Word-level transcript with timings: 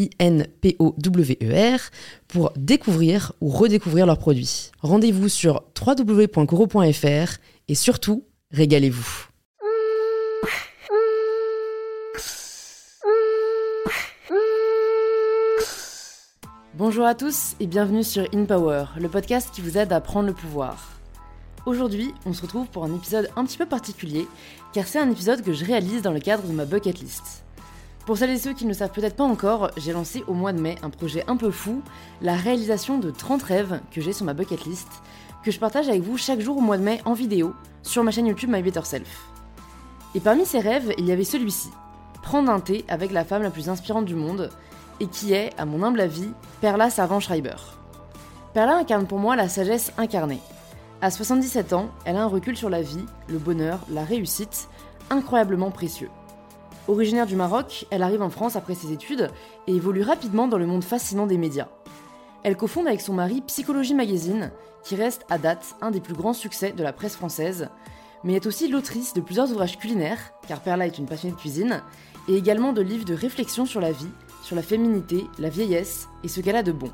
I-N-P-O-W-E-R, 0.00 1.80
pour 2.28 2.52
découvrir 2.56 3.32
ou 3.40 3.48
redécouvrir 3.48 4.06
leurs 4.06 4.18
produits. 4.18 4.70
Rendez-vous 4.80 5.28
sur 5.28 5.64
www.coro.fr 5.78 7.38
et 7.68 7.74
surtout, 7.74 8.24
régalez-vous. 8.50 9.26
Bonjour 16.74 17.04
à 17.04 17.14
tous 17.14 17.56
et 17.60 17.66
bienvenue 17.66 18.02
sur 18.02 18.26
In 18.34 18.46
Power, 18.46 18.86
le 18.98 19.08
podcast 19.10 19.50
qui 19.52 19.60
vous 19.60 19.76
aide 19.76 19.92
à 19.92 20.00
prendre 20.00 20.28
le 20.28 20.34
pouvoir. 20.34 20.98
Aujourd'hui, 21.66 22.14
on 22.24 22.32
se 22.32 22.40
retrouve 22.40 22.68
pour 22.68 22.84
un 22.84 22.94
épisode 22.94 23.28
un 23.36 23.44
petit 23.44 23.58
peu 23.58 23.66
particulier, 23.66 24.26
car 24.72 24.86
c'est 24.86 24.98
un 24.98 25.10
épisode 25.10 25.42
que 25.42 25.52
je 25.52 25.66
réalise 25.66 26.00
dans 26.00 26.12
le 26.12 26.20
cadre 26.20 26.42
de 26.44 26.52
ma 26.52 26.64
bucket 26.64 26.98
list. 27.00 27.44
Pour 28.10 28.18
celles 28.18 28.30
et 28.30 28.38
ceux 28.38 28.54
qui 28.54 28.64
ne 28.64 28.70
le 28.70 28.74
savent 28.74 28.90
peut-être 28.90 29.14
pas 29.14 29.22
encore, 29.22 29.70
j'ai 29.76 29.92
lancé 29.92 30.24
au 30.26 30.34
mois 30.34 30.52
de 30.52 30.60
mai 30.60 30.74
un 30.82 30.90
projet 30.90 31.22
un 31.28 31.36
peu 31.36 31.52
fou, 31.52 31.80
la 32.20 32.34
réalisation 32.34 32.98
de 32.98 33.12
30 33.12 33.40
rêves 33.40 33.80
que 33.92 34.00
j'ai 34.00 34.12
sur 34.12 34.26
ma 34.26 34.34
bucket 34.34 34.64
list, 34.64 34.88
que 35.44 35.52
je 35.52 35.60
partage 35.60 35.88
avec 35.88 36.02
vous 36.02 36.18
chaque 36.18 36.40
jour 36.40 36.56
au 36.56 36.60
mois 36.60 36.76
de 36.76 36.82
mai 36.82 37.00
en 37.04 37.12
vidéo 37.12 37.54
sur 37.84 38.02
ma 38.02 38.10
chaîne 38.10 38.26
YouTube 38.26 38.50
My 38.50 38.62
Better 38.62 38.80
Self. 38.82 39.26
Et 40.16 40.18
parmi 40.18 40.44
ces 40.44 40.58
rêves, 40.58 40.92
il 40.98 41.06
y 41.06 41.12
avait 41.12 41.22
celui-ci 41.22 41.70
prendre 42.20 42.50
un 42.50 42.58
thé 42.58 42.84
avec 42.88 43.12
la 43.12 43.24
femme 43.24 43.44
la 43.44 43.50
plus 43.50 43.68
inspirante 43.68 44.06
du 44.06 44.16
monde, 44.16 44.50
et 44.98 45.06
qui 45.06 45.32
est, 45.32 45.52
à 45.56 45.64
mon 45.64 45.84
humble 45.84 46.00
avis, 46.00 46.30
Perla 46.60 46.90
Servan-Schreiber. 46.90 47.58
Perla 48.54 48.78
incarne 48.78 49.06
pour 49.06 49.20
moi 49.20 49.36
la 49.36 49.48
sagesse 49.48 49.92
incarnée. 49.98 50.40
À 51.00 51.12
77 51.12 51.74
ans, 51.74 51.90
elle 52.04 52.16
a 52.16 52.24
un 52.24 52.26
recul 52.26 52.56
sur 52.56 52.70
la 52.70 52.82
vie, 52.82 53.06
le 53.28 53.38
bonheur, 53.38 53.78
la 53.88 54.02
réussite, 54.02 54.68
incroyablement 55.10 55.70
précieux. 55.70 56.10
Originaire 56.90 57.26
du 57.26 57.36
Maroc, 57.36 57.86
elle 57.92 58.02
arrive 58.02 58.20
en 58.20 58.30
France 58.30 58.56
après 58.56 58.74
ses 58.74 58.90
études 58.90 59.30
et 59.68 59.76
évolue 59.76 60.02
rapidement 60.02 60.48
dans 60.48 60.58
le 60.58 60.66
monde 60.66 60.82
fascinant 60.82 61.28
des 61.28 61.38
médias. 61.38 61.68
Elle 62.42 62.56
cofonde 62.56 62.88
avec 62.88 63.00
son 63.00 63.12
mari 63.12 63.42
Psychologie 63.42 63.94
Magazine, 63.94 64.50
qui 64.82 64.96
reste 64.96 65.24
à 65.30 65.38
date 65.38 65.76
un 65.82 65.92
des 65.92 66.00
plus 66.00 66.14
grands 66.14 66.32
succès 66.32 66.72
de 66.72 66.82
la 66.82 66.92
presse 66.92 67.14
française, 67.14 67.68
mais 68.24 68.34
est 68.34 68.46
aussi 68.46 68.66
l'autrice 68.66 69.14
de 69.14 69.20
plusieurs 69.20 69.52
ouvrages 69.52 69.78
culinaires, 69.78 70.32
car 70.48 70.58
Perla 70.62 70.88
est 70.88 70.98
une 70.98 71.06
passionnée 71.06 71.36
de 71.36 71.38
cuisine, 71.38 71.80
et 72.26 72.34
également 72.34 72.72
de 72.72 72.82
livres 72.82 73.04
de 73.04 73.14
réflexion 73.14 73.66
sur 73.66 73.80
la 73.80 73.92
vie, 73.92 74.10
sur 74.42 74.56
la 74.56 74.62
féminité, 74.62 75.26
la 75.38 75.48
vieillesse 75.48 76.08
et 76.24 76.28
ce 76.28 76.40
qu'elle 76.40 76.56
a 76.56 76.64
de 76.64 76.72
bon. 76.72 76.90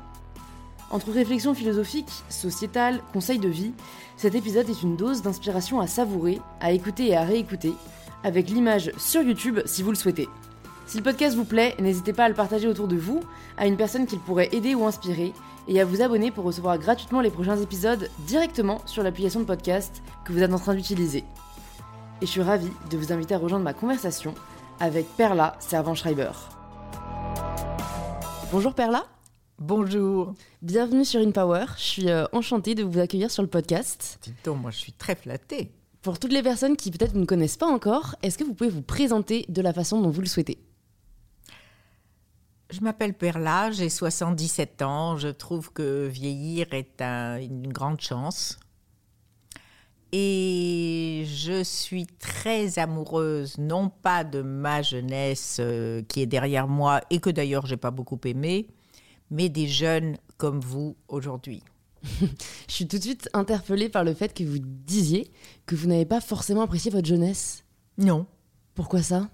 Entre 0.91 1.11
réflexions 1.11 1.55
philosophiques, 1.55 2.23
sociétales, 2.29 3.01
conseils 3.13 3.39
de 3.39 3.49
vie, 3.49 3.73
cet 4.15 4.35
épisode 4.35 4.69
est 4.69 4.83
une 4.83 4.95
dose 4.95 5.23
d'inspiration 5.23 5.79
à 5.79 5.87
savourer, 5.87 6.39
à 6.61 6.71
écouter 6.71 7.07
et 7.07 7.17
à 7.17 7.23
réécouter, 7.23 7.73
avec 8.27 8.49
l'image 8.49 8.91
sur 8.97 9.21
YouTube 9.21 9.61
si 9.63 9.81
vous 9.81 9.89
le 9.89 9.95
souhaitez. 9.95 10.27
Si 10.85 10.97
le 10.97 11.03
podcast 11.03 11.35
vous 11.37 11.45
plaît, 11.45 11.75
n'hésitez 11.79 12.11
pas 12.11 12.25
à 12.25 12.29
le 12.29 12.35
partager 12.35 12.67
autour 12.67 12.89
de 12.89 12.97
vous, 12.97 13.21
à 13.57 13.67
une 13.67 13.77
personne 13.77 14.05
qu'il 14.05 14.19
pourrait 14.19 14.49
aider 14.51 14.75
ou 14.75 14.85
inspirer, 14.85 15.33
et 15.69 15.79
à 15.79 15.85
vous 15.85 16.01
abonner 16.01 16.29
pour 16.29 16.43
recevoir 16.43 16.77
gratuitement 16.77 17.21
les 17.21 17.29
prochains 17.29 17.55
épisodes 17.57 18.09
directement 18.19 18.81
sur 18.85 19.01
l'application 19.01 19.39
de 19.39 19.45
podcast 19.45 20.03
que 20.25 20.33
vous 20.33 20.43
êtes 20.43 20.53
en 20.53 20.59
train 20.59 20.75
d'utiliser. 20.75 21.23
Et 22.21 22.25
je 22.25 22.31
suis 22.31 22.41
ravie 22.41 22.71
de 22.89 22.97
vous 22.97 23.13
inviter 23.13 23.33
à 23.33 23.37
rejoindre 23.37 23.63
ma 23.63 23.73
conversation 23.73 24.33
avec 24.81 25.07
Perla 25.15 25.55
Servan-Schreiber. 25.59 26.31
Bonjour 28.51 28.73
Perla. 28.73 29.05
Bonjour. 29.57 30.33
Bienvenue 30.61 31.05
sur 31.05 31.21
InPower. 31.21 31.65
Je 31.77 31.83
suis 31.83 32.09
euh, 32.09 32.25
enchantée 32.33 32.75
de 32.75 32.83
vous 32.83 32.99
accueillir 32.99 33.31
sur 33.31 33.41
le 33.41 33.49
podcast. 33.49 34.19
Dis 34.21 34.33
donc, 34.43 34.61
moi 34.61 34.71
je 34.71 34.77
suis 34.77 34.91
très 34.91 35.15
flattée. 35.15 35.71
Pour 36.07 36.19
toutes 36.19 36.31
les 36.31 36.41
personnes 36.41 36.77
qui 36.77 36.89
peut-être 36.89 37.15
ne 37.15 37.25
connaissent 37.25 37.57
pas 37.57 37.65
encore, 37.65 38.15
est-ce 38.23 38.37
que 38.37 38.45
vous 38.45 38.53
pouvez 38.53 38.69
vous 38.69 38.81
présenter 38.81 39.43
de 39.49 39.61
la 39.61 39.73
façon 39.73 39.99
dont 39.99 40.09
vous 40.09 40.21
le 40.21 40.27
souhaitez? 40.27 40.57
Je 42.69 42.79
m'appelle 42.79 43.13
Perla, 43.13 43.71
j'ai 43.71 43.89
77 43.89 44.83
ans. 44.83 45.17
Je 45.17 45.27
trouve 45.27 45.73
que 45.73 46.07
vieillir 46.07 46.73
est 46.73 47.01
une 47.01 47.73
grande 47.73 47.99
chance. 47.99 48.57
Et 50.13 51.25
je 51.27 51.61
suis 51.65 52.05
très 52.05 52.79
amoureuse, 52.79 53.57
non 53.57 53.89
pas 53.89 54.23
de 54.23 54.41
ma 54.41 54.81
jeunesse 54.81 55.57
euh, 55.59 56.03
qui 56.03 56.21
est 56.21 56.25
derrière 56.25 56.69
moi 56.69 57.01
et 57.09 57.19
que 57.19 57.29
d'ailleurs 57.29 57.65
j'ai 57.65 57.75
pas 57.75 57.91
beaucoup 57.91 58.21
aimé, 58.23 58.69
mais 59.29 59.49
des 59.49 59.67
jeunes 59.67 60.15
comme 60.37 60.61
vous 60.61 60.95
aujourd'hui. 61.09 61.63
je 62.67 62.73
suis 62.73 62.87
tout 62.87 62.97
de 62.97 63.03
suite 63.03 63.29
interpellée 63.33 63.89
par 63.89 64.03
le 64.03 64.13
fait 64.13 64.33
que 64.33 64.43
vous 64.43 64.59
disiez 64.59 65.31
que 65.65 65.75
vous 65.75 65.87
n'avez 65.87 66.05
pas 66.05 66.21
forcément 66.21 66.61
apprécié 66.61 66.91
votre 66.91 67.07
jeunesse. 67.07 67.63
Non. 67.97 68.25
Pourquoi 68.75 69.01
ça? 69.01 69.29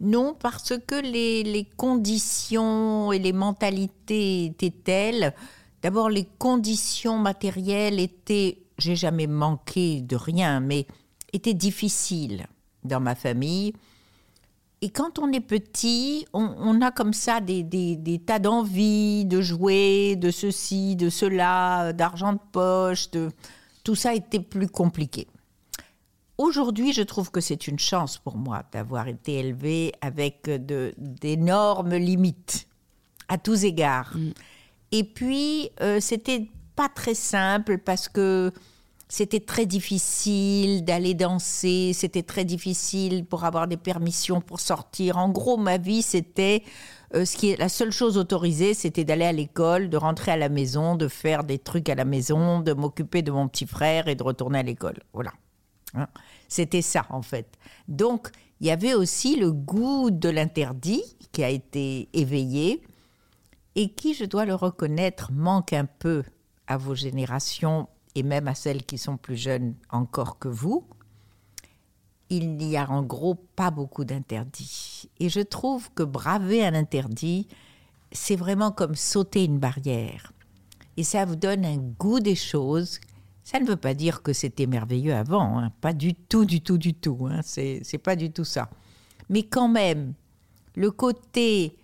Non, 0.00 0.36
parce 0.38 0.74
que 0.86 1.00
les, 1.00 1.66
conditions 1.76 3.12
et 3.12 3.18
les 3.18 3.32
mentalités 3.32 4.46
étaient 4.46 4.70
telles. 4.70 5.34
D'abord, 5.82 6.10
les 6.10 6.26
conditions 6.38 7.18
matérielles 7.18 8.00
étaient, 8.00 8.58
j'ai 8.78 8.96
jamais 8.96 9.26
manqué 9.26 10.00
de 10.02 10.16
rien, 10.16 10.60
mais 10.60 10.86
étaient 11.32 11.54
difficiles 11.54 12.46
dans 12.82 13.00
ma 13.00 13.14
famille. 13.14 13.72
Et 14.84 14.90
quand 14.90 15.18
on 15.18 15.32
est 15.32 15.40
petit, 15.40 16.26
on, 16.34 16.82
a 16.82 16.90
comme 16.90 17.14
ça 17.14 17.40
des, 17.40 18.20
tas 18.26 18.38
d'envies 18.38 19.24
de 19.24 19.40
jouer, 19.40 20.14
de 20.14 20.30
ceci, 20.30 20.94
de 20.94 21.08
cela, 21.08 21.94
d'argent 21.94 22.34
de 22.34 22.40
poche, 22.52 23.10
de... 23.10 23.30
tout 23.82 23.94
ça 23.94 24.12
était 24.12 24.40
plus 24.40 24.68
compliqué. 24.68 25.26
Aujourd'hui, 26.36 26.92
je 26.92 27.00
trouve 27.00 27.30
que 27.30 27.40
c'est 27.40 27.66
une 27.66 27.78
chance 27.78 28.18
pour 28.18 28.36
moi 28.36 28.62
d'avoir 28.72 29.08
été 29.08 29.38
élevée 29.38 29.94
avec 30.02 30.50
d'énormes 30.98 31.94
limites 31.94 32.68
à 33.28 33.38
tous 33.38 33.64
égards. 33.64 34.14
Mm. 34.14 34.32
Et 34.92 35.04
puis, 35.04 35.70
euh, 35.80 35.98
c'était 35.98 36.50
pas 36.76 36.90
très 36.90 37.14
simple 37.14 37.78
parce 37.78 38.06
que 38.06 38.52
c'était 39.08 39.40
très 39.40 39.66
difficile 39.66 40.84
d'aller 40.84 41.14
danser, 41.14 41.92
c'était 41.92 42.22
très 42.22 42.44
difficile 42.44 43.24
pour 43.24 43.44
avoir 43.44 43.68
des 43.68 43.76
permissions 43.76 44.40
pour 44.40 44.60
sortir. 44.60 45.18
En 45.18 45.28
gros, 45.28 45.56
ma 45.56 45.78
vie, 45.78 46.02
c'était 46.02 46.62
euh, 47.14 47.24
ce 47.24 47.36
qui 47.36 47.50
est 47.50 47.56
la 47.56 47.68
seule 47.68 47.92
chose 47.92 48.16
autorisée, 48.16 48.74
c'était 48.74 49.04
d'aller 49.04 49.26
à 49.26 49.32
l'école, 49.32 49.88
de 49.88 49.96
rentrer 49.96 50.32
à 50.32 50.36
la 50.36 50.48
maison, 50.48 50.96
de 50.96 51.08
faire 51.08 51.44
des 51.44 51.58
trucs 51.58 51.88
à 51.88 51.94
la 51.94 52.04
maison, 52.04 52.60
de 52.60 52.72
m'occuper 52.72 53.22
de 53.22 53.30
mon 53.30 53.46
petit 53.46 53.66
frère 53.66 54.08
et 54.08 54.14
de 54.14 54.22
retourner 54.22 54.58
à 54.58 54.62
l'école. 54.62 54.98
Voilà. 55.12 55.32
Hein. 55.96 56.08
c'était 56.48 56.82
ça, 56.82 57.06
en 57.10 57.22
fait. 57.22 57.46
Donc, 57.86 58.30
il 58.60 58.66
y 58.66 58.70
avait 58.70 58.94
aussi 58.94 59.36
le 59.36 59.52
goût 59.52 60.10
de 60.10 60.28
l'interdit 60.28 61.04
qui 61.30 61.44
a 61.44 61.50
été 61.50 62.08
éveillé 62.12 62.82
et 63.76 63.90
qui, 63.90 64.14
je 64.14 64.24
dois 64.24 64.44
le 64.44 64.54
reconnaître, 64.54 65.30
manque 65.32 65.72
un 65.72 65.84
peu 65.84 66.24
à 66.66 66.76
vos 66.76 66.94
générations 66.94 67.88
et 68.14 68.22
même 68.22 68.48
à 68.48 68.54
celles 68.54 68.84
qui 68.84 68.98
sont 68.98 69.16
plus 69.16 69.36
jeunes 69.36 69.74
encore 69.90 70.38
que 70.38 70.48
vous, 70.48 70.86
il 72.30 72.56
n'y 72.56 72.76
a 72.76 72.88
en 72.88 73.02
gros 73.02 73.34
pas 73.34 73.70
beaucoup 73.70 74.04
d'interdits. 74.04 75.10
Et 75.20 75.28
je 75.28 75.40
trouve 75.40 75.90
que 75.94 76.02
braver 76.02 76.64
un 76.64 76.74
interdit, 76.74 77.48
c'est 78.12 78.36
vraiment 78.36 78.70
comme 78.70 78.94
sauter 78.94 79.44
une 79.44 79.58
barrière. 79.58 80.32
Et 80.96 81.04
ça 81.04 81.24
vous 81.24 81.36
donne 81.36 81.64
un 81.64 81.76
goût 81.76 82.20
des 82.20 82.36
choses. 82.36 83.00
Ça 83.42 83.60
ne 83.60 83.66
veut 83.66 83.76
pas 83.76 83.94
dire 83.94 84.22
que 84.22 84.32
c'était 84.32 84.66
merveilleux 84.66 85.14
avant, 85.14 85.58
hein. 85.58 85.70
pas 85.80 85.92
du 85.92 86.14
tout, 86.14 86.44
du 86.44 86.60
tout, 86.60 86.78
du 86.78 86.94
tout. 86.94 87.28
Hein. 87.30 87.40
C'est 87.42 88.02
pas 88.02 88.16
du 88.16 88.30
tout 88.30 88.44
ça. 88.44 88.70
Mais 89.28 89.42
quand 89.42 89.68
même, 89.68 90.14
le 90.76 90.90
côté 90.90 91.76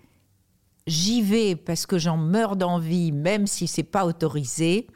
j'y 0.87 1.23
vais 1.23 1.57
parce 1.57 1.87
que 1.87 1.99
j'en 1.99 2.17
meurs 2.17 2.57
d'envie, 2.57 3.13
même 3.13 3.47
si 3.47 3.67
c'est 3.67 3.83
pas 3.83 4.07
autorisé, 4.07 4.87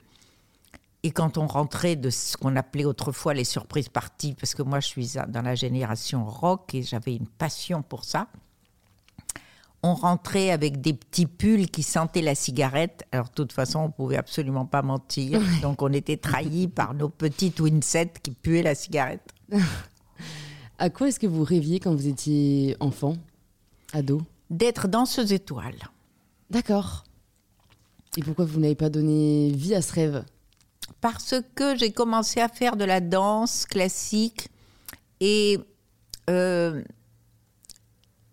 Et 1.04 1.10
quand 1.10 1.36
on 1.36 1.46
rentrait 1.46 1.96
de 1.96 2.08
ce 2.08 2.34
qu'on 2.38 2.56
appelait 2.56 2.86
autrefois 2.86 3.34
les 3.34 3.44
surprises 3.44 3.90
parties, 3.90 4.34
parce 4.34 4.54
que 4.54 4.62
moi 4.62 4.80
je 4.80 4.86
suis 4.86 5.12
dans 5.28 5.42
la 5.42 5.54
génération 5.54 6.24
rock 6.24 6.74
et 6.74 6.82
j'avais 6.82 7.14
une 7.14 7.28
passion 7.28 7.82
pour 7.82 8.04
ça, 8.04 8.26
on 9.82 9.92
rentrait 9.92 10.50
avec 10.50 10.80
des 10.80 10.94
petits 10.94 11.26
pulls 11.26 11.68
qui 11.68 11.82
sentaient 11.82 12.22
la 12.22 12.34
cigarette. 12.34 13.04
Alors, 13.12 13.26
de 13.26 13.34
toute 13.34 13.52
façon, 13.52 13.80
on 13.80 13.90
pouvait 13.90 14.16
absolument 14.16 14.64
pas 14.64 14.80
mentir. 14.80 15.42
Donc, 15.62 15.82
on 15.82 15.92
était 15.92 16.16
trahis 16.16 16.68
par 16.68 16.94
nos 16.94 17.10
petites 17.10 17.60
Winset 17.60 18.10
qui 18.22 18.30
puaient 18.30 18.62
la 18.62 18.74
cigarette. 18.74 19.34
à 20.78 20.88
quoi 20.88 21.08
est-ce 21.08 21.20
que 21.20 21.26
vous 21.26 21.44
rêviez 21.44 21.80
quand 21.80 21.94
vous 21.94 22.08
étiez 22.08 22.78
enfant, 22.80 23.18
ado? 23.92 24.22
D'être 24.48 24.88
danseuse 24.88 25.34
étoile. 25.34 25.76
D'accord. 26.48 27.04
Et 28.16 28.22
pourquoi 28.22 28.46
vous 28.46 28.60
n'avez 28.60 28.74
pas 28.74 28.88
donné 28.88 29.52
vie 29.52 29.74
à 29.74 29.82
ce 29.82 29.92
rêve? 29.92 30.24
Parce 31.04 31.34
que 31.54 31.76
j'ai 31.76 31.92
commencé 31.92 32.40
à 32.40 32.48
faire 32.48 32.76
de 32.76 32.84
la 32.84 33.02
danse 33.02 33.66
classique 33.66 34.48
et 35.20 35.58
euh, 36.30 36.82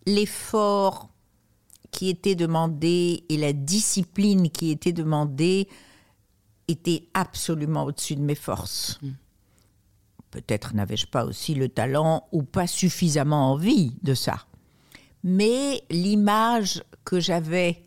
l'effort 0.05 1.09
qui 1.91 2.07
était 2.07 2.33
demandé 2.33 3.25
et 3.27 3.35
la 3.35 3.51
discipline 3.51 4.49
qui 4.49 4.71
était 4.71 4.93
demandée 4.93 5.67
était 6.69 7.09
absolument 7.13 7.83
au-dessus 7.83 8.15
de 8.15 8.21
mes 8.21 8.35
forces. 8.35 8.99
Mm. 9.01 9.09
Peut-être 10.29 10.73
n'avais-je 10.73 11.07
pas 11.07 11.25
aussi 11.25 11.55
le 11.55 11.67
talent 11.67 12.29
ou 12.31 12.41
pas 12.41 12.67
suffisamment 12.67 13.51
envie 13.51 13.97
de 14.01 14.13
ça. 14.13 14.45
Mais 15.25 15.83
l'image 15.89 16.85
que 17.03 17.19
j'avais 17.19 17.83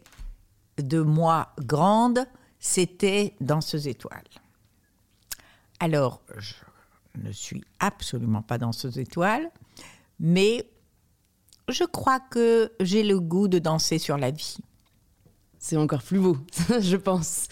de 0.77 1.01
moi 1.01 1.55
grande, 1.61 2.27
c'était 2.59 3.35
dans 3.41 3.63
ces 3.63 3.89
étoiles. 3.89 4.21
Alors, 5.85 6.23
je 6.39 6.55
ne 7.23 7.31
suis 7.31 7.63
absolument 7.79 8.41
pas 8.41 8.57
dans 8.57 8.73
ces 8.73 8.99
étoiles, 8.99 9.51
mais 10.19 10.67
je 11.69 11.85
crois 11.85 12.21
que 12.21 12.73
j'ai 12.81 13.03
le 13.03 13.21
goût 13.21 13.49
de 13.49 13.59
danser 13.59 13.99
sur 13.99 14.17
la 14.17 14.31
vie. 14.31 14.57
C'est 15.59 15.77
encore 15.77 16.03
plus 16.03 16.19
beau, 16.19 16.39
je 16.81 16.97
pense. 16.97 17.49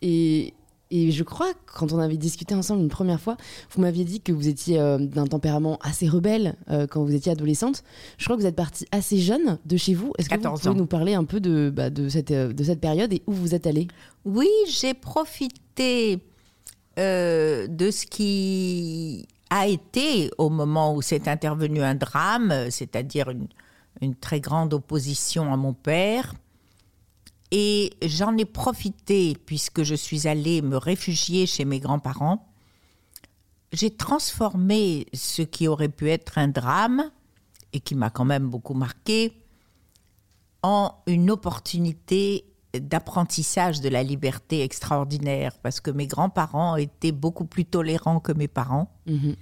Et, 0.00 0.54
je 0.90 1.22
crois 1.22 1.52
quand 1.66 1.92
on 1.92 1.98
avait 1.98 2.16
discuté 2.16 2.54
ensemble 2.54 2.80
une 2.80 2.88
première 2.88 3.20
fois, 3.20 3.36
vous 3.72 3.82
m'aviez 3.82 4.04
dit 4.04 4.22
que 4.22 4.32
vous 4.32 4.48
étiez 4.48 4.80
euh, 4.80 4.96
d'un 4.96 5.26
tempérament 5.26 5.78
assez 5.82 6.08
rebelle 6.08 6.56
euh, 6.70 6.86
quand 6.86 7.04
vous 7.04 7.14
étiez 7.14 7.32
adolescente. 7.32 7.84
Je 8.16 8.24
crois 8.24 8.36
que 8.36 8.40
vous 8.40 8.48
êtes 8.48 8.56
partie 8.56 8.86
assez 8.90 9.18
jeune 9.18 9.58
de 9.66 9.76
chez 9.76 9.92
vous. 9.92 10.14
Est-ce 10.16 10.30
que 10.30 10.36
vous 10.36 10.54
pouvez 10.54 10.74
nous 10.74 10.86
parler 10.86 11.12
un 11.12 11.24
peu 11.24 11.40
de, 11.40 11.68
bah, 11.68 11.90
de, 11.90 12.08
cette, 12.08 12.30
euh, 12.30 12.54
de 12.54 12.64
cette 12.64 12.80
période 12.80 13.12
et 13.12 13.22
où 13.26 13.34
vous 13.34 13.54
êtes 13.54 13.66
allée? 13.66 13.88
Oui, 14.24 14.48
j'ai 14.66 14.94
profité 14.94 16.22
de 16.96 17.90
ce 17.90 18.06
qui 18.06 19.28
a 19.50 19.66
été 19.66 20.30
au 20.38 20.48
moment 20.48 20.94
où 20.94 21.02
s'est 21.02 21.28
intervenu 21.28 21.82
un 21.82 21.94
drame, 21.94 22.70
c'est-à-dire 22.70 23.30
une, 23.30 23.48
une, 24.00 24.14
très 24.14 24.40
grande 24.40 24.74
opposition 24.74 25.52
à 25.52 25.56
mon 25.56 25.72
père. 25.72 26.34
Et 27.50 27.92
j'en 28.02 28.36
ai 28.36 28.44
profité, 28.44 29.36
puisque 29.46 29.82
je 29.82 29.94
suis 29.94 30.26
allée 30.26 30.62
me 30.62 30.76
réfugier 30.76 31.46
chez 31.46 31.64
mes 31.64 31.78
grands-parents. 31.78 32.48
J'ai 33.72 33.90
transformé 33.90 35.06
ce 35.12 35.42
qui 35.42 35.68
aurait 35.68 35.88
pu 35.88 36.10
être 36.10 36.38
un 36.38 36.48
drame, 36.48 37.10
et 37.72 37.80
qui 37.80 37.94
m'a 37.94 38.10
quand 38.10 38.24
même 38.24 38.48
beaucoup 38.48 38.74
marqué, 38.74 39.32
en 40.62 40.94
une 41.06 41.30
opportunité 41.30 42.44
d'apprentissage 42.80 43.80
de 43.80 43.88
la 43.88 44.02
liberté 44.02 44.62
extraordinaire 44.62 45.58
parce 45.62 45.80
que 45.80 45.90
mes 45.90 46.06
grands-parents 46.06 46.76
étaient 46.76 47.12
beaucoup 47.12 47.44
plus 47.44 47.64
tolérants 47.64 48.20
que 48.20 48.32
mes 48.32 48.48
parents. 48.48 48.90
Mhm. 49.06 49.36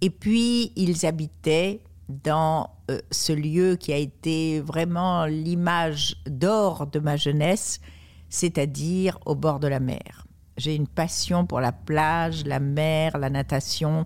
Et 0.00 0.10
puis, 0.10 0.72
ils 0.76 1.06
habitaient 1.06 1.80
dans 2.08 2.70
euh, 2.90 2.98
ce 3.10 3.32
lieu 3.32 3.76
qui 3.76 3.92
a 3.92 3.96
été 3.96 4.60
vraiment 4.60 5.26
l'image 5.26 6.16
d'or 6.26 6.86
de 6.86 6.98
ma 6.98 7.16
jeunesse, 7.16 7.80
c'est-à-dire 8.28 9.18
au 9.26 9.34
bord 9.34 9.60
de 9.60 9.68
la 9.68 9.80
mer. 9.80 10.26
J'ai 10.56 10.74
une 10.74 10.88
passion 10.88 11.46
pour 11.46 11.60
la 11.60 11.72
plage, 11.72 12.44
la 12.44 12.60
mer, 12.60 13.16
la 13.18 13.30
natation. 13.30 14.04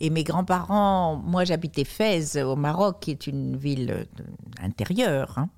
Et 0.00 0.10
mes 0.10 0.24
grands-parents, 0.24 1.16
moi 1.16 1.44
j'habitais 1.44 1.84
Fès 1.84 2.36
au 2.36 2.56
Maroc, 2.56 2.98
qui 3.00 3.10
est 3.10 3.26
une 3.26 3.56
ville 3.56 3.90
euh, 3.90 4.04
intérieure. 4.60 5.34
Hein. 5.36 5.48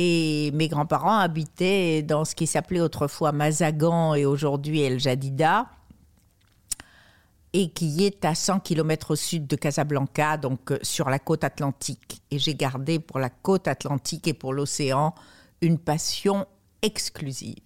Et 0.00 0.52
mes 0.52 0.68
grands-parents 0.68 1.18
habitaient 1.18 2.02
dans 2.02 2.24
ce 2.24 2.36
qui 2.36 2.46
s'appelait 2.46 2.80
autrefois 2.80 3.32
Mazagan 3.32 4.14
et 4.14 4.26
aujourd'hui 4.26 4.80
El 4.80 5.00
Jadida, 5.00 5.66
et 7.52 7.70
qui 7.70 8.04
est 8.04 8.24
à 8.24 8.36
100 8.36 8.60
km 8.60 9.10
au 9.10 9.16
sud 9.16 9.48
de 9.48 9.56
Casablanca, 9.56 10.36
donc 10.36 10.70
euh, 10.70 10.78
sur 10.82 11.10
la 11.10 11.18
côte 11.18 11.42
atlantique. 11.42 12.22
Et 12.30 12.38
j'ai 12.38 12.54
gardé 12.54 13.00
pour 13.00 13.18
la 13.18 13.28
côte 13.28 13.66
atlantique 13.66 14.28
et 14.28 14.34
pour 14.34 14.52
l'océan 14.52 15.16
une 15.62 15.78
passion 15.78 16.46
exclusive. 16.82 17.56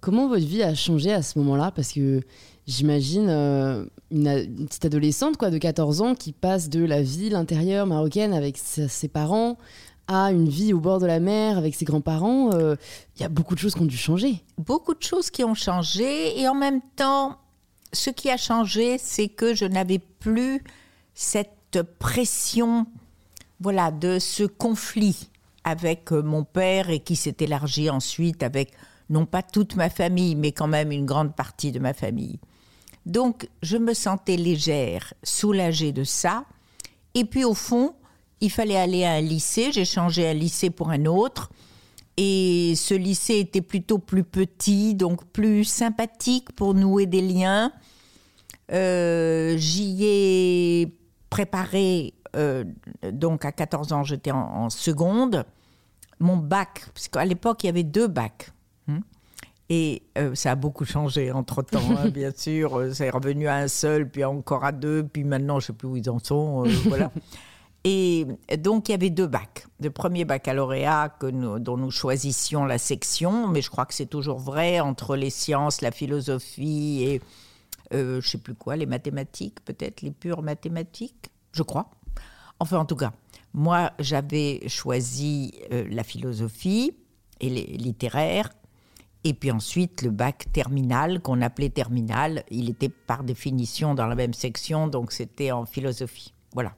Comment 0.00 0.28
votre 0.28 0.46
vie 0.46 0.62
a 0.62 0.76
changé 0.76 1.12
à 1.12 1.22
ce 1.22 1.40
moment-là? 1.40 1.72
Parce 1.72 1.92
que 1.92 2.20
j'imagine 2.68 3.28
euh, 3.28 3.84
une, 4.12 4.66
petite 4.66 4.84
adolescente 4.84 5.36
quoi, 5.36 5.50
de 5.50 5.58
14 5.58 6.02
ans 6.02 6.14
qui 6.14 6.30
passe 6.30 6.68
de 6.68 6.84
la 6.84 7.02
ville 7.02 7.34
intérieure 7.34 7.88
marocaine 7.88 8.32
avec 8.32 8.58
ses 8.58 9.08
parents 9.08 9.58
à 10.08 10.32
une 10.32 10.48
vie 10.48 10.72
au 10.72 10.80
bord 10.80 10.98
de 10.98 11.06
la 11.06 11.20
mer 11.20 11.58
avec 11.58 11.74
ses 11.74 11.84
grands-parents, 11.84 12.50
il 12.52 12.56
euh, 12.56 12.76
y 13.20 13.24
a 13.24 13.28
beaucoup 13.28 13.54
de 13.54 13.60
choses 13.60 13.74
qui 13.74 13.80
ont 13.80 13.86
dû 13.86 13.96
changer. 13.96 14.42
Beaucoup 14.58 14.94
de 14.94 15.02
choses 15.02 15.30
qui 15.30 15.44
ont 15.44 15.54
changé 15.54 16.38
et 16.40 16.48
en 16.48 16.54
même 16.54 16.80
temps, 16.96 17.38
ce 17.92 18.10
qui 18.10 18.30
a 18.30 18.36
changé, 18.36 18.98
c'est 18.98 19.28
que 19.28 19.54
je 19.54 19.64
n'avais 19.64 19.98
plus 19.98 20.62
cette 21.14 21.82
pression, 21.98 22.86
voilà, 23.60 23.90
de 23.90 24.18
ce 24.18 24.44
conflit 24.44 25.28
avec 25.64 26.12
euh, 26.12 26.22
mon 26.22 26.44
père 26.44 26.90
et 26.90 27.00
qui 27.00 27.16
s'est 27.16 27.36
élargi 27.40 27.90
ensuite 27.90 28.42
avec 28.42 28.72
non 29.10 29.26
pas 29.26 29.42
toute 29.42 29.76
ma 29.76 29.90
famille, 29.90 30.34
mais 30.34 30.52
quand 30.52 30.68
même 30.68 30.90
une 30.90 31.06
grande 31.06 31.34
partie 31.34 31.70
de 31.70 31.78
ma 31.78 31.92
famille. 31.92 32.38
Donc, 33.04 33.48
je 33.62 33.76
me 33.76 33.94
sentais 33.94 34.36
légère, 34.36 35.12
soulagée 35.22 35.92
de 35.92 36.04
ça. 36.04 36.44
Et 37.14 37.24
puis, 37.24 37.44
au 37.44 37.54
fond, 37.54 37.94
il 38.42 38.50
fallait 38.50 38.76
aller 38.76 39.04
à 39.04 39.12
un 39.12 39.20
lycée. 39.20 39.70
J'ai 39.72 39.84
changé 39.84 40.28
un 40.28 40.34
lycée 40.34 40.68
pour 40.68 40.90
un 40.90 41.06
autre. 41.06 41.50
Et 42.16 42.74
ce 42.76 42.92
lycée 42.92 43.38
était 43.38 43.62
plutôt 43.62 43.98
plus 43.98 44.24
petit, 44.24 44.94
donc 44.94 45.24
plus 45.26 45.64
sympathique 45.64 46.52
pour 46.52 46.74
nouer 46.74 47.06
des 47.06 47.22
liens. 47.22 47.72
Euh, 48.72 49.54
j'y 49.56 50.04
ai 50.04 50.94
préparé, 51.30 52.14
euh, 52.36 52.64
donc 53.12 53.44
à 53.44 53.52
14 53.52 53.92
ans, 53.92 54.02
j'étais 54.02 54.32
en, 54.32 54.68
seconde, 54.70 55.46
mon 56.18 56.36
bac, 56.36 56.84
parce 56.92 57.08
qu'à 57.08 57.24
l'époque, 57.24 57.62
il 57.62 57.66
y 57.68 57.70
avait 57.70 57.82
deux 57.82 58.08
bacs. 58.08 58.52
Hein. 58.88 59.00
et 59.68 60.02
euh, 60.18 60.34
ça 60.34 60.50
a 60.50 60.54
beaucoup 60.56 60.84
changé 60.84 61.30
entre-temps, 61.30 61.80
hein, 61.96 62.08
bien 62.12 62.32
sûr. 62.36 62.88
C'est 62.92 63.08
revenu 63.08 63.46
à 63.46 63.54
un 63.54 63.68
seul, 63.68 64.08
puis 64.08 64.24
encore 64.24 64.64
à 64.64 64.72
deux, 64.72 65.04
puis 65.04 65.24
maintenant, 65.24 65.60
je 65.60 65.64
ne 65.64 65.66
sais 65.68 65.72
plus 65.72 65.88
où 65.88 65.96
ils 65.96 66.10
en 66.10 66.18
sont. 66.18 66.64
voilà. 66.88 67.12
Et 67.84 68.26
donc, 68.58 68.88
il 68.88 68.92
y 68.92 68.94
avait 68.94 69.10
deux 69.10 69.26
bacs. 69.26 69.66
Le 69.80 69.90
premier 69.90 70.24
baccalauréat 70.24 71.08
que 71.18 71.58
dont 71.58 71.76
nous 71.76 71.90
choisissions 71.90 72.64
la 72.64 72.78
section, 72.78 73.48
mais 73.48 73.60
je 73.60 73.70
crois 73.70 73.86
que 73.86 73.94
c'est 73.94 74.06
toujours 74.06 74.38
vrai 74.38 74.78
entre 74.78 75.16
les 75.16 75.30
sciences, 75.30 75.80
la 75.80 75.90
philosophie 75.90 77.02
et 77.02 77.20
euh, 77.92 78.20
je 78.20 78.26
ne 78.26 78.30
sais 78.30 78.38
plus 78.38 78.54
quoi, 78.54 78.76
les 78.76 78.86
mathématiques, 78.86 79.64
peut-être, 79.64 80.02
les 80.02 80.12
pures 80.12 80.42
mathématiques, 80.42 81.30
je 81.50 81.62
crois. 81.62 81.90
Enfin, 82.60 82.78
en 82.78 82.84
tout 82.84 82.96
cas, 82.96 83.12
moi, 83.52 83.92
j'avais 83.98 84.60
choisi 84.68 85.52
euh, 85.72 85.84
la 85.90 86.04
philosophie 86.04 86.94
et 87.40 87.50
les 87.50 87.64
littéraires. 87.64 88.50
Et 89.24 89.34
puis 89.34 89.50
ensuite, 89.50 90.02
le 90.02 90.10
bac 90.10 90.46
terminal, 90.52 91.20
qu'on 91.20 91.42
appelait 91.42 91.68
terminal, 91.68 92.44
il 92.50 92.70
était 92.70 92.88
par 92.88 93.24
définition 93.24 93.94
dans 93.94 94.06
la 94.06 94.14
même 94.14 94.34
section, 94.34 94.86
donc 94.86 95.12
c'était 95.12 95.50
en 95.50 95.66
philosophie. 95.66 96.32
Voilà 96.54 96.74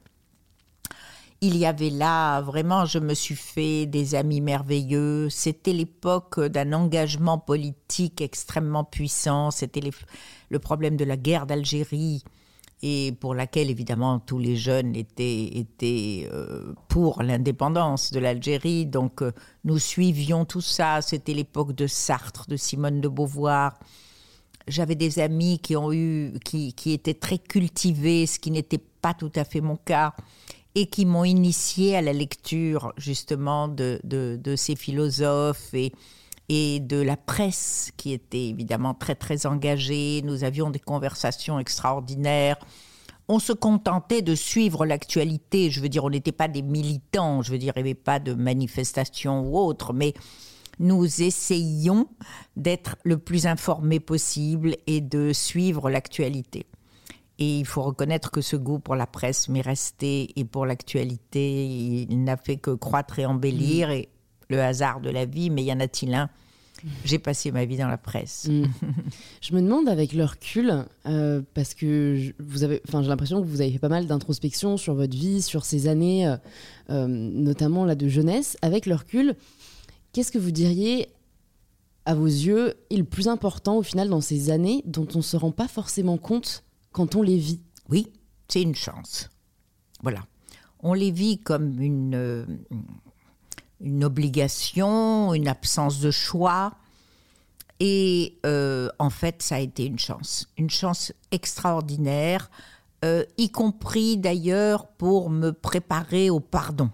il 1.45 1.59
y 1.59 1.67
avait 1.67 1.91
là, 1.91 2.41
vraiment, 2.41 2.87
je 2.87 2.99
me 2.99 3.13
suis 3.13 3.37
fait 3.37 3.85
des 3.85 4.15
amis 4.15 4.41
merveilleux. 4.41 5.29
C'était 5.29 5.75
l'époque 5.75 6.41
d'un 6.41 6.73
engagement 6.73 7.37
politique 7.39 8.23
extrêmement 8.23 8.85
puissant. 8.85 9.51
C'était 9.51 9.83
le 10.49 10.59
problème 10.59 10.97
de 10.97 11.05
la 11.05 11.19
guerre 11.19 11.47
d'Algérie 11.47 12.25
et 12.83 13.13
pour 13.13 13.35
laquelle 13.35 13.71
évidemment 13.71 14.21
tous 14.21 14.39
les 14.39 14.57
jeunes 14.57 14.97
étaient, 14.97 16.29
euh, 16.33 16.75
pour 16.89 17.23
l'indépendance 17.23 18.11
de 18.11 18.21
l'Algérie. 18.21 18.87
Donc 18.87 19.23
euh, 19.23 19.33
nous 19.65 19.79
suivions 19.79 20.45
tout 20.45 20.61
ça. 20.63 21.03
C'était 21.03 21.35
l'époque 21.35 21.73
de 21.73 21.87
Sartre, 21.87 22.47
de 22.49 22.57
Simone 22.57 23.01
de 23.01 23.09
Beauvoir. 23.09 23.79
J'avais 24.67 24.95
des 24.95 25.19
amis 25.19 25.59
qui 25.59 25.77
ont 25.77 25.93
eu, 25.93 26.33
qui, 26.43 26.73
qui 26.73 26.93
étaient 26.93 27.15
très 27.15 27.39
cultivés, 27.39 28.27
ce 28.27 28.39
qui 28.39 28.51
n'était 28.51 28.79
pas 28.79 29.13
tout 29.13 29.33
à 29.37 29.45
fait 29.45 29.61
mon 29.61 29.77
cas 29.77 30.15
et 30.75 30.87
qui 30.87 31.07
m'ont 31.07 31.25
initié 31.25 31.97
à 31.97 32.02
la 32.02 32.12
lecture 32.12 32.93
justement 32.97 33.69
de, 33.69 34.00
de, 34.04 34.57
ces 34.57 34.75
philosophes 34.75 35.73
et, 35.73 35.93
et 36.49 36.81
de 36.81 37.00
la 37.00 37.16
presse 37.16 37.90
qui 37.97 38.12
était 38.12 38.49
évidemment 38.49 38.95
très 38.95 39.14
très 39.14 39.47
engagée. 39.47 40.23
Nous 40.25 40.43
avions 40.45 40.71
des 40.71 40.81
conversations 40.81 41.59
extraordinaires. 41.59 42.57
On 43.28 43.38
se 43.38 43.52
contentait 43.52 44.21
de 44.21 44.35
suivre 44.35 44.85
l'actualité. 44.85 45.71
Je 45.71 45.81
veux 45.81 45.88
dire, 45.88 46.04
on 46.04 46.11
n'était 46.11 46.33
pas 46.33 46.49
des 46.49 46.62
militants. 46.62 47.40
Je 47.43 47.52
veux 47.52 47.59
dire, 47.59 47.73
il 47.76 47.85
n'y 47.85 47.90
avait 47.90 47.95
pas 47.95 48.19
de 48.19 48.35
manifestations 48.35 49.43
ou 49.43 49.59
autre, 49.59 49.93
mais 49.93 50.12
nous 50.78 51.23
essayions 51.23 52.09
d'être 52.57 52.97
le 53.04 53.19
plus 53.19 53.47
informés 53.47 54.00
possible 54.00 54.76
et 54.87 55.00
de 55.00 55.33
suivre 55.33 55.88
l'actualité. 55.88 56.66
Et 57.38 57.59
il 57.59 57.67
faut 57.67 57.83
reconnaître 57.83 58.31
que 58.31 58.41
ce 58.41 58.57
goût 58.57 58.79
pour 58.79 58.95
la 58.95 59.07
presse 59.07 59.49
m'est 59.49 59.61
resté 59.61 60.31
et 60.37 60.45
pour 60.45 60.67
l'actualité, 60.67 61.67
il 61.67 62.23
n'a 62.23 62.37
fait 62.37 62.57
que 62.57 62.71
croître 62.71 63.19
et 63.19 63.26
embellir. 63.26 63.91
Et 63.91 64.09
le 64.49 64.61
hasard 64.61 65.00
de 65.00 65.11
la 65.11 65.25
vie, 65.25 65.50
mais 65.50 65.64
y 65.64 65.73
en 65.73 65.81
a-t-il 65.81 66.14
un? 66.14 66.29
J'ai 67.05 67.19
passé 67.19 67.50
ma 67.50 67.64
vie 67.64 67.79
dans 67.79 67.88
la 67.88 67.97
presse. 67.97 68.47
Mm. 68.49 68.64
Je 69.41 69.55
me 69.55 69.62
demande 69.62 69.88
avec 69.88 70.12
le 70.12 70.25
recul, 70.25 70.85
euh, 71.07 71.41
parce 71.55 71.73
que 71.73 72.35
vous 72.38 72.62
avez, 72.62 72.83
enfin, 72.87 73.03
j'ai 73.03 73.09
l'impression 73.09 73.41
que 73.41 73.47
vous 73.47 73.62
avez 73.62 73.73
fait 73.73 73.79
pas 73.79 73.88
mal 73.88 74.07
d'introspection 74.07 74.76
sur 74.76 74.95
votre 74.95 75.17
vie, 75.17 75.41
sur 75.41 75.64
ces 75.64 75.88
années, 75.88 76.26
euh, 76.26 76.37
euh, 76.91 77.07
notamment 77.07 77.85
là 77.87 77.95
de 77.95 78.09
jeunesse. 78.09 78.59
Avec 78.61 78.85
le 78.85 78.97
recul, 78.97 79.35
qu'est-ce 80.12 80.31
que 80.31 80.38
vous 80.38 80.50
diriez, 80.50 81.09
à 82.05 82.14
vos 82.14 82.26
yeux, 82.26 82.75
est 82.91 82.97
le 82.97 83.05
plus 83.05 83.29
important 83.29 83.79
au 83.79 83.83
final 83.83 84.11
dans 84.11 84.21
ces 84.21 84.50
années 84.50 84.83
dont 84.85 85.09
on 85.14 85.19
ne 85.19 85.23
se 85.23 85.38
rend 85.38 85.53
pas 85.53 85.69
forcément 85.69 86.19
compte 86.19 86.63
quand 86.95 87.15
on 87.17 87.21
les 87.21 87.37
vit 87.37 87.61
Oui, 87.91 88.11
c'est 88.49 88.63
une 88.63 88.75
chance. 88.75 89.29
Voilà. 90.03 90.21
On 90.81 90.95
les 90.95 91.11
vit 91.11 91.39
comme 91.39 91.79
une 91.81 92.65
une 93.81 94.03
obligation, 94.03 95.35
une 95.35 95.47
absence 95.47 96.01
de 96.01 96.11
choix. 96.11 96.73
Et 97.81 98.39
euh, 98.47 98.89
en 98.99 99.11
fait, 99.11 99.43
ça 99.43 99.57
a 99.57 99.59
été 99.59 99.85
une 99.85 99.99
chance, 99.99 100.49
une 100.57 100.71
chance 100.71 101.13
extraordinaire, 101.31 102.51
euh, 103.05 103.25
y 103.37 103.51
compris 103.51 104.17
d'ailleurs 104.17 104.87
pour 104.87 105.29
me 105.29 105.53
préparer 105.53 106.31
au 106.31 106.41
pardon. 106.41 106.91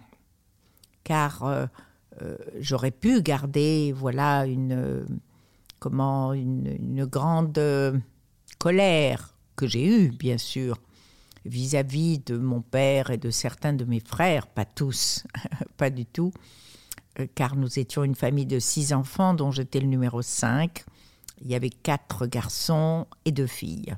Car 1.04 1.44
euh, 1.44 1.66
j'aurais 2.58 2.90
pu 2.90 3.22
garder, 3.22 3.92
voilà, 3.96 4.46
une, 4.46 5.06
comment, 5.78 6.32
une, 6.32 7.04
grande 7.04 7.60
colère 8.58 9.29
que 9.60 9.66
j'ai 9.66 9.86
eue, 9.86 10.08
bien 10.08 10.38
sûr, 10.38 10.78
vis 11.44 11.76
à 11.76 11.82
-vis 11.82 12.24
de 12.24 12.38
mon 12.38 12.62
père 12.62 13.10
et 13.10 13.18
de 13.18 13.30
certains 13.30 13.74
de 13.74 13.84
mes 13.84 14.00
frères, 14.00 14.46
pas 14.46 14.64
tous, 14.64 15.24
pas 15.76 15.90
du 15.90 16.06
tout, 16.06 16.32
euh, 17.18 17.26
car 17.34 17.56
nous 17.56 17.78
étions 17.78 18.02
une 18.04 18.14
famille 18.14 18.46
de 18.46 18.58
six 18.58 18.92
enfants 18.92 19.34
dont 19.34 19.50
j'étais 19.50 19.80
le 19.80 19.86
numéro 19.86 20.22
5. 20.22 20.84
Il 21.42 21.48
y 21.48 21.54
avait 21.54 21.70
quatre 21.70 22.26
garçons 22.26 23.06
et 23.24 23.32
deux 23.32 23.46
filles. 23.46 23.94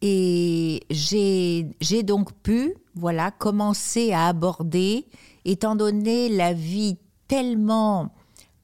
Et 0.00 0.84
j'ai 0.90 2.02
donc 2.04 2.32
pu 2.42 2.74
voilà, 2.94 3.30
commencer 3.30 4.12
à 4.12 4.26
aborder, 4.26 5.06
étant 5.44 5.76
donné 5.76 6.28
la 6.28 6.52
vie 6.52 6.98
tellement 7.26 8.14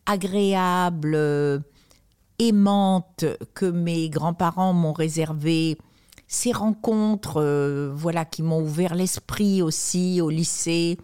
agréable, 0.06 1.64
aimante 2.38 3.24
que 3.54 3.66
mes 3.66 4.08
grands-parents 4.08 4.72
m'ont 4.72 4.92
réservé, 4.92 5.78
ces 6.26 6.52
rencontres 6.52 7.40
euh, 7.40 7.92
voilà, 7.94 8.24
qui 8.24 8.42
m'ont 8.42 8.62
ouvert 8.62 8.94
l'esprit 8.94 9.62
aussi 9.62 10.20
au 10.20 10.30
lycée, 10.30 10.98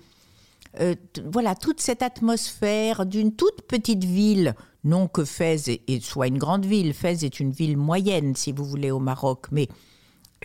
euh, 0.78 0.94
voilà, 1.25 1.54
toute 1.54 1.80
cette 1.80 2.02
atmosphère 2.02 3.04
d'une 3.04 3.32
toute 3.32 3.62
petite 3.62 4.04
ville, 4.04 4.54
non 4.84 5.08
que 5.08 5.25
Fès 5.25 5.80
soit 6.00 6.28
une 6.28 6.38
grande 6.38 6.64
ville, 6.64 6.94
Fès 6.94 7.25
est 7.25 7.40
une 7.40 7.50
ville 7.50 7.76
moyenne, 7.76 8.37
si 8.37 8.52
vous 8.52 8.64
voulez, 8.64 8.90
au 8.90 9.00
Maroc, 9.00 9.46
mais 9.50 9.68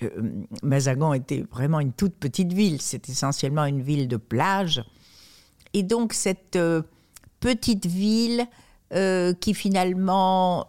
euh, 0.03 0.09
Mazagan 0.63 1.13
était 1.13 1.45
vraiment 1.51 1.79
une 1.79 1.93
toute 1.93 2.15
petite 2.15 2.53
ville, 2.53 2.81
c'est 2.81 3.07
essentiellement 3.07 3.65
une 3.65 3.81
ville 3.81 4.07
de 4.07 4.17
plage. 4.17 4.83
Et 5.73 5.83
donc 5.83 6.13
cette 6.13 6.55
euh, 6.55 6.81
petite 7.39 7.85
ville 7.85 8.47
qui 8.91 9.53
finalement, 9.53 10.67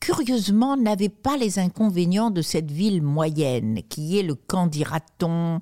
curieusement, 0.00 0.76
n'avait 0.76 1.08
pas 1.08 1.36
les 1.36 1.58
inconvénients 1.58 2.30
de 2.30 2.42
cette 2.42 2.70
ville 2.70 3.02
moyenne, 3.02 3.80
qui 3.88 4.18
est 4.18 4.22
le 4.22 4.34
candidaton, 4.34 5.60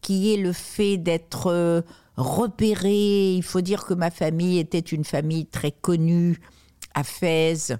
qui 0.00 0.32
est 0.32 0.36
le 0.36 0.52
fait 0.52 0.96
d'être 0.96 1.84
repéré. 2.16 3.34
Il 3.34 3.42
faut 3.42 3.60
dire 3.60 3.84
que 3.84 3.94
ma 3.94 4.10
famille 4.10 4.58
était 4.58 4.78
une 4.78 5.04
famille 5.04 5.46
très 5.46 5.72
connue 5.72 6.40
à 6.94 7.04
Fès 7.04 7.72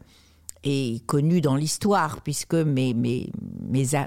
et 0.63 1.01
connue 1.07 1.41
dans 1.41 1.57
l'histoire, 1.57 2.21
puisque 2.21 2.55
mes, 2.55 2.95
mes, 2.95 3.31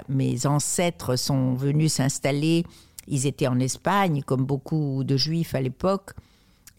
mes, 0.08 0.46
ancêtres 0.46 1.16
sont 1.16 1.54
venus 1.54 1.94
s'installer. 1.94 2.64
Ils 3.06 3.26
étaient 3.26 3.48
en 3.48 3.58
Espagne, 3.58 4.22
comme 4.22 4.44
beaucoup 4.44 5.04
de 5.04 5.16
juifs 5.16 5.54
à 5.54 5.60
l'époque. 5.60 6.12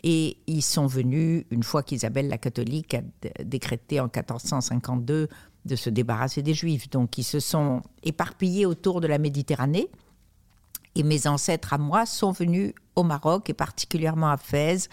Et 0.07 0.37
ils 0.45 0.61
sont 0.61 0.85
venus, 0.85 1.45
une 1.49 1.63
fois 1.63 1.81
qu'Isabelle 1.81 2.27
la 2.27 2.37
catholique 2.37 2.93
a 2.93 3.01
décrété 3.43 3.99
en 3.99 4.03
1452 4.03 5.27
de 5.65 5.75
se 5.75 5.89
débarrasser 5.89 6.43
des 6.43 6.53
juifs. 6.53 6.91
Donc 6.91 7.17
ils 7.17 7.23
se 7.23 7.39
sont 7.39 7.81
éparpillés 8.03 8.67
autour 8.67 9.01
de 9.01 9.07
la 9.07 9.17
Méditerranée. 9.17 9.89
Et 10.93 11.01
mes 11.01 11.25
ancêtres 11.25 11.73
à 11.73 11.79
moi 11.79 12.05
sont 12.05 12.31
venus 12.31 12.73
au 12.95 13.01
Maroc 13.01 13.49
et 13.49 13.55
particulièrement 13.55 14.29
à 14.29 14.37
Fès. 14.37 14.89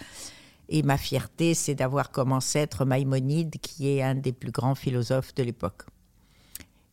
Et 0.67 0.81
ma 0.81 0.97
fierté, 0.97 1.53
c'est 1.53 1.75
d'avoir 1.75 2.09
comme 2.09 2.31
ancêtre 2.31 2.83
Maïmonide, 2.83 3.57
qui 3.61 3.89
est 3.89 4.01
un 4.01 4.15
des 4.15 4.33
plus 4.33 4.51
grands 4.51 4.73
philosophes 4.73 5.35
de 5.35 5.43
l'époque. 5.43 5.83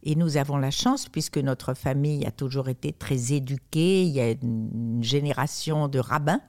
Et 0.02 0.14
nous 0.14 0.36
avons 0.36 0.58
la 0.58 0.70
chance, 0.70 1.08
puisque 1.08 1.38
notre 1.38 1.72
famille 1.72 2.26
a 2.26 2.30
toujours 2.30 2.68
été 2.68 2.92
très 2.92 3.32
éduquée, 3.32 4.02
il 4.02 4.10
y 4.10 4.20
a 4.20 4.30
une 4.30 5.02
génération 5.02 5.88
de 5.88 5.98
rabbins 5.98 6.42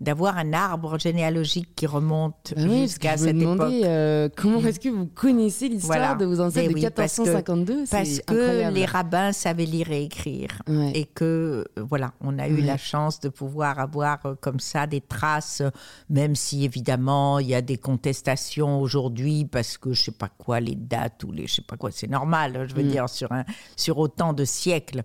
d'avoir 0.00 0.38
un 0.38 0.52
arbre 0.52 0.98
généalogique 0.98 1.74
qui 1.76 1.86
remonte 1.86 2.54
bah 2.56 2.62
jusqu'à 2.62 3.16
cette 3.16 3.36
époque. 3.36 3.70
Euh, 3.84 4.28
comment 4.34 4.60
est-ce 4.60 4.80
que 4.80 4.88
vous 4.88 5.06
connaissez 5.06 5.68
l'histoire 5.68 6.16
de 6.16 6.24
vos 6.24 6.40
ancêtres 6.40 6.68
de 6.70 6.74
1452 6.74 7.84
Parce 7.90 8.20
que, 8.20 8.70
les 8.70 8.84
rabbins 8.84 9.32
savaient 9.32 9.66
lire 9.66 9.90
et 9.90 10.04
écrire. 10.04 10.62
Et 10.94 11.04
que, 11.04 11.66
euh, 11.78 11.82
voilà, 11.82 12.12
on 12.20 12.38
a 12.38 12.48
eu 12.48 12.60
la 12.62 12.76
chance 12.76 13.20
de 13.20 13.28
pouvoir 13.28 13.78
avoir 13.78 14.18
euh, 14.24 14.34
comme 14.40 14.60
ça 14.60 14.86
des 14.86 15.00
traces, 15.00 15.62
même 16.08 16.34
si 16.34 16.64
évidemment 16.64 17.38
il 17.38 17.48
y 17.48 17.54
a 17.54 17.62
des 17.62 17.76
contestations 17.76 18.80
aujourd'hui 18.80 19.44
parce 19.44 19.76
que 19.78 19.92
je 19.92 20.04
sais 20.04 20.12
pas 20.12 20.28
quoi, 20.28 20.60
les 20.60 20.74
dates 20.74 21.24
ou 21.24 21.32
les 21.32 21.46
je 21.46 21.56
sais 21.56 21.62
pas 21.62 21.76
quoi, 21.76 21.90
c'est 21.90 22.08
normal, 22.08 22.66
je 22.68 22.74
veux 22.74 22.84
mm. 22.84 22.90
dire, 22.90 23.08
sur, 23.08 23.30
un, 23.32 23.44
sur 23.76 23.98
autant 23.98 24.32
de 24.32 24.44
siècles. 24.44 25.02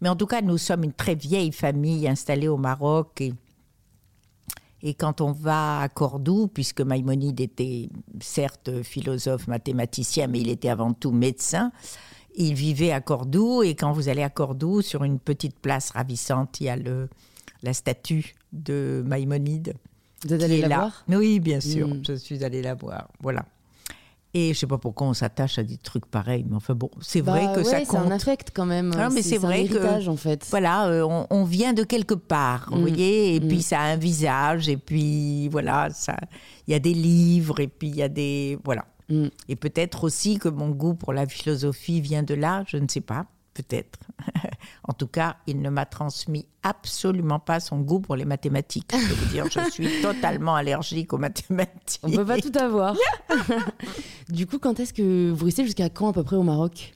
Mais 0.00 0.08
en 0.08 0.16
tout 0.16 0.26
cas, 0.26 0.40
nous 0.40 0.58
sommes 0.58 0.84
une 0.84 0.92
très 0.92 1.14
vieille 1.14 1.52
famille 1.52 2.08
installée 2.08 2.48
au 2.48 2.56
Maroc 2.56 3.20
et 3.20 3.34
et 4.82 4.94
quand 4.94 5.20
on 5.20 5.32
va 5.32 5.80
à 5.80 5.88
Cordoue, 5.88 6.46
puisque 6.46 6.80
Maïmonide 6.80 7.40
était 7.40 7.88
certes 8.20 8.82
philosophe, 8.82 9.48
mathématicien, 9.48 10.28
mais 10.28 10.40
il 10.40 10.48
était 10.48 10.68
avant 10.68 10.92
tout 10.92 11.10
médecin, 11.10 11.72
il 12.36 12.54
vivait 12.54 12.92
à 12.92 13.00
Cordoue. 13.00 13.64
Et 13.64 13.74
quand 13.74 13.92
vous 13.92 14.08
allez 14.08 14.22
à 14.22 14.30
Cordoue, 14.30 14.82
sur 14.82 15.02
une 15.02 15.18
petite 15.18 15.58
place 15.58 15.90
ravissante, 15.90 16.60
il 16.60 16.64
y 16.64 16.68
a 16.68 16.76
le, 16.76 17.08
la 17.62 17.72
statue 17.72 18.34
de 18.52 19.02
Maïmonide. 19.04 19.74
Vous 20.24 20.34
êtes 20.34 20.42
allé 20.42 20.60
la 20.60 20.68
voir? 20.68 21.04
Oui, 21.08 21.40
bien 21.40 21.60
sûr, 21.60 21.88
hmm. 21.88 22.02
je 22.06 22.14
suis 22.14 22.44
allée 22.44 22.62
la 22.62 22.74
voir. 22.74 23.08
Voilà. 23.20 23.44
Et 24.40 24.54
je 24.54 24.58
sais 24.60 24.68
pas 24.68 24.78
pourquoi 24.78 25.08
on 25.08 25.14
s'attache 25.14 25.58
à 25.58 25.64
des 25.64 25.78
trucs 25.78 26.06
pareils, 26.06 26.44
mais 26.48 26.54
enfin 26.54 26.74
bon, 26.74 26.90
c'est 27.00 27.20
vrai 27.20 27.46
bah 27.46 27.56
que 27.56 27.64
ça 27.64 27.78
compte. 27.80 27.88
C'est 27.90 27.96
un 27.96 28.10
affect 28.12 28.50
quand 28.54 28.66
même. 28.66 28.90
Non, 28.90 29.08
mais 29.10 29.22
c'est 29.22 29.36
vrai 29.36 29.54
un 29.54 29.64
héritage, 29.64 30.04
que 30.04 30.10
en 30.10 30.16
fait. 30.16 30.46
Voilà, 30.50 30.86
euh, 30.86 31.24
on, 31.28 31.42
vient 31.42 31.72
de 31.72 31.82
quelque 31.82 32.14
part, 32.14 32.68
vous 32.70 32.76
mm. 32.76 32.80
voyez, 32.80 33.34
et 33.34 33.40
puis 33.40 33.58
mm. 33.58 33.62
ça 33.62 33.80
a 33.80 33.84
un 33.84 33.96
visage, 33.96 34.68
et 34.68 34.76
puis 34.76 35.48
voilà, 35.48 35.90
ça, 35.90 36.16
il 36.68 36.72
y 36.72 36.74
a 36.74 36.78
des 36.78 36.94
livres, 36.94 37.58
et 37.58 37.66
puis 37.66 37.88
il 37.88 37.96
y 37.96 38.02
a 38.02 38.08
des 38.08 38.58
voilà. 38.64 38.84
Mm. 39.08 39.26
Et 39.48 39.56
peut-être 39.56 40.04
aussi 40.04 40.38
que 40.38 40.48
mon 40.48 40.68
goût 40.68 40.94
pour 40.94 41.12
la 41.12 41.26
philosophie 41.26 42.00
vient 42.00 42.22
de 42.22 42.34
là, 42.34 42.62
je 42.68 42.76
ne 42.76 42.86
sais 42.86 43.00
pas 43.00 43.26
peut-être. 43.62 43.98
en 44.84 44.92
tout 44.92 45.06
cas, 45.06 45.36
il 45.46 45.60
ne 45.60 45.70
m'a 45.70 45.86
transmis 45.86 46.46
absolument 46.62 47.38
pas 47.38 47.60
son 47.60 47.80
goût 47.80 48.00
pour 48.00 48.16
les 48.16 48.24
mathématiques. 48.24 48.92
Je 48.92 49.14
veux 49.14 49.26
dire, 49.32 49.46
je 49.50 49.70
suis 49.70 50.00
totalement 50.02 50.54
allergique 50.54 51.12
aux 51.12 51.18
mathématiques. 51.18 52.00
On 52.02 52.08
ne 52.08 52.16
peut 52.16 52.26
pas 52.26 52.38
tout 52.38 52.52
avoir. 52.58 52.96
du 54.28 54.46
coup, 54.46 54.58
quand 54.58 54.80
est-ce 54.80 54.92
que 54.92 55.30
vous 55.30 55.44
restez 55.44 55.64
jusqu'à 55.64 55.90
quand 55.90 56.08
à 56.08 56.12
peu 56.12 56.22
près 56.22 56.36
au 56.36 56.42
Maroc? 56.42 56.94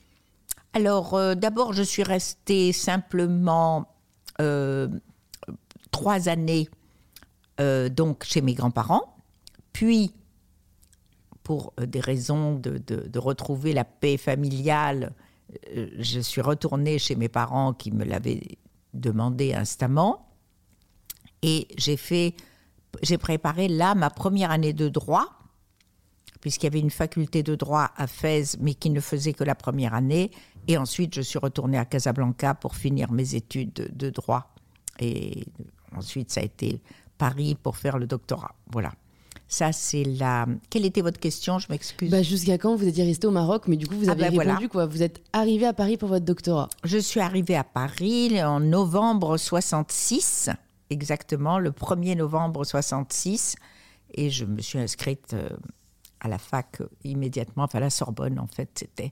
Alors, 0.73 1.13
euh, 1.13 1.35
d'abord, 1.35 1.73
je 1.73 1.83
suis 1.83 2.03
restée 2.03 2.71
simplement 2.71 3.87
euh, 4.41 4.87
trois 5.91 6.29
années 6.29 6.69
euh, 7.59 7.89
donc 7.89 8.23
chez 8.23 8.41
mes 8.41 8.55
grands-parents, 8.55 9.15
puis 9.71 10.11
pour 11.43 11.73
des 11.77 11.99
raisons 11.99 12.55
de, 12.55 12.77
de, 12.77 13.19
retrouver 13.19 13.73
la 13.73 13.83
paix 13.83 14.17
familiale, 14.17 15.13
je 15.99 16.19
suis 16.19 16.41
retournée 16.41 16.99
chez 16.99 17.15
mes 17.15 17.29
parents 17.29 17.73
qui 17.73 17.91
me 17.91 18.03
l'avaient 18.03 18.57
demandé 18.93 19.53
instamment. 19.53 20.29
Et 21.41 21.67
j'ai 21.77 21.97
fait, 21.97 22.35
j'ai 23.01 23.17
préparé 23.17 23.67
là 23.67 23.95
ma 23.95 24.09
première 24.09 24.51
année 24.51 24.73
de 24.73 24.89
droit 24.89 25.39
puisqu'il 26.43 26.65
y 26.65 26.67
avait 26.67 26.81
une 26.81 26.91
faculté 26.91 27.41
de 27.41 27.55
droit 27.55 27.91
à 27.95 28.05
Fès, 28.05 28.57
mais 28.59 28.73
qui 28.73 28.89
ne 28.89 28.99
faisait 28.99 29.31
que 29.31 29.45
la 29.45 29.55
première 29.55 29.93
année. 29.93 30.29
Et 30.67 30.77
ensuite, 30.77 31.15
je 31.15 31.21
suis 31.21 31.39
retournée 31.39 31.77
à 31.77 31.85
Casablanca 31.85 32.53
pour 32.53 32.75
finir 32.75 33.13
mes 33.13 33.35
études 33.35 33.71
de, 33.71 33.87
de 33.89 34.09
droit. 34.09 34.53
Et 34.99 35.45
ensuite, 35.95 36.33
ça 36.33 36.41
a 36.41 36.43
été 36.43 36.81
Paris 37.17 37.55
pour 37.55 37.77
faire 37.77 37.97
le 37.97 38.07
doctorat. 38.07 38.55
Voilà. 38.69 38.91
Ça, 39.53 39.71
c'est 39.71 40.03
la. 40.03 40.47
Quelle 40.71 40.83
était 40.83 41.01
votre 41.01 41.19
question? 41.19 41.59
Je 41.59 41.67
m'excuse. 41.69 42.09
Bah, 42.09 42.23
Jusqu'à 42.23 42.57
quand 42.57 42.75
vous 42.75 42.87
étiez 42.87 43.03
resté 43.03 43.27
au 43.27 43.31
Maroc, 43.31 43.67
mais 43.67 43.77
du 43.77 43.85
coup, 43.85 43.93
vous 43.93 44.09
Ah 44.09 44.13
avez 44.13 44.21
ben 44.21 44.29
répondu 44.31 44.45
voilà. 44.51 44.67
quoi. 44.67 44.85
Vous 44.87 45.03
êtes 45.03 45.21
arrivé 45.31 45.67
à 45.67 45.73
Paris 45.73 45.95
pour 45.95 46.09
votre 46.09 46.25
doctorat. 46.25 46.69
Je 46.83 46.97
suis 46.97 47.19
arrivée 47.19 47.55
à 47.55 47.63
Paris 47.63 48.43
en 48.43 48.59
novembre 48.59 49.37
66, 49.37 50.49
exactement, 50.89 51.59
le 51.59 51.69
1er 51.69 52.15
novembre 52.17 52.63
66, 52.65 53.55
et 54.15 54.31
je 54.31 54.45
me 54.45 54.59
suis 54.59 54.79
inscrite 54.79 55.35
euh, 55.35 55.49
à 56.19 56.29
la 56.29 56.39
fac 56.39 56.81
euh, 56.81 56.87
immédiatement, 57.03 57.65
enfin 57.65 57.77
à 57.77 57.81
la 57.81 57.89
Sorbonne 57.91 58.39
en 58.39 58.47
fait, 58.47 58.69
c'était. 58.73 59.11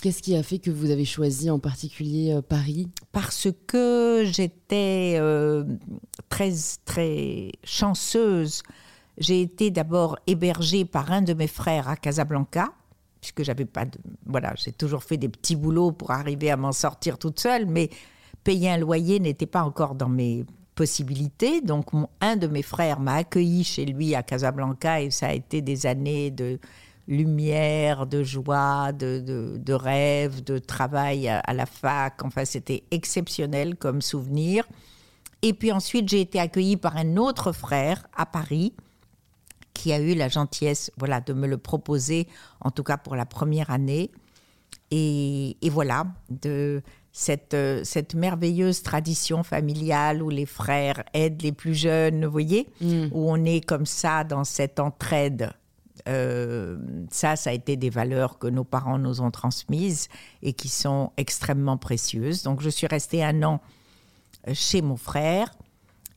Qu'est-ce 0.00 0.22
qui 0.22 0.34
a 0.34 0.42
fait 0.42 0.60
que 0.60 0.70
vous 0.70 0.90
avez 0.92 1.04
choisi 1.04 1.50
en 1.50 1.58
particulier 1.58 2.32
euh, 2.32 2.40
Paris? 2.40 2.88
Parce 3.12 3.48
que 3.66 4.22
j'étais 4.24 5.16
euh, 5.18 5.64
très, 6.30 6.54
très 6.86 7.52
chanceuse. 7.64 8.62
J'ai 9.18 9.42
été 9.42 9.70
d'abord 9.70 10.18
hébergée 10.26 10.84
par 10.84 11.12
un 11.12 11.22
de 11.22 11.34
mes 11.34 11.46
frères 11.46 11.88
à 11.88 11.96
Casablanca, 11.96 12.72
puisque 13.20 13.42
j'avais 13.42 13.64
pas 13.64 13.84
de. 13.84 13.98
Voilà, 14.26 14.52
j'ai 14.56 14.72
toujours 14.72 15.04
fait 15.04 15.16
des 15.16 15.28
petits 15.28 15.56
boulots 15.56 15.92
pour 15.92 16.10
arriver 16.10 16.50
à 16.50 16.56
m'en 16.56 16.72
sortir 16.72 17.18
toute 17.18 17.38
seule, 17.38 17.66
mais 17.66 17.90
payer 18.42 18.70
un 18.70 18.76
loyer 18.76 19.20
n'était 19.20 19.46
pas 19.46 19.62
encore 19.62 19.94
dans 19.94 20.08
mes 20.08 20.44
possibilités. 20.74 21.60
Donc, 21.60 21.86
un 22.20 22.36
de 22.36 22.48
mes 22.48 22.62
frères 22.62 22.98
m'a 22.98 23.14
accueilli 23.14 23.62
chez 23.62 23.86
lui 23.86 24.14
à 24.14 24.22
Casablanca 24.22 25.00
et 25.00 25.10
ça 25.10 25.28
a 25.28 25.32
été 25.32 25.62
des 25.62 25.86
années 25.86 26.30
de 26.32 26.58
lumière, 27.06 28.06
de 28.06 28.22
joie, 28.22 28.92
de, 28.92 29.20
de, 29.20 29.56
de 29.58 29.72
rêve, 29.72 30.42
de 30.42 30.58
travail 30.58 31.28
à 31.28 31.52
la 31.52 31.66
fac. 31.66 32.24
Enfin, 32.24 32.44
c'était 32.44 32.82
exceptionnel 32.90 33.76
comme 33.76 34.02
souvenir. 34.02 34.66
Et 35.42 35.52
puis 35.52 35.70
ensuite, 35.70 36.08
j'ai 36.08 36.22
été 36.22 36.40
accueillie 36.40 36.76
par 36.78 36.96
un 36.96 37.16
autre 37.16 37.52
frère 37.52 38.06
à 38.16 38.26
Paris 38.26 38.72
qui 39.74 39.92
a 39.92 40.00
eu 40.00 40.14
la 40.14 40.28
gentillesse 40.28 40.90
voilà, 40.96 41.20
de 41.20 41.32
me 41.32 41.46
le 41.46 41.58
proposer, 41.58 42.28
en 42.60 42.70
tout 42.70 42.82
cas 42.82 42.96
pour 42.96 43.16
la 43.16 43.26
première 43.26 43.70
année. 43.70 44.10
Et, 44.90 45.56
et 45.60 45.70
voilà, 45.70 46.06
de 46.30 46.82
cette, 47.12 47.54
euh, 47.54 47.82
cette 47.84 48.14
merveilleuse 48.14 48.82
tradition 48.82 49.44
familiale 49.44 50.20
où 50.22 50.30
les 50.30 50.46
frères 50.46 51.04
aident 51.14 51.42
les 51.42 51.52
plus 51.52 51.74
jeunes, 51.74 52.24
vous 52.24 52.32
voyez, 52.32 52.68
où 53.12 53.30
on 53.30 53.44
est 53.44 53.64
comme 53.64 53.86
ça 53.86 54.24
dans 54.24 54.44
cette 54.44 54.80
entraide. 54.80 55.52
Euh, 56.08 56.76
ça, 57.10 57.36
ça 57.36 57.50
a 57.50 57.52
été 57.52 57.76
des 57.76 57.88
valeurs 57.88 58.38
que 58.38 58.48
nos 58.48 58.64
parents 58.64 58.98
nous 58.98 59.20
ont 59.20 59.30
transmises 59.30 60.08
et 60.42 60.52
qui 60.52 60.68
sont 60.68 61.12
extrêmement 61.16 61.76
précieuses. 61.76 62.42
Donc, 62.42 62.60
je 62.60 62.68
suis 62.68 62.88
restée 62.88 63.22
un 63.22 63.42
an 63.44 63.60
chez 64.52 64.82
mon 64.82 64.96
frère. 64.96 65.54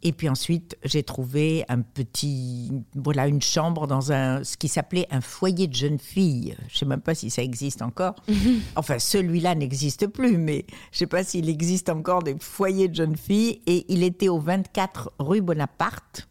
Et 0.03 0.11
puis 0.11 0.29
ensuite, 0.29 0.77
j'ai 0.83 1.01
trouvé 1.01 1.65
un 1.69 1.81
petit, 1.81 2.71
voilà, 2.95 3.27
une 3.27 3.41
chambre 3.41 3.87
dans 3.87 4.11
un, 4.11 4.43
ce 4.43 4.55
qui 4.55 4.67
s'appelait 4.67 5.07
un 5.09 5.21
foyer 5.21 5.65
de 5.67 5.73
jeunes 5.73 5.97
filles. 5.97 6.55
Je 6.67 6.75
ne 6.75 6.77
sais 6.77 6.85
même 6.85 7.01
pas 7.01 7.15
si 7.15 7.29
ça 7.31 7.41
existe 7.41 7.81
encore. 7.81 8.15
Enfin, 8.75 8.99
celui-là 8.99 9.55
n'existe 9.55 10.05
plus, 10.07 10.37
mais 10.37 10.65
je 10.91 10.95
ne 10.95 10.99
sais 10.99 11.07
pas 11.07 11.23
s'il 11.23 11.49
existe 11.49 11.89
encore 11.89 12.21
des 12.21 12.35
foyers 12.39 12.87
de 12.89 12.95
jeunes 12.95 13.17
filles. 13.17 13.61
Et 13.65 13.85
il 13.91 14.03
était 14.03 14.29
au 14.29 14.39
24 14.39 15.13
rue 15.17 15.41
Bonaparte, 15.41 16.27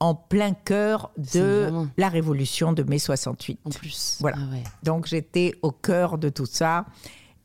en 0.00 0.14
plein 0.16 0.52
cœur 0.52 1.10
de 1.16 1.40
vraiment- 1.40 1.86
la 1.96 2.08
révolution 2.08 2.72
de 2.72 2.82
mai 2.82 2.98
68. 2.98 3.60
en 3.64 3.70
plus 3.70 4.18
Voilà. 4.20 4.38
Ah 4.40 4.52
ouais. 4.52 4.64
Donc 4.82 5.06
j'étais 5.06 5.54
au 5.62 5.70
cœur 5.70 6.18
de 6.18 6.28
tout 6.28 6.46
ça. 6.46 6.84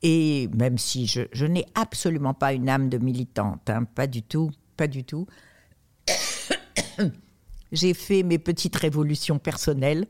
Et 0.03 0.49
même 0.55 0.79
si 0.79 1.05
je, 1.05 1.21
je 1.31 1.45
n'ai 1.45 1.65
absolument 1.75 2.33
pas 2.33 2.53
une 2.53 2.67
âme 2.69 2.89
de 2.89 2.97
militante, 2.97 3.69
hein, 3.69 3.83
pas 3.83 4.07
du 4.07 4.23
tout, 4.23 4.49
pas 4.81 4.87
du 4.87 5.03
tout. 5.03 5.27
J'ai 7.71 7.93
fait 7.93 8.23
mes 8.23 8.39
petites 8.39 8.75
révolutions 8.75 9.37
personnelles, 9.37 10.07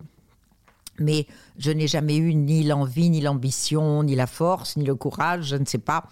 mais 0.97 1.27
je 1.57 1.71
n'ai 1.71 1.87
jamais 1.87 2.15
eu 2.15 2.33
ni 2.33 2.63
l'envie, 2.63 3.09
ni 3.09 3.19
l'ambition, 3.19 4.01
ni 4.01 4.15
la 4.15 4.27
force, 4.27 4.77
ni 4.77 4.85
le 4.85 4.95
courage, 4.95 5.47
je 5.47 5.57
ne 5.57 5.65
sais 5.65 5.77
pas, 5.77 6.05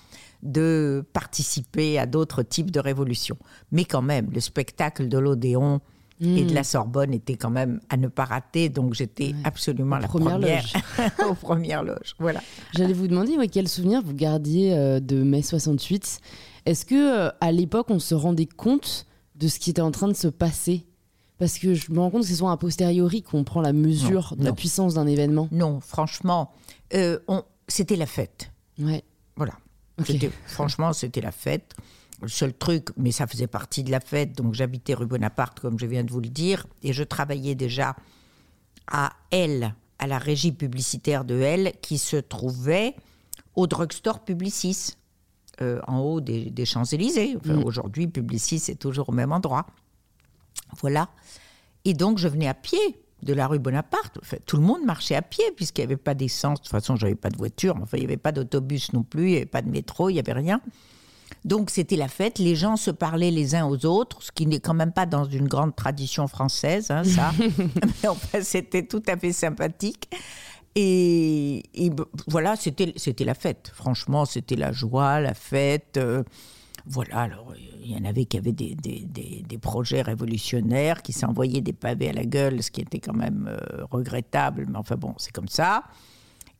de 0.43 1.05
participer 1.13 1.97
à 1.97 2.05
d'autres 2.05 2.43
types 2.43 2.69
de 2.69 2.81
révolutions. 2.81 3.37
Mais 3.71 3.85
quand 3.85 4.01
même, 4.01 4.29
le 4.29 4.41
spectacle 4.41 5.07
de 5.07 5.17
l'Odéon 5.17 5.79
et 6.21 6.43
de 6.43 6.53
la 6.53 6.65
Sorbonne 6.65 7.13
était 7.13 7.37
quand 7.37 7.49
même 7.49 7.79
à 7.87 7.95
ne 7.95 8.09
pas 8.09 8.25
rater, 8.25 8.67
donc 8.67 8.93
j'étais 8.93 9.33
absolument 9.45 9.95
Aux 9.95 10.01
la 10.01 10.07
première 10.09 10.65
aux 11.29 11.33
premières 11.33 11.83
loges. 11.83 12.13
Voilà. 12.19 12.41
J'allais 12.75 12.91
vous 12.91 13.07
demander 13.07 13.37
ouais, 13.37 13.47
quel 13.47 13.69
souvenir 13.69 14.01
vous 14.03 14.13
gardiez 14.13 14.73
euh, 14.73 14.99
de 14.99 15.23
mai 15.23 15.41
68. 15.41 16.19
Est-ce 16.69 16.86
que 16.86 16.95
euh, 17.27 17.32
à 17.41 17.51
l'époque 17.51 17.88
on 17.89 17.97
se 17.99 18.13
rendait 18.13 18.45
compte 18.45 19.08
de 19.36 19.47
ce 19.47 19.58
qui 19.58 19.71
était 19.71 19.82
en 19.82 19.89
train 19.91 20.08
de 20.08 20.13
se 20.13 20.27
passer? 20.27 20.86
Parce 21.39 21.58
que 21.58 21.73
je 21.73 21.91
me 21.91 21.99
rends 21.99 22.12
compte 22.12 22.21
que 22.21 22.27
c'est 22.27 22.36
souvent 22.36 22.51
a 22.51 22.58
posteriori 22.58 23.23
qu'on 23.23 23.43
prend 23.43 23.62
la 23.62 23.73
mesure 23.73 24.34
Non, 24.38 24.43
de 24.43 24.45
la 24.49 24.53
puissance 24.53 24.93
d'un 24.93 25.08
événement. 25.08 25.47
Non, 25.51 25.79
franchement, 25.79 26.51
euh, 26.93 27.17
on- 27.27 27.43
c'était 27.67 27.95
la 27.95 28.05
fête. 28.05 28.51
Ouais. 28.77 29.03
Voilà. 29.36 29.53
C'était- 30.05 30.29
Franchement, 30.45 30.93
c'était 30.93 31.21
la 31.21 31.32
fête. 31.32 31.73
Le 32.21 32.27
seul 32.27 32.53
truc, 32.53 32.89
mais 32.97 33.12
ça 33.12 33.25
faisait 33.25 33.47
partie 33.47 33.84
de 33.84 33.89
la 33.91 33.99
fête, 34.01 34.34
donc 34.36 34.53
j'habitais 34.53 34.93
rue 34.93 35.05
Bonaparte, 35.08 35.60
comme 35.62 35.79
je 35.79 35.86
viens 35.88 36.03
de 36.03 36.12
vous 36.12 36.19
le 36.19 36.29
dire, 36.29 36.67
et 36.84 36.91
je 36.93 37.03
travaillais 37.03 37.55
déjà 37.55 37.95
à 38.91 39.13
L, 39.32 39.73
à 39.97 40.05
la 40.08 40.17
régie 40.19 40.51
publicitaire 40.51 41.23
de 41.25 41.39
L, 41.39 41.71
qui 41.82 41.97
se 41.97 42.17
trouvait 42.17 42.95
au 43.55 43.65
drugstore 43.67 44.23
Publicis, 44.25 44.95
euh, 45.61 45.79
en 45.87 45.99
haut 45.99 46.21
des, 46.21 46.49
des 46.49 46.65
Champs-Élysées. 46.65 47.37
Enfin, 47.37 47.55
Mm. 47.55 47.63
Aujourd'hui, 47.63 48.07
Publicis 48.07 48.63
est 48.69 48.79
toujours 48.79 49.09
au 49.09 49.11
même 49.11 49.31
endroit. 49.31 49.65
Voilà. 50.81 51.09
Et 51.85 51.93
donc, 51.93 52.17
je 52.17 52.27
venais 52.27 52.47
à 52.47 52.53
pied 52.53 52.79
de 53.23 53.33
la 53.33 53.47
rue 53.47 53.59
Bonaparte. 53.59 54.17
Enfin, 54.21 54.37
tout 54.45 54.57
le 54.57 54.63
monde 54.63 54.83
marchait 54.85 55.15
à 55.15 55.21
pied, 55.21 55.43
puisqu'il 55.55 55.81
n'y 55.81 55.85
avait 55.85 55.97
pas 55.97 56.13
d'essence. 56.13 56.59
De 56.59 56.63
toute 56.63 56.71
façon, 56.71 56.95
je 56.95 57.05
n'avais 57.05 57.15
pas 57.15 57.29
de 57.29 57.37
voiture, 57.37 57.75
enfin, 57.81 57.97
il 57.97 58.01
n'y 58.01 58.05
avait 58.05 58.17
pas 58.17 58.31
d'autobus 58.31 58.93
non 58.93 59.03
plus, 59.03 59.23
il 59.23 59.31
n'y 59.31 59.37
avait 59.37 59.45
pas 59.45 59.61
de 59.61 59.69
métro, 59.69 60.09
il 60.09 60.13
n'y 60.13 60.19
avait 60.19 60.33
rien. 60.33 60.61
Donc, 61.45 61.69
c'était 61.69 61.95
la 61.95 62.07
fête. 62.07 62.39
Les 62.39 62.55
gens 62.55 62.75
se 62.75 62.91
parlaient 62.91 63.31
les 63.31 63.55
uns 63.55 63.65
aux 63.65 63.85
autres, 63.85 64.21
ce 64.23 64.31
qui 64.31 64.45
n'est 64.45 64.59
quand 64.59 64.73
même 64.73 64.91
pas 64.91 65.05
dans 65.05 65.25
une 65.25 65.47
grande 65.47 65.75
tradition 65.75 66.27
française, 66.27 66.91
hein, 66.91 67.03
ça. 67.03 67.31
mais 68.03 68.09
enfin, 68.09 68.41
c'était 68.41 68.85
tout 68.85 69.03
à 69.07 69.17
fait 69.17 69.31
sympathique. 69.31 70.09
Et, 70.75 71.63
voilà, 72.27 72.55
c'était 72.55 73.25
la 73.25 73.34
fête. 73.34 73.71
Franchement, 73.73 74.25
c'était 74.25 74.55
la 74.55 74.71
joie, 74.71 75.19
la 75.19 75.34
fête. 75.34 75.97
euh, 75.97 76.23
voilà, 76.86 77.19
alors 77.19 77.53
il 77.84 77.91
y 77.91 77.95
en 77.99 78.05
avait 78.05 78.25
qui 78.25 78.38
avaient 78.38 78.53
des, 78.53 78.73
des, 78.75 79.01
des- 79.05 79.43
des 79.47 79.58
projets 79.58 80.01
révolutionnaires, 80.01 81.01
qui 81.01 81.12
s'envoyaient 81.13 81.62
des 81.62 81.73
pavés 81.73 82.10
à 82.10 82.13
la 82.13 82.23
gueule, 82.25 82.63
ce 82.63 82.71
qui 82.71 82.82
était 82.82 82.99
quand 82.99 83.13
même 83.15 83.47
euh, 83.49 83.84
regrettable, 83.91 84.65
mais 84.69 84.77
enfin 84.77 84.95
bon, 84.95 85.13
c'est 85.17 85.32
comme 85.34 85.47
ça. 85.49 85.84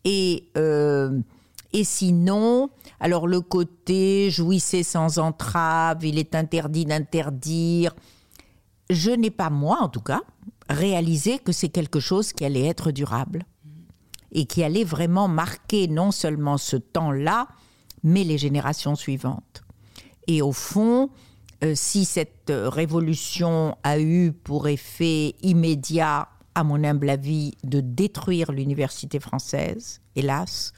Et, 0.04 0.50
euh, 0.58 1.20
et 1.74 1.84
sinon, 1.84 2.70
alors 3.00 3.28
le 3.28 3.42
côté 3.42 4.30
jouissez 4.30 4.84
sans 4.84 5.20
entrave, 5.20 6.04
il 6.06 6.18
est 6.20 6.36
interdit 6.36 6.86
d'interdire. 6.86 7.96
Je 8.90 9.12
n'ai 9.12 9.32
pas, 9.32 9.50
moi 9.50 9.78
en 9.82 9.90
tout 9.90 10.02
cas, 10.02 10.22
réalisé 10.70 11.40
que 11.40 11.52
c'est 11.52 11.70
quelque 11.70 12.00
chose 12.00 12.34
qui 12.34 12.44
allait 12.46 12.66
être 12.66 12.92
durable 12.92 13.46
et 14.32 14.46
qui 14.46 14.64
allait 14.64 14.84
vraiment 14.84 15.28
marquer 15.28 15.88
non 15.88 16.12
seulement 16.12 16.58
ce 16.58 16.78
temps-là, 16.78 17.48
mais 18.04 18.24
les 18.24 18.38
générations 18.38 18.96
suivantes. 18.96 19.64
Et 20.28 20.42
au 20.42 20.52
fond, 20.52 21.10
euh, 21.64 21.74
si 21.76 22.06
cette 22.06 22.50
euh, 22.50 22.70
révolution 22.70 23.76
a 23.84 24.00
eu 24.00 24.32
pour 24.32 24.68
effet 24.68 25.36
immédiat, 25.42 26.30
à 26.56 26.64
mon 26.64 26.84
humble 26.84 27.10
avis, 27.10 27.54
de 27.64 27.82
détruire 27.82 28.52
l'université 28.52 29.20
française, 29.20 30.02
hélas, 30.16 30.74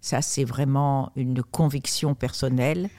ça 0.00 0.20
c'est 0.20 0.44
vraiment 0.44 1.10
une 1.16 1.42
conviction 1.42 2.14
personnelle, 2.14 2.90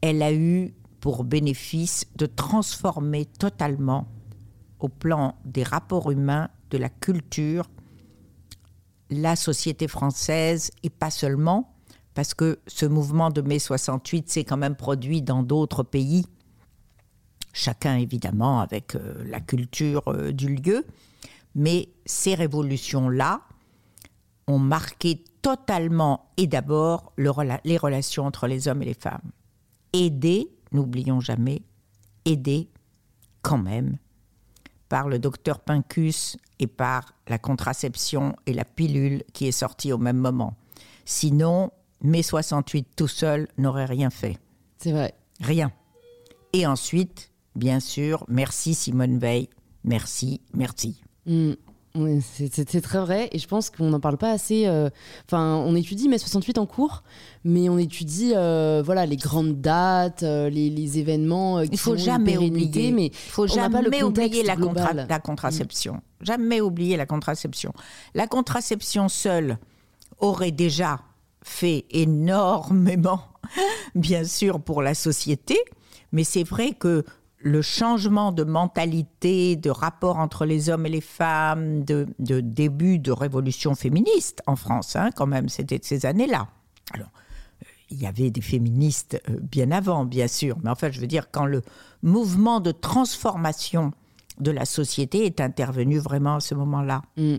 elle 0.00 0.22
a 0.22 0.32
eu 0.32 0.74
pour 1.00 1.24
bénéfice 1.24 2.06
de 2.16 2.26
transformer 2.26 3.26
totalement, 3.26 4.06
au 4.80 4.88
plan 4.88 5.36
des 5.44 5.62
rapports 5.62 6.10
humains, 6.10 6.48
de 6.70 6.78
la 6.78 6.88
culture, 6.88 7.68
la 9.12 9.36
société 9.36 9.88
française 9.88 10.70
et 10.82 10.90
pas 10.90 11.10
seulement, 11.10 11.74
parce 12.14 12.34
que 12.34 12.58
ce 12.66 12.86
mouvement 12.86 13.30
de 13.30 13.40
mai 13.40 13.58
68 13.58 14.30
s'est 14.30 14.44
quand 14.44 14.56
même 14.56 14.76
produit 14.76 15.22
dans 15.22 15.42
d'autres 15.42 15.82
pays, 15.82 16.26
chacun 17.52 17.96
évidemment 17.96 18.60
avec 18.60 18.94
euh, 18.94 19.22
la 19.26 19.40
culture 19.40 20.02
euh, 20.08 20.32
du 20.32 20.54
lieu, 20.54 20.86
mais 21.54 21.88
ces 22.06 22.34
révolutions-là 22.34 23.42
ont 24.46 24.58
marqué 24.58 25.22
totalement 25.42 26.30
et 26.36 26.46
d'abord 26.46 27.12
les 27.16 27.76
relations 27.76 28.26
entre 28.26 28.46
les 28.46 28.68
hommes 28.68 28.82
et 28.82 28.86
les 28.86 28.94
femmes. 28.94 29.30
Aidé, 29.92 30.48
n'oublions 30.72 31.20
jamais, 31.20 31.62
aidé 32.24 32.70
quand 33.42 33.58
même 33.58 33.98
par 34.88 35.08
le 35.08 35.18
docteur 35.18 35.60
Pincus 35.60 36.36
et 36.62 36.68
par 36.68 37.12
la 37.26 37.38
contraception 37.38 38.36
et 38.46 38.52
la 38.52 38.64
pilule 38.64 39.24
qui 39.32 39.48
est 39.48 39.52
sortie 39.52 39.92
au 39.92 39.98
même 39.98 40.16
moment. 40.16 40.54
Sinon, 41.04 41.72
mai 42.02 42.22
68 42.22 42.86
tout 42.96 43.08
seul 43.08 43.48
n'aurait 43.58 43.84
rien 43.84 44.10
fait. 44.10 44.38
C'est 44.78 44.92
vrai. 44.92 45.12
Rien. 45.40 45.72
Et 46.52 46.64
ensuite, 46.64 47.32
bien 47.56 47.80
sûr, 47.80 48.24
merci 48.28 48.74
Simone 48.74 49.18
Veil. 49.18 49.48
Merci, 49.82 50.40
merci. 50.54 51.02
Mm. 51.26 51.54
C'est 52.22 52.80
très 52.80 53.00
vrai 53.00 53.28
et 53.32 53.38
je 53.38 53.46
pense 53.46 53.68
qu'on 53.68 53.90
n'en 53.90 54.00
parle 54.00 54.16
pas 54.16 54.30
assez. 54.32 54.66
euh, 54.66 54.88
Enfin, 55.26 55.56
on 55.56 55.74
étudie 55.76 56.08
mai 56.08 56.16
68 56.16 56.56
en 56.56 56.64
cours, 56.64 57.02
mais 57.44 57.68
on 57.68 57.76
étudie 57.76 58.32
euh, 58.34 58.82
voilà 58.84 59.04
les 59.04 59.16
grandes 59.16 59.60
dates, 59.60 60.22
euh, 60.22 60.48
les, 60.48 60.70
les 60.70 60.98
événements 60.98 61.60
qui 61.62 61.68
Il 61.72 61.78
faut 61.78 61.96
jamais 61.98 62.38
oublier. 62.38 62.92
mais 62.92 63.10
faut 63.12 63.46
pas 63.46 63.52
jamais 63.52 64.02
oublier 64.02 64.42
la, 64.42 64.56
contra- 64.56 64.94
la 65.06 65.18
contraception. 65.18 66.00
Jamais 66.22 66.60
oublier 66.62 66.96
la 66.96 67.04
contraception. 67.04 67.72
La 68.14 68.26
contraception 68.26 69.08
seule 69.10 69.58
aurait 70.18 70.52
déjà 70.52 71.00
fait 71.42 71.84
énormément, 71.90 73.20
bien 73.94 74.24
sûr, 74.24 74.60
pour 74.60 74.80
la 74.82 74.94
société, 74.94 75.56
mais 76.12 76.24
c'est 76.24 76.44
vrai 76.44 76.72
que 76.72 77.04
le 77.42 77.62
changement 77.62 78.32
de 78.32 78.44
mentalité, 78.44 79.56
de 79.56 79.70
rapport 79.70 80.18
entre 80.18 80.44
les 80.44 80.70
hommes 80.70 80.86
et 80.86 80.90
les 80.90 81.00
femmes, 81.00 81.84
de, 81.84 82.06
début 82.18 82.98
de 82.98 83.12
révolution 83.12 83.74
féministe 83.74 84.42
en 84.46 84.56
France, 84.56 84.96
hein, 84.96 85.10
quand 85.14 85.26
même, 85.26 85.48
c'était 85.48 85.78
de 85.78 85.84
ces 85.84 86.06
années-là. 86.06 86.48
Alors, 86.92 87.08
euh, 87.62 87.66
il 87.90 88.00
y 88.00 88.06
avait 88.06 88.30
des 88.30 88.40
féministes 88.40 89.20
euh, 89.28 89.38
bien 89.40 89.70
avant, 89.70 90.04
bien 90.04 90.28
sûr, 90.28 90.56
mais 90.62 90.70
enfin, 90.70 90.90
je 90.90 91.00
veux 91.00 91.06
dire, 91.06 91.30
quand 91.30 91.46
le 91.46 91.62
mouvement 92.02 92.60
de 92.60 92.70
transformation 92.70 93.92
de 94.40 94.50
la 94.50 94.64
société 94.64 95.26
est 95.26 95.40
intervenu 95.40 95.98
vraiment 95.98 96.36
à 96.36 96.40
ce 96.40 96.54
moment-là. 96.54 97.02
Mm. 97.16 97.36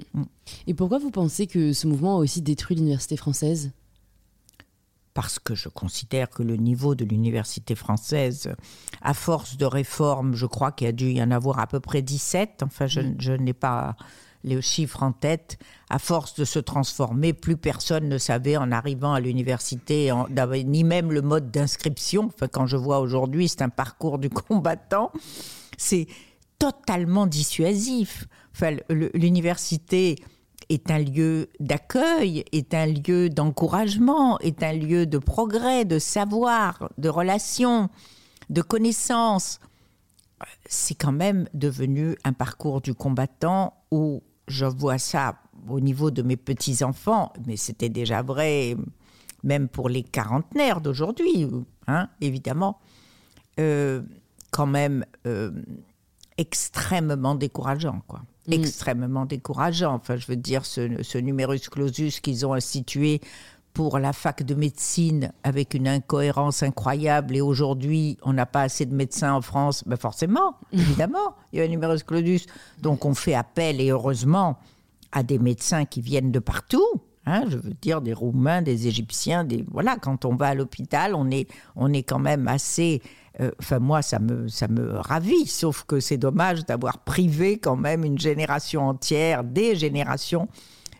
Et 0.67 0.73
pourquoi 0.73 0.99
vous 0.99 1.11
pensez 1.11 1.47
que 1.47 1.73
ce 1.73 1.87
mouvement 1.87 2.17
a 2.17 2.19
aussi 2.19 2.41
détruit 2.41 2.75
l'université 2.75 3.17
française? 3.17 3.71
Parce 5.13 5.39
que 5.39 5.55
je 5.55 5.69
considère 5.69 6.29
que 6.29 6.43
le 6.43 6.55
niveau 6.55 6.95
de 6.95 7.05
l'université 7.05 7.75
française, 7.75 8.53
à 9.01 9.13
force 9.13 9.57
de 9.57 9.65
réformes, 9.65 10.35
je 10.35 10.45
crois 10.45 10.71
qu'il 10.71 10.85
y 10.85 10.89
a 10.89 10.93
dû 10.93 11.11
y 11.11 11.21
en 11.21 11.31
avoir 11.31 11.59
à 11.59 11.67
peu 11.67 11.79
près 11.79 12.01
17, 12.01 12.63
enfin 12.63 12.87
je, 12.87 13.01
je 13.19 13.33
n'ai 13.33 13.53
pas 13.53 13.95
les 14.43 14.61
chiffres 14.61 15.03
en 15.03 15.11
tête, 15.11 15.57
à 15.89 15.99
force 15.99 16.35
de 16.35 16.45
se 16.45 16.59
transformer, 16.59 17.33
plus 17.33 17.57
personne 17.57 18.09
ne 18.09 18.17
savait 18.17 18.57
en 18.57 18.71
arrivant 18.71 19.13
à 19.13 19.19
l'université, 19.19 20.11
ni 20.65 20.83
même 20.83 21.11
le 21.11 21.21
mode 21.21 21.51
d'inscription. 21.51 22.25
Enfin, 22.25 22.47
quand 22.47 22.65
je 22.67 22.77
vois 22.77 22.99
aujourd'hui, 22.99 23.47
c'est 23.47 23.61
un 23.61 23.69
parcours 23.69 24.19
du 24.19 24.29
combattant, 24.29 25.11
c'est 25.77 26.07
totalement 26.59 27.25
dissuasif. 27.25 28.27
Enfin, 28.53 28.75
l'université 28.89 30.17
est 30.73 30.89
un 30.89 30.99
lieu 30.99 31.49
d'accueil, 31.59 32.43
est 32.51 32.73
un 32.73 32.87
lieu 32.87 33.29
d'encouragement, 33.29 34.39
est 34.39 34.63
un 34.63 34.73
lieu 34.73 35.05
de 35.05 35.17
progrès, 35.19 35.85
de 35.85 35.99
savoir, 35.99 36.89
de 36.97 37.09
relations, 37.09 37.89
de 38.49 38.61
connaissances. 38.61 39.59
C'est 40.65 40.95
quand 40.95 41.11
même 41.11 41.47
devenu 41.53 42.17
un 42.23 42.33
parcours 42.33 42.81
du 42.81 42.93
combattant 42.93 43.73
où 43.91 44.23
je 44.47 44.65
vois 44.65 44.97
ça 44.97 45.35
au 45.69 45.79
niveau 45.79 46.11
de 46.11 46.21
mes 46.23 46.37
petits-enfants, 46.37 47.31
mais 47.45 47.55
c'était 47.55 47.89
déjà 47.89 48.21
vrai 48.21 48.75
même 49.43 49.67
pour 49.67 49.89
les 49.89 50.03
quarantenaires 50.03 50.81
d'aujourd'hui, 50.81 51.47
hein, 51.87 52.09
évidemment, 52.21 52.79
euh, 53.59 54.01
quand 54.51 54.65
même 54.65 55.05
euh, 55.27 55.51
extrêmement 56.37 57.35
décourageant, 57.35 58.01
quoi. 58.07 58.21
Mm. 58.47 58.53
Extrêmement 58.53 59.25
décourageant. 59.25 59.95
Enfin, 59.95 60.17
je 60.17 60.27
veux 60.27 60.35
dire, 60.35 60.65
ce, 60.65 61.01
ce 61.01 61.17
numerus 61.17 61.69
clausus 61.69 62.19
qu'ils 62.19 62.45
ont 62.45 62.53
institué 62.53 63.21
pour 63.73 63.97
la 63.97 64.13
fac 64.13 64.43
de 64.43 64.53
médecine 64.53 65.31
avec 65.43 65.73
une 65.73 65.87
incohérence 65.87 66.61
incroyable 66.61 67.35
et 67.35 67.41
aujourd'hui 67.41 68.17
on 68.21 68.33
n'a 68.33 68.45
pas 68.45 68.61
assez 68.61 68.85
de 68.85 68.93
médecins 68.93 69.33
en 69.33 69.41
France, 69.41 69.83
ben 69.87 69.95
forcément, 69.97 70.57
évidemment, 70.71 71.35
il 71.51 71.59
y 71.59 71.61
a 71.61 71.65
un 71.65 71.67
numerus 71.67 72.03
clausus. 72.03 72.45
Donc 72.81 73.05
on 73.05 73.15
fait 73.15 73.33
appel 73.33 73.81
et 73.81 73.89
heureusement 73.89 74.59
à 75.11 75.23
des 75.23 75.39
médecins 75.39 75.85
qui 75.85 76.01
viennent 76.01 76.31
de 76.31 76.39
partout. 76.39 76.85
hein, 77.25 77.45
je 77.47 77.57
veux 77.57 77.73
dire 77.81 78.01
des 78.01 78.13
Roumains, 78.13 78.61
des 78.61 78.87
Égyptiens, 78.87 79.43
des 79.43 79.65
voilà. 79.71 79.95
Quand 79.97 80.25
on 80.25 80.35
va 80.35 80.47
à 80.47 80.53
l'hôpital, 80.53 81.15
on 81.15 81.31
est 81.31 81.47
on 81.75 81.91
est 81.93 82.03
quand 82.03 82.19
même 82.19 82.47
assez. 82.47 83.01
Euh, 83.41 83.51
Enfin 83.59 83.79
moi 83.79 84.01
ça 84.01 84.19
me 84.19 84.47
ça 84.47 84.67
me 84.67 84.93
ravit. 84.97 85.47
Sauf 85.47 85.83
que 85.83 85.99
c'est 85.99 86.17
dommage 86.17 86.65
d'avoir 86.65 86.99
privé 86.99 87.57
quand 87.57 87.75
même 87.75 88.03
une 88.03 88.19
génération 88.19 88.87
entière, 88.87 89.43
des 89.43 89.75
générations. 89.75 90.47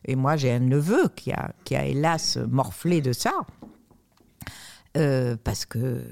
Et 0.05 0.15
moi 0.15 0.35
j'ai 0.35 0.51
un 0.51 0.59
neveu 0.59 1.09
qui 1.15 1.31
a 1.31 1.53
qui 1.63 1.75
a 1.75 1.85
hélas 1.85 2.37
morflé 2.49 3.01
de 3.01 3.13
ça. 3.13 3.33
Euh, 4.95 5.35
parce 5.43 5.65
que 5.65 6.03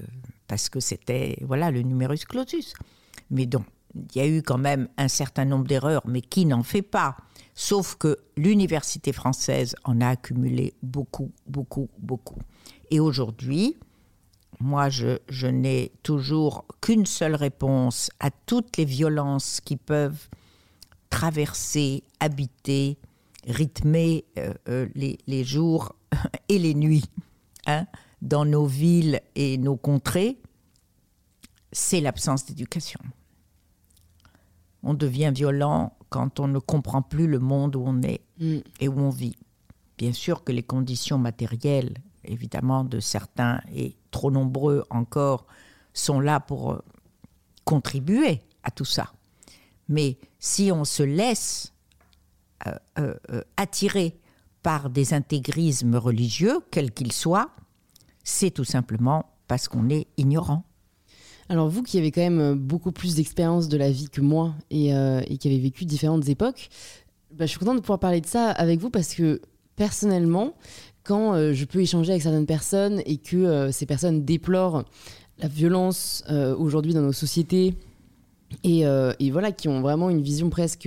parce 0.48 0.68
que 0.68 0.80
c'était 0.80 1.38
voilà 1.42 1.70
le 1.70 1.82
numerus 1.82 2.24
clausus. 2.24 2.74
Mais 3.30 3.46
donc 3.46 3.64
il 4.14 4.20
y 4.20 4.24
a 4.24 4.28
eu 4.28 4.42
quand 4.42 4.58
même 4.58 4.88
un 4.96 5.08
certain 5.08 5.44
nombre 5.44 5.66
d'erreurs, 5.66 6.02
mais 6.06 6.22
qui 6.22 6.46
n'en 6.46 6.62
fait 6.62 6.82
pas 6.82 7.16
Sauf 7.54 7.96
que 7.96 8.16
l'université 8.36 9.12
française 9.12 9.76
en 9.84 10.00
a 10.00 10.08
accumulé 10.08 10.74
beaucoup, 10.82 11.32
beaucoup, 11.46 11.90
beaucoup. 11.98 12.38
Et 12.90 12.98
aujourd'hui, 12.98 13.76
moi, 14.62 14.88
je, 14.88 15.18
je 15.28 15.46
n'ai 15.46 15.92
toujours 16.02 16.64
qu'une 16.80 17.06
seule 17.06 17.34
réponse 17.34 18.10
à 18.20 18.30
toutes 18.30 18.76
les 18.76 18.84
violences 18.84 19.60
qui 19.60 19.76
peuvent 19.76 20.28
traverser, 21.10 22.04
habiter, 22.20 22.98
rythmer 23.46 24.24
euh, 24.38 24.54
euh, 24.68 24.88
les, 24.94 25.18
les 25.26 25.44
jours 25.44 25.94
et 26.48 26.58
les 26.58 26.74
nuits 26.74 27.04
hein, 27.66 27.86
dans 28.22 28.44
nos 28.44 28.66
villes 28.66 29.20
et 29.34 29.58
nos 29.58 29.76
contrées, 29.76 30.38
c'est 31.72 32.00
l'absence 32.00 32.46
d'éducation. 32.46 33.00
On 34.82 34.94
devient 34.94 35.32
violent 35.34 35.96
quand 36.08 36.40
on 36.40 36.48
ne 36.48 36.58
comprend 36.58 37.02
plus 37.02 37.26
le 37.26 37.38
monde 37.38 37.76
où 37.76 37.82
on 37.86 38.02
est 38.02 38.22
Mm. 38.42 38.58
et 38.80 38.88
où 38.88 38.98
on 38.98 39.10
vit. 39.10 39.36
Bien 39.98 40.12
sûr 40.12 40.42
que 40.42 40.52
les 40.52 40.62
conditions 40.64 41.18
matérielles, 41.18 41.94
évidemment, 42.24 42.84
de 42.84 43.00
certains 43.00 43.60
et 43.74 43.96
trop 44.10 44.30
nombreux 44.30 44.84
encore, 44.90 45.46
sont 45.92 46.20
là 46.20 46.40
pour 46.40 46.72
euh, 46.72 46.84
contribuer 47.64 48.42
à 48.62 48.70
tout 48.70 48.84
ça. 48.84 49.12
Mais 49.88 50.18
si 50.38 50.70
on 50.72 50.84
se 50.84 51.02
laisse 51.02 51.72
euh, 52.66 53.14
euh, 53.30 53.42
attirer 53.56 54.18
par 54.62 54.90
des 54.90 55.12
intégrismes 55.12 55.96
religieux, 55.96 56.60
quels 56.70 56.92
qu'ils 56.92 57.12
soient, 57.12 57.50
c'est 58.22 58.52
tout 58.52 58.64
simplement 58.64 59.26
parce 59.48 59.68
qu'on 59.68 59.90
est 59.90 60.06
ignorant. 60.16 60.64
Alors 61.48 61.68
vous 61.68 61.82
qui 61.82 61.98
avez 61.98 62.12
quand 62.12 62.20
même 62.20 62.54
beaucoup 62.54 62.92
plus 62.92 63.16
d'expérience 63.16 63.68
de 63.68 63.76
la 63.76 63.90
vie 63.90 64.08
que 64.08 64.20
moi 64.20 64.54
et, 64.70 64.90
et 64.90 65.38
qui 65.38 65.48
avez 65.48 65.58
vécu 65.58 65.84
différentes 65.84 66.28
époques, 66.28 66.70
bah, 67.32 67.46
je 67.46 67.50
suis 67.50 67.58
contente 67.58 67.76
de 67.76 67.80
pouvoir 67.80 67.98
parler 67.98 68.20
de 68.20 68.26
ça 68.26 68.50
avec 68.52 68.80
vous 68.80 68.90
parce 68.90 69.14
que 69.14 69.42
personnellement, 69.74 70.54
quand 71.04 71.34
euh, 71.34 71.52
je 71.52 71.64
peux 71.64 71.80
échanger 71.80 72.10
avec 72.12 72.22
certaines 72.22 72.46
personnes 72.46 73.02
et 73.06 73.16
que 73.16 73.36
euh, 73.36 73.72
ces 73.72 73.86
personnes 73.86 74.24
déplorent 74.24 74.84
la 75.38 75.48
violence 75.48 76.22
euh, 76.30 76.54
aujourd'hui 76.56 76.94
dans 76.94 77.00
nos 77.02 77.12
sociétés 77.12 77.74
et, 78.64 78.80
et 79.18 79.30
voilà, 79.30 79.50
qui 79.50 79.68
ont 79.68 79.80
vraiment 79.80 80.10
une 80.10 80.20
vision 80.20 80.50
presque 80.50 80.86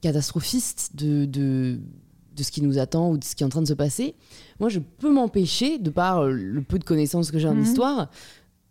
catastrophiste 0.00 0.96
de, 0.96 1.26
de, 1.26 1.78
de 2.34 2.42
ce 2.42 2.50
qui 2.50 2.62
nous 2.62 2.78
attend 2.78 3.10
ou 3.10 3.18
de 3.18 3.24
ce 3.24 3.34
qui 3.36 3.42
est 3.42 3.46
en 3.46 3.50
train 3.50 3.60
de 3.62 3.68
se 3.68 3.74
passer, 3.74 4.14
moi 4.58 4.68
je 4.70 4.78
peux 4.80 5.12
m'empêcher, 5.12 5.78
de 5.78 5.90
par 5.90 6.24
le 6.24 6.62
peu 6.62 6.78
de 6.78 6.84
connaissances 6.84 7.30
que 7.30 7.38
j'ai 7.38 7.48
en 7.48 7.54
Mhm. 7.54 7.62
histoire, 7.62 8.10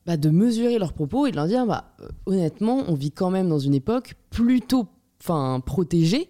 bah, 0.08 0.18
de 0.18 0.30
mesurer 0.32 0.80
leurs 0.80 0.94
propos 0.94 1.28
et 1.28 1.32
de 1.32 1.36
leur 1.36 1.46
dire 1.48 1.66
bah, 1.68 1.94
honnêtement, 2.26 2.84
on 2.88 2.96
vit 2.96 3.12
quand 3.12 3.30
même 3.30 3.50
dans 3.50 3.60
une 3.60 3.76
époque 3.76 4.16
plutôt 4.32 4.88
protégée 5.66 6.30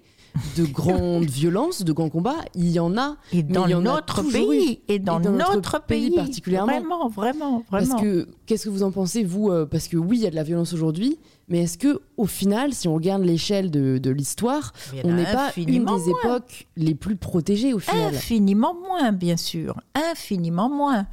de 0.57 0.65
grandes 0.65 1.25
violences, 1.29 1.83
de 1.83 1.91
grands 1.91 2.09
combats. 2.09 2.43
Il 2.55 2.69
y 2.69 2.79
en 2.79 2.97
a. 2.97 3.17
Et 3.31 3.43
dans 3.43 3.65
il 3.67 3.71
y 3.71 3.73
en 3.73 3.81
a 3.81 3.95
notre 3.95 4.23
pays, 4.23 4.81
et 4.87 4.99
dans, 4.99 5.19
dans 5.19 5.31
notre 5.31 5.55
notre 5.55 5.85
pays 5.85 6.09
pays, 6.09 6.15
particulièrement. 6.15 6.71
Vraiment, 6.71 7.09
vraiment, 7.09 7.63
vraiment. 7.69 7.87
Parce 7.89 8.01
que 8.01 8.27
qu'est-ce 8.45 8.65
que 8.65 8.69
vous 8.69 8.83
en 8.83 8.91
pensez 8.91 9.23
vous 9.23 9.49
euh, 9.49 9.65
Parce 9.65 9.87
que 9.87 9.97
oui, 9.97 10.17
il 10.17 10.23
y 10.23 10.27
a 10.27 10.31
de 10.31 10.35
la 10.35 10.43
violence 10.43 10.73
aujourd'hui, 10.73 11.17
mais 11.47 11.63
est-ce 11.63 11.77
que 11.77 12.01
au 12.17 12.25
final, 12.25 12.73
si 12.73 12.87
on 12.87 12.95
regarde 12.95 13.23
l'échelle 13.23 13.71
de, 13.71 13.97
de 13.97 14.09
l'histoire, 14.09 14.73
on 15.03 15.13
n'est 15.13 15.23
pas 15.23 15.51
une 15.57 15.85
des 15.85 16.09
époques 16.09 16.67
les 16.77 16.95
plus 16.95 17.15
protégées 17.17 17.73
au 17.73 17.79
final 17.79 18.15
Infiniment 18.15 18.73
moins, 18.73 19.11
bien 19.11 19.37
sûr. 19.37 19.81
Infiniment 19.93 20.69
moins. 20.69 21.07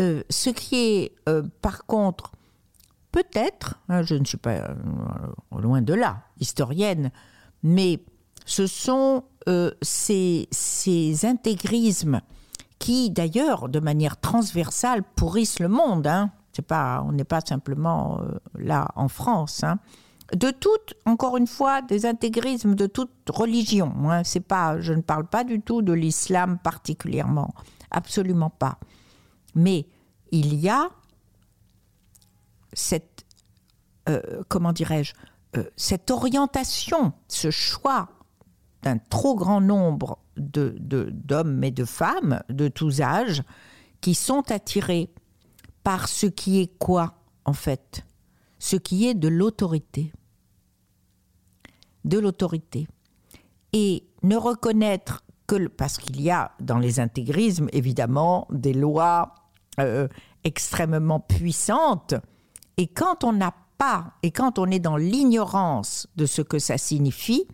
Euh, 0.00 0.22
ce 0.28 0.50
qui 0.50 0.76
est, 0.76 1.12
euh, 1.28 1.42
par 1.62 1.86
contre, 1.86 2.32
peut-être, 3.12 3.80
hein, 3.88 4.02
je 4.02 4.14
ne 4.14 4.24
suis 4.24 4.36
pas 4.36 4.56
euh, 4.56 4.74
loin 5.58 5.80
de 5.80 5.94
là, 5.94 6.22
historienne, 6.38 7.10
mais 7.62 8.00
ce 8.46 8.66
sont 8.66 9.24
euh, 9.48 9.72
ces, 9.82 10.48
intégrismes 11.24 12.22
qui, 12.78 13.10
d'ailleurs, 13.10 13.68
de 13.68 13.80
manière 13.80 14.18
transversale, 14.18 15.02
pourrissent 15.02 15.60
le 15.60 15.68
monde. 15.68 16.06
Hein. 16.06 16.30
Pas, 16.66 17.02
on 17.06 17.12
n'est 17.12 17.24
pas 17.24 17.42
simplement 17.42 18.20
euh, 18.22 18.38
là 18.54 18.88
en 18.94 19.08
France. 19.08 19.62
hein. 19.62 19.78
de 20.32 20.50
toute, 20.50 20.94
encore 21.04 21.36
une 21.36 21.46
fois, 21.46 21.82
des 21.82 22.06
intégrismes 22.06 22.74
de 22.74 22.86
toute 22.86 23.10
religion. 23.28 23.92
Hein. 24.10 24.24
C'est 24.24 24.40
pas, 24.40 24.80
je 24.80 24.94
ne 24.94 25.02
parle 25.02 25.26
pas 25.26 25.44
du 25.44 25.60
tout 25.60 25.82
de 25.82 25.92
l'islam 25.92 26.58
particulièrement, 26.58 27.52
absolument 27.90 28.50
pas. 28.50 28.78
Mais 29.54 29.86
il 30.30 30.54
y 30.54 30.70
a 30.70 30.88
cette, 32.72 33.26
euh, 34.08 34.42
comment 34.48 34.72
dirais-je, 34.72 35.12
cette 35.76 36.10
orientation, 36.10 37.12
ce 37.28 37.50
choix 37.50 38.08
d'un 38.86 38.98
trop 38.98 39.34
grand 39.34 39.60
nombre 39.60 40.18
de, 40.36 40.76
d'hommes 40.78 41.64
et 41.64 41.72
de 41.72 41.84
femmes 41.84 42.40
de 42.48 42.68
tous 42.68 43.00
âges 43.00 43.42
qui 44.00 44.14
sont 44.14 44.52
attirés 44.52 45.10
par 45.82 46.06
ce 46.06 46.26
qui 46.26 46.60
est 46.60 46.78
quoi, 46.78 47.14
en 47.44 47.52
fait? 47.52 48.06
Ce 48.60 48.76
qui 48.76 49.08
est 49.08 49.14
de 49.14 49.26
l'autorité. 49.26 50.12
De 52.04 52.20
l'autorité. 52.20 52.86
Et 53.72 54.04
ne 54.22 54.36
reconnaître 54.36 55.24
que, 55.48 55.66
parce 55.66 55.98
qu'il 55.98 56.20
y 56.20 56.30
a 56.30 56.52
dans 56.60 56.78
les 56.78 57.00
intégrismes, 57.00 57.68
évidemment, 57.72 58.46
des 58.52 58.72
lois 58.72 59.34
euh, 59.80 60.06
extrêmement 60.44 61.18
puissantes, 61.18 62.14
et 62.76 62.86
quand 62.86 63.24
on 63.24 63.32
n'a 63.32 63.52
pas, 63.78 64.12
et 64.22 64.30
quand 64.30 64.60
on 64.60 64.66
est 64.66 64.78
dans 64.78 64.96
l'ignorance 64.96 66.06
de 66.14 66.24
ce 66.24 66.40
que 66.40 66.60
ça 66.60 66.78
signifie, 66.78 67.48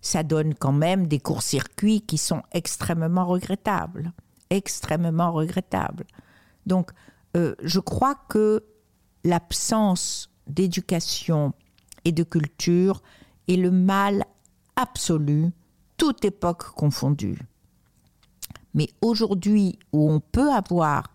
ça 0.00 0.22
donne 0.22 0.54
quand 0.54 0.72
même 0.72 1.06
des 1.06 1.18
courts-circuits 1.18 2.00
qui 2.02 2.18
sont 2.18 2.42
extrêmement 2.52 3.26
regrettables. 3.26 4.12
Extrêmement 4.50 5.32
regrettables. 5.32 6.06
Donc, 6.66 6.90
euh, 7.36 7.54
je 7.62 7.80
crois 7.80 8.14
que 8.28 8.64
l'absence 9.24 10.30
d'éducation 10.46 11.52
et 12.04 12.12
de 12.12 12.22
culture 12.22 13.02
est 13.48 13.56
le 13.56 13.70
mal 13.70 14.24
absolu, 14.76 15.50
toute 15.96 16.24
époque 16.24 16.64
confondue. 16.74 17.38
Mais 18.74 18.88
aujourd'hui, 19.00 19.78
où 19.92 20.10
on 20.10 20.20
peut 20.20 20.50
avoir 20.50 21.14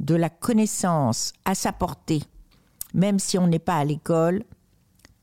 de 0.00 0.14
la 0.14 0.28
connaissance 0.28 1.32
à 1.44 1.54
sa 1.54 1.72
portée, 1.72 2.22
même 2.92 3.18
si 3.18 3.38
on 3.38 3.46
n'est 3.46 3.58
pas 3.58 3.76
à 3.76 3.84
l'école, 3.84 4.44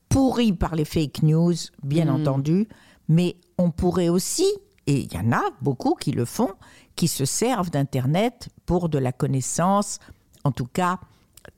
pourri 0.08 0.52
par 0.52 0.74
les 0.74 0.84
fake 0.84 1.22
news, 1.22 1.54
bien 1.82 2.06
mmh. 2.06 2.20
entendu, 2.20 2.68
mais 3.08 3.36
on 3.58 3.70
pourrait 3.70 4.08
aussi, 4.08 4.46
et 4.86 5.00
il 5.00 5.12
y 5.12 5.18
en 5.18 5.32
a 5.32 5.42
beaucoup 5.60 5.94
qui 5.94 6.12
le 6.12 6.24
font, 6.24 6.52
qui 6.96 7.08
se 7.08 7.24
servent 7.24 7.70
d'Internet 7.70 8.48
pour 8.66 8.88
de 8.88 8.98
la 8.98 9.12
connaissance, 9.12 9.98
en 10.44 10.52
tout 10.52 10.66
cas 10.66 11.00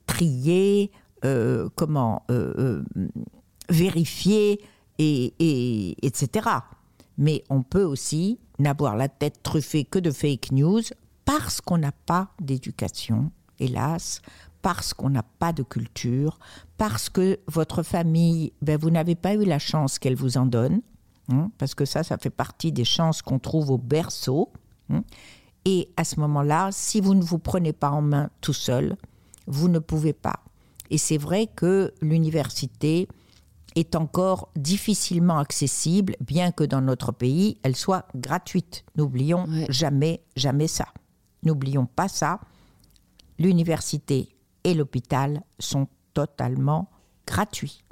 trier, 0.05 0.91
euh, 1.25 1.69
comment 1.75 2.23
euh, 2.29 2.83
euh, 2.97 3.09
vérifier, 3.69 4.61
et, 4.99 6.05
etc. 6.05 6.49
Mais 7.17 7.43
on 7.49 7.63
peut 7.63 7.83
aussi 7.83 8.39
n'avoir 8.59 8.95
la 8.95 9.09
tête 9.09 9.41
truffée 9.43 9.83
que 9.83 9.99
de 9.99 10.11
fake 10.11 10.51
news 10.51 10.81
parce 11.25 11.61
qu'on 11.61 11.77
n'a 11.77 11.91
pas 11.91 12.29
d'éducation, 12.39 13.31
hélas, 13.59 14.21
parce 14.61 14.93
qu'on 14.93 15.09
n'a 15.09 15.23
pas 15.23 15.53
de 15.53 15.63
culture, 15.63 16.39
parce 16.77 17.09
que 17.09 17.39
votre 17.47 17.83
famille, 17.83 18.53
ben, 18.61 18.77
vous 18.77 18.89
n'avez 18.89 19.15
pas 19.15 19.33
eu 19.33 19.43
la 19.43 19.59
chance 19.59 19.99
qu'elle 19.99 20.15
vous 20.15 20.37
en 20.37 20.45
donne. 20.45 20.81
Hein, 21.29 21.51
parce 21.57 21.75
que 21.75 21.85
ça, 21.85 22.03
ça 22.03 22.17
fait 22.17 22.29
partie 22.29 22.71
des 22.71 22.85
chances 22.85 23.21
qu'on 23.21 23.39
trouve 23.39 23.71
au 23.71 23.77
berceau. 23.77 24.51
Hein? 24.89 25.03
et 25.67 25.89
à 25.97 26.05
ce 26.05 26.17
moment-là, 26.21 26.69
si 26.71 27.01
vous 27.01 27.13
ne 27.13 27.21
vous 27.21 27.39
prenez 27.39 27.73
pas 27.73 27.91
en 27.91 28.01
main 28.01 28.29
tout 28.39 28.53
seul, 28.53 28.95
vous 29.47 29.67
ne 29.67 29.79
pouvez 29.79 30.13
pas. 30.13 30.39
Et 30.89 30.97
c'est 30.97 31.17
vrai 31.17 31.47
que 31.47 31.93
l'université 32.01 33.09
est 33.75 33.95
encore 33.97 34.49
difficilement 34.55 35.39
accessible, 35.39 36.15
bien 36.21 36.53
que 36.53 36.63
dans 36.63 36.79
notre 36.79 37.11
pays, 37.11 37.57
elle 37.63 37.75
soit 37.75 38.07
gratuite. 38.15 38.85
N'oublions 38.95 39.45
jamais, 39.67 40.21
jamais 40.37 40.67
ça. 40.67 40.87
N'oublions 41.43 41.85
pas 41.85 42.07
ça. 42.07 42.39
L'université 43.37 44.37
et 44.63 44.73
l'hôpital 44.73 45.41
sont 45.59 45.89
totalement 46.13 46.89
gratuits. 47.27 47.83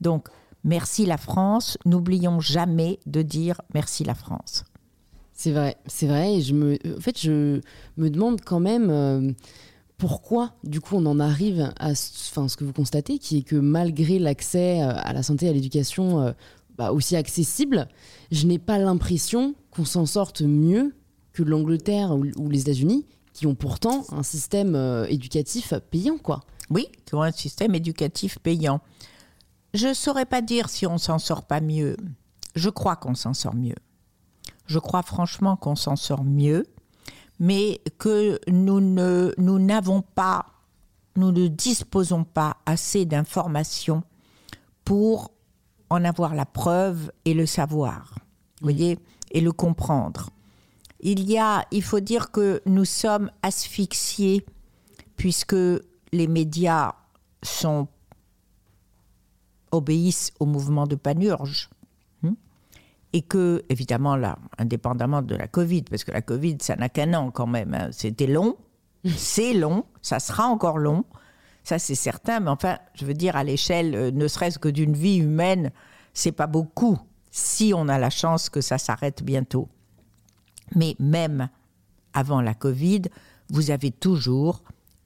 Donc, 0.00 0.30
merci 0.64 1.06
la 1.06 1.16
France. 1.16 1.78
N'oublions 1.84 2.40
jamais 2.40 2.98
de 3.06 3.22
dire 3.22 3.60
merci 3.74 4.04
la 4.04 4.14
France. 4.14 4.64
C'est 5.40 5.52
vrai, 5.52 5.78
c'est 5.86 6.06
vrai. 6.06 6.34
Et 6.34 6.42
je 6.42 6.52
me, 6.52 6.74
en 6.98 7.00
fait, 7.00 7.18
je 7.18 7.62
me 7.96 8.10
demande 8.10 8.42
quand 8.44 8.60
même 8.60 8.90
euh, 8.90 9.32
pourquoi, 9.96 10.52
du 10.64 10.82
coup, 10.82 10.96
on 10.96 11.06
en 11.06 11.18
arrive 11.18 11.72
à 11.78 11.92
enfin, 11.92 12.46
ce 12.46 12.58
que 12.58 12.64
vous 12.64 12.74
constatez, 12.74 13.18
qui 13.18 13.38
est 13.38 13.42
que 13.42 13.56
malgré 13.56 14.18
l'accès 14.18 14.82
euh, 14.82 14.92
à 14.94 15.14
la 15.14 15.22
santé 15.22 15.46
et 15.46 15.48
à 15.48 15.52
l'éducation 15.54 16.20
euh, 16.20 16.32
bah, 16.76 16.92
aussi 16.92 17.16
accessible, 17.16 17.88
je 18.30 18.46
n'ai 18.46 18.58
pas 18.58 18.76
l'impression 18.76 19.54
qu'on 19.70 19.86
s'en 19.86 20.04
sorte 20.04 20.42
mieux 20.42 20.94
que 21.32 21.42
l'Angleterre 21.42 22.14
ou, 22.14 22.50
les 22.50 22.60
États-Unis, 22.60 23.06
qui 23.32 23.46
ont 23.46 23.54
pourtant 23.54 24.04
un 24.10 24.22
système 24.22 24.76
éducatif 25.08 25.72
payant, 25.90 26.18
quoi. 26.18 26.42
Oui, 26.68 26.88
qui 27.06 27.14
ont 27.14 27.22
un 27.22 27.32
système 27.32 27.74
éducatif 27.74 28.38
payant. 28.40 28.82
Je 29.74 29.88
ne 29.88 29.94
saurais 29.94 30.26
pas 30.26 30.42
dire 30.42 30.68
si 30.68 30.86
on 30.86 30.98
s'en 30.98 31.18
sort 31.18 31.44
pas 31.44 31.60
mieux. 31.60 31.96
Je 32.54 32.70
crois 32.70 32.96
qu'on 32.96 33.14
s'en 33.14 33.34
sort 33.34 33.54
mieux. 33.54 33.76
Je 34.66 34.78
crois 34.78 35.02
franchement 35.02 35.56
qu'on 35.56 35.76
s'en 35.76 35.96
sort 35.96 36.24
mieux, 36.24 36.66
mais 37.38 37.80
que 37.98 38.38
nous 38.48 38.80
ne 38.80 39.32
nous 39.38 39.58
n'avons 39.58 40.02
pas, 40.02 40.46
nous 41.16 41.32
ne 41.32 41.48
disposons 41.48 42.24
pas 42.24 42.56
assez 42.66 43.04
d'informations 43.04 44.02
pour 44.84 45.32
en 45.88 46.04
avoir 46.04 46.34
la 46.34 46.46
preuve 46.46 47.10
et 47.24 47.34
le 47.34 47.46
savoir, 47.46 48.14
voyez, 48.60 48.98
et 49.32 49.40
le 49.40 49.52
comprendre. 49.52 50.30
Il 51.00 51.28
y 51.28 51.38
a, 51.38 51.64
il 51.70 51.82
faut 51.82 52.00
dire 52.00 52.30
que 52.30 52.62
nous 52.66 52.84
sommes 52.84 53.30
asphyxiés 53.42 54.44
puisque 55.16 55.56
les 56.12 56.26
médias 56.26 56.92
sont 57.42 57.88
obéissent 59.72 60.32
au 60.40 60.46
mouvement 60.46 60.86
de 60.86 60.96
panurge. 60.96 61.70
Hmm, 62.22 62.34
et 63.12 63.22
que, 63.22 63.64
évidemment, 63.68 64.16
là, 64.16 64.38
indépendamment 64.58 65.22
de 65.22 65.34
la 65.34 65.48
Covid, 65.48 65.82
parce 65.82 66.04
que 66.04 66.12
la 66.12 66.22
Covid, 66.22 66.58
ça 66.60 66.76
n'a 66.76 66.88
qu'un 66.88 67.14
an 67.14 67.30
quand 67.30 67.46
même, 67.46 67.74
hein, 67.74 67.88
c'était 67.92 68.26
long, 68.26 68.56
c'est 69.16 69.54
long, 69.54 69.84
ça 70.02 70.20
sera 70.20 70.46
encore 70.46 70.78
long, 70.78 71.04
ça 71.64 71.78
c'est 71.78 71.94
certain, 71.94 72.40
mais 72.40 72.50
enfin, 72.50 72.78
je 72.94 73.04
veux 73.04 73.14
dire, 73.14 73.36
à 73.36 73.44
l'échelle 73.44 73.94
euh, 73.94 74.10
ne 74.10 74.28
serait-ce 74.28 74.58
que 74.58 74.68
d'une 74.68 74.94
vie 74.94 75.18
humaine, 75.18 75.70
c'est 76.12 76.32
pas 76.32 76.46
beaucoup 76.46 76.98
si 77.30 77.72
on 77.74 77.88
a 77.88 77.98
la 77.98 78.10
chance 78.10 78.48
que 78.48 78.60
ça 78.60 78.78
s'arrête 78.78 79.22
bientôt. 79.22 79.68
Mais 80.74 80.96
même 80.98 81.48
avant 82.12 82.40
la 82.40 82.54
Covid, 82.54 83.02
vous 83.50 83.70
avez 83.70 83.90
toujours 83.90 84.62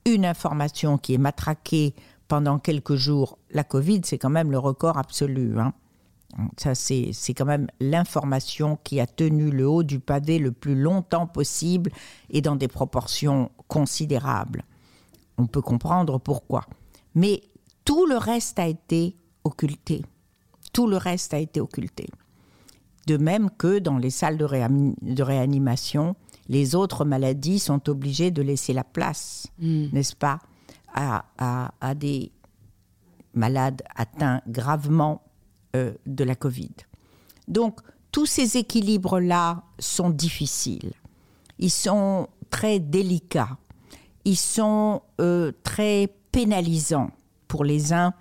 une 0.07 0.25
information 0.25 0.99
qui 0.99 1.15
est 1.15 1.19
matraquée 1.19 1.95
pendant 2.35 2.59
quelques 2.59 2.97
jours. 2.97 3.39
La 3.53 3.63
Covid, 3.63 4.01
c'est 4.03 4.19
quand 4.19 4.29
même 4.29 4.51
le 4.51 4.59
record 4.59 4.99
absolu. 4.99 5.57
Hein. 5.61 5.73
Ça, 6.57 6.75
c'est, 6.75 7.13
quand 7.29 7.45
même 7.45 7.69
l'information 7.79 8.77
qui 8.83 8.99
a 8.99 9.07
tenu 9.07 9.53
le 9.53 9.69
haut 9.69 9.85
du 9.85 10.01
pavé 10.01 10.41
le 10.41 10.51
plus 10.51 10.75
longtemps 10.75 11.29
possible 11.29 11.93
et 12.31 12.41
dans 12.41 12.57
des 12.57 12.67
proportions 12.67 13.53
considérables. 13.69 14.65
On 15.39 15.47
peut 15.47 15.63
comprendre 15.63 16.19
pourquoi. 16.19 16.67
Mais 17.15 17.41
tout 17.85 18.05
le 18.05 18.17
reste 18.17 18.59
a 18.59 18.67
été 18.67 19.15
occulté. 19.45 20.05
Tout 20.73 20.89
le 20.89 20.97
reste 20.97 21.35
a 21.35 21.39
été 21.39 21.61
occulté. 21.61 22.09
De 23.07 23.17
même 23.17 23.49
que 23.49 23.79
dans 23.79 23.99
les 23.99 24.11
salles 24.11 24.39
de, 24.39 24.49
de 24.49 25.23
réanimation, 25.23 26.17
les 26.49 26.75
autres 26.75 27.05
maladies 27.05 27.61
sont 27.61 27.89
obligées 27.89 28.33
de 28.33 28.43
laisser 28.43 28.73
la 28.73 28.83
place, 28.83 29.47
hmm. 29.61 29.91
n'est-ce 29.93 30.17
pas? 30.17 30.41
À, 30.95 31.95
des 31.97 32.33
malades 33.35 33.83
atteints 33.95 34.41
gravement 34.47 35.23
euh, 35.75 35.93
de 36.07 36.25
la 36.25 36.35
Covid. 36.37 36.73
Donc, 37.49 37.81
tous 38.13 38.27
ces 38.27 38.57
équilibres-là 38.57 39.65
sont 39.79 40.11
difficiles. 40.11 40.93
Ils 41.59 41.71
sont 41.71 42.29
très 42.51 42.79
délicats. 42.79 43.59
Ils 44.25 44.37
sont 44.37 45.03
euh, 45.21 45.53
très 45.65 46.09
pénalisants 46.31 47.11
pour 47.49 47.65
les 47.65 47.93
uns. 47.93 48.15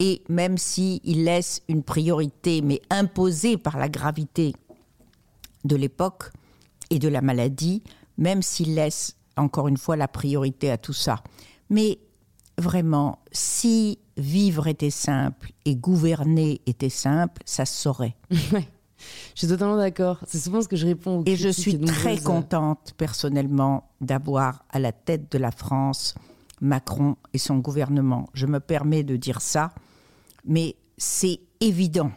Et 0.00 0.22
même 0.28 0.58
s'ils 0.58 1.24
laissent 1.24 1.62
une 1.68 1.82
priorité, 1.82 2.62
mais 2.62 2.80
imposée 2.90 3.56
par 3.56 3.78
la 3.78 3.88
gravité 3.88 4.54
de 5.64 5.76
l'époque 5.76 6.32
et 6.90 6.98
de 6.98 7.08
la 7.08 7.20
maladie, 7.20 7.82
même 8.18 8.42
s'ils 8.42 8.74
laissent 8.74 9.16
encore 9.36 9.68
une 9.68 9.76
fois 9.76 9.96
la 9.96 10.08
priorité 10.08 10.70
à 10.70 10.78
tout 10.78 10.92
ça. 10.92 11.22
Mais 11.70 11.98
vraiment, 12.58 13.18
si 13.32 13.98
vivre 14.16 14.66
était 14.66 14.90
simple 14.90 15.50
et 15.64 15.76
gouverner 15.76 16.60
était 16.66 16.88
simple, 16.88 17.42
ça 17.44 17.64
se 17.64 17.74
saurait. 17.80 18.16
Je 18.30 19.40
suis 19.40 19.48
totalement 19.48 19.76
d'accord. 19.76 20.18
C'est 20.26 20.38
souvent 20.38 20.62
ce 20.62 20.68
que 20.68 20.76
je 20.76 20.86
réponds. 20.86 21.22
et 21.26 21.36
je 21.36 21.50
suis 21.50 21.78
très 21.78 22.16
contente, 22.16 22.94
personnellement, 22.96 23.90
d'avoir 24.00 24.64
à 24.70 24.78
la 24.78 24.92
tête 24.92 25.30
de 25.30 25.36
la 25.36 25.50
France 25.50 26.14
Macron 26.60 27.16
et 27.34 27.38
son 27.38 27.58
gouvernement. 27.58 28.28
Je 28.32 28.46
me 28.46 28.60
permets 28.60 29.02
de 29.02 29.16
dire 29.16 29.42
ça, 29.42 29.72
mais 30.46 30.76
c'est 30.96 31.40
évident. 31.60 32.12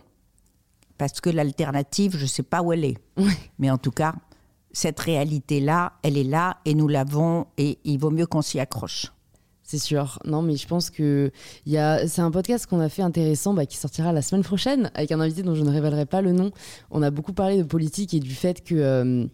Parce 0.98 1.20
que 1.20 1.30
l'alternative, 1.30 2.16
je 2.16 2.24
ne 2.24 2.28
sais 2.28 2.44
pas 2.44 2.62
où 2.62 2.72
elle 2.72 2.86
est. 2.86 2.98
Mais 3.60 3.70
en 3.70 3.78
tout 3.78 3.92
cas, 3.92 4.16
cette 4.72 5.00
réalité-là, 5.00 5.94
elle 6.04 6.18
est 6.18 6.24
là 6.24 6.58
et 6.66 6.74
nous 6.74 6.88
l'avons 6.88 7.48
et 7.58 7.80
il 7.84 8.00
vaut 8.00 8.12
mieux 8.12 8.28
qu'on 8.28 8.42
s'y 8.42 8.60
accroche. 8.60 9.12
C'est 9.70 9.80
sûr. 9.80 10.18
Non, 10.24 10.42
mais 10.42 10.56
je 10.56 10.66
pense 10.66 10.90
que 10.90 11.30
y 11.66 11.76
a... 11.76 12.08
c'est 12.08 12.22
un 12.22 12.32
podcast 12.32 12.68
qu'on 12.68 12.80
a 12.80 12.88
fait 12.88 13.02
intéressant 13.02 13.54
bah, 13.54 13.66
qui 13.66 13.76
sortira 13.76 14.14
la 14.14 14.22
semaine 14.22 14.42
prochaine 14.42 14.90
avec 14.94 15.12
un 15.12 15.20
invité 15.20 15.44
dont 15.44 15.56
je 15.56 15.64
ne 15.64 15.70
révélerai 15.70 16.06
pas 16.06 16.22
le 16.22 16.32
nom. 16.32 16.52
On 16.90 17.02
a 17.02 17.12
beaucoup 17.12 17.34
parlé 17.34 17.58
de 17.58 17.64
politique 17.64 18.14
et 18.14 18.22
du 18.22 18.34
fait 18.34 18.64
que, 18.64 19.28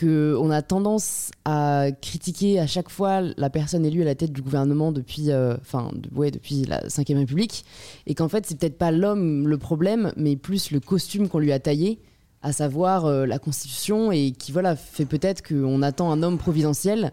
euh, 0.00 0.50
a 0.50 0.62
tendance 0.62 1.32
à 1.44 1.88
critiquer 2.00 2.60
à 2.60 2.66
chaque 2.66 2.88
fois 2.88 3.20
la 3.20 3.50
personne 3.50 3.84
élue 3.84 4.00
à 4.00 4.06
la 4.06 4.14
tête 4.14 4.32
du 4.32 4.40
gouvernement 4.40 4.90
depuis, 4.90 5.30
euh, 5.30 5.54
enfin, 5.60 5.90
ouais, 6.14 6.30
depuis 6.30 6.64
la 6.64 6.78
Ve 6.78 7.18
République 7.18 7.66
et 8.06 8.14
qu'en 8.14 8.30
fait, 8.30 8.46
c'est 8.46 8.58
peut-être 8.58 8.78
pas 8.78 8.90
l'homme 8.90 9.46
le 9.46 9.58
problème, 9.58 10.14
mais 10.16 10.36
plus 10.36 10.70
le 10.70 10.80
costume 10.80 11.28
qu'on 11.28 11.40
lui 11.40 11.52
a 11.52 11.58
taillé 11.58 12.00
à 12.40 12.52
savoir 12.52 13.04
euh, 13.04 13.26
la 13.26 13.38
Constitution 13.38 14.12
et 14.12 14.32
qui 14.32 14.50
voilà 14.50 14.76
fait 14.76 15.04
peut-être 15.04 15.46
qu'on 15.46 15.82
attend 15.82 16.10
un 16.10 16.22
homme 16.22 16.38
providentiel 16.38 17.12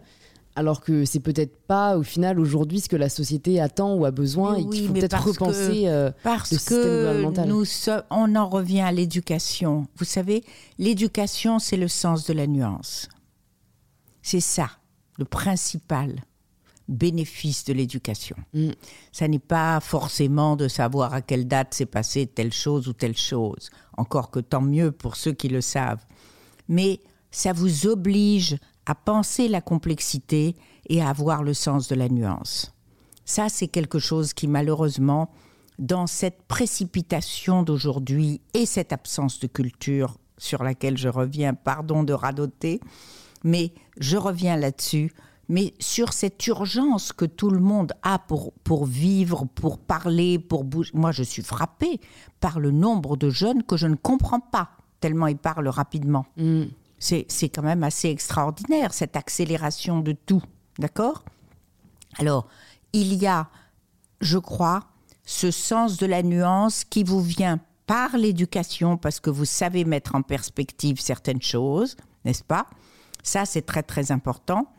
alors 0.54 0.80
que 0.80 1.04
c'est 1.04 1.20
peut-être 1.20 1.56
pas 1.66 1.96
au 1.96 2.02
final 2.02 2.38
aujourd'hui 2.38 2.80
ce 2.80 2.88
que 2.88 2.96
la 2.96 3.08
société 3.08 3.60
attend 3.60 3.94
ou 3.94 4.04
a 4.04 4.10
besoin 4.10 4.56
et 4.56 4.68
qu'il 4.68 4.86
faut 4.86 4.92
peut-être 4.92 5.26
repenser 5.26 5.88
euh, 5.88 6.10
parce 6.22 6.64
que 6.64 7.46
nous 7.46 7.64
on 8.10 8.36
en 8.36 8.48
revient 8.48 8.80
à 8.80 8.92
l'éducation. 8.92 9.86
Vous 9.96 10.04
savez, 10.04 10.44
l'éducation 10.78 11.58
c'est 11.58 11.76
le 11.76 11.88
sens 11.88 12.26
de 12.26 12.32
la 12.32 12.46
nuance. 12.46 13.08
C'est 14.20 14.40
ça 14.40 14.70
le 15.18 15.24
principal 15.24 16.16
bénéfice 16.88 17.64
de 17.64 17.72
l'éducation. 17.72 18.36
Mm. 18.54 18.70
Ça 19.12 19.28
n'est 19.28 19.38
pas 19.38 19.80
forcément 19.80 20.56
de 20.56 20.68
savoir 20.68 21.14
à 21.14 21.22
quelle 21.22 21.46
date 21.46 21.74
s'est 21.74 21.86
passée 21.86 22.26
telle 22.26 22.52
chose 22.52 22.88
ou 22.88 22.92
telle 22.92 23.16
chose, 23.16 23.70
encore 23.96 24.30
que 24.30 24.40
tant 24.40 24.60
mieux 24.60 24.92
pour 24.92 25.16
ceux 25.16 25.32
qui 25.32 25.48
le 25.48 25.60
savent. 25.60 26.04
Mais 26.68 27.00
ça 27.30 27.52
vous 27.52 27.86
oblige 27.86 28.56
à 28.86 28.94
penser 28.94 29.48
la 29.48 29.60
complexité 29.60 30.56
et 30.88 31.00
à 31.00 31.08
avoir 31.08 31.42
le 31.42 31.54
sens 31.54 31.88
de 31.88 31.94
la 31.94 32.08
nuance. 32.08 32.74
Ça, 33.24 33.48
c'est 33.48 33.68
quelque 33.68 33.98
chose 33.98 34.32
qui, 34.34 34.48
malheureusement, 34.48 35.30
dans 35.78 36.06
cette 36.06 36.42
précipitation 36.42 37.62
d'aujourd'hui 37.62 38.40
et 38.54 38.66
cette 38.66 38.92
absence 38.92 39.40
de 39.40 39.46
culture 39.46 40.18
sur 40.38 40.62
laquelle 40.62 40.98
je 40.98 41.08
reviens, 41.08 41.54
pardon 41.54 42.02
de 42.02 42.12
radoter, 42.12 42.80
mais 43.44 43.72
je 43.98 44.16
reviens 44.16 44.56
là-dessus, 44.56 45.12
mais 45.48 45.74
sur 45.78 46.12
cette 46.12 46.46
urgence 46.46 47.12
que 47.12 47.24
tout 47.24 47.50
le 47.50 47.60
monde 47.60 47.92
a 48.02 48.18
pour, 48.18 48.52
pour 48.64 48.86
vivre, 48.86 49.46
pour 49.54 49.78
parler, 49.78 50.38
pour 50.38 50.64
bouger. 50.64 50.90
Moi, 50.94 51.12
je 51.12 51.22
suis 51.22 51.42
frappée 51.42 52.00
par 52.40 52.60
le 52.60 52.70
nombre 52.70 53.16
de 53.16 53.30
jeunes 53.30 53.62
que 53.62 53.76
je 53.76 53.86
ne 53.86 53.96
comprends 53.96 54.40
pas, 54.40 54.70
tellement 55.00 55.26
ils 55.26 55.36
parlent 55.36 55.68
rapidement. 55.68 56.26
Mm. 56.36 56.64
C'est 57.02 57.48
quand 57.48 57.62
même 57.62 57.82
assez 57.82 58.08
extraordinaire, 58.08 58.94
cette 58.94 59.16
accélération 59.16 59.98
de 59.98 60.12
tout. 60.12 60.42
D'accord? 60.78 61.24
Alors, 62.18 62.46
il 62.92 63.14
y 63.14 63.26
a, 63.26 63.48
je 64.20 64.38
crois, 64.38 64.84
ce 65.24 65.50
sens 65.50 65.96
de 65.96 66.06
la 66.06 66.22
nuance 66.22 66.84
qui 66.84 67.02
vous 67.02 67.20
vient 67.20 67.58
par 67.86 68.16
l'éducation, 68.16 68.96
parce 68.96 69.18
que 69.18 69.30
vous 69.30 69.44
savez 69.44 69.84
mettre 69.84 70.14
en 70.14 70.22
perspective 70.22 71.00
certaines 71.00 71.42
choses, 71.42 71.96
n'est-ce 72.24 72.44
pas? 72.44 72.68
Ça, 73.24 73.46
c'est 73.46 73.62
très, 73.62 73.82
très 73.82 74.12
important. 74.12 74.72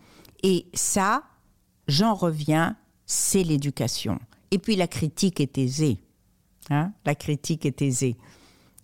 Et 0.44 0.68
ça, 0.74 1.24
j'en 1.90 2.14
reviens, 2.14 2.78
c'est 3.06 3.44
l'éducation. 3.44 4.18
Et 4.52 4.60
puis 4.60 4.78
la 4.78 4.88
critique 4.88 5.42
est 5.42 5.58
aisée. 5.58 6.00
Hein? 6.70 6.94
La 7.06 7.16
critique 7.16 7.66
est 7.66 7.82
aisée. 7.82 8.16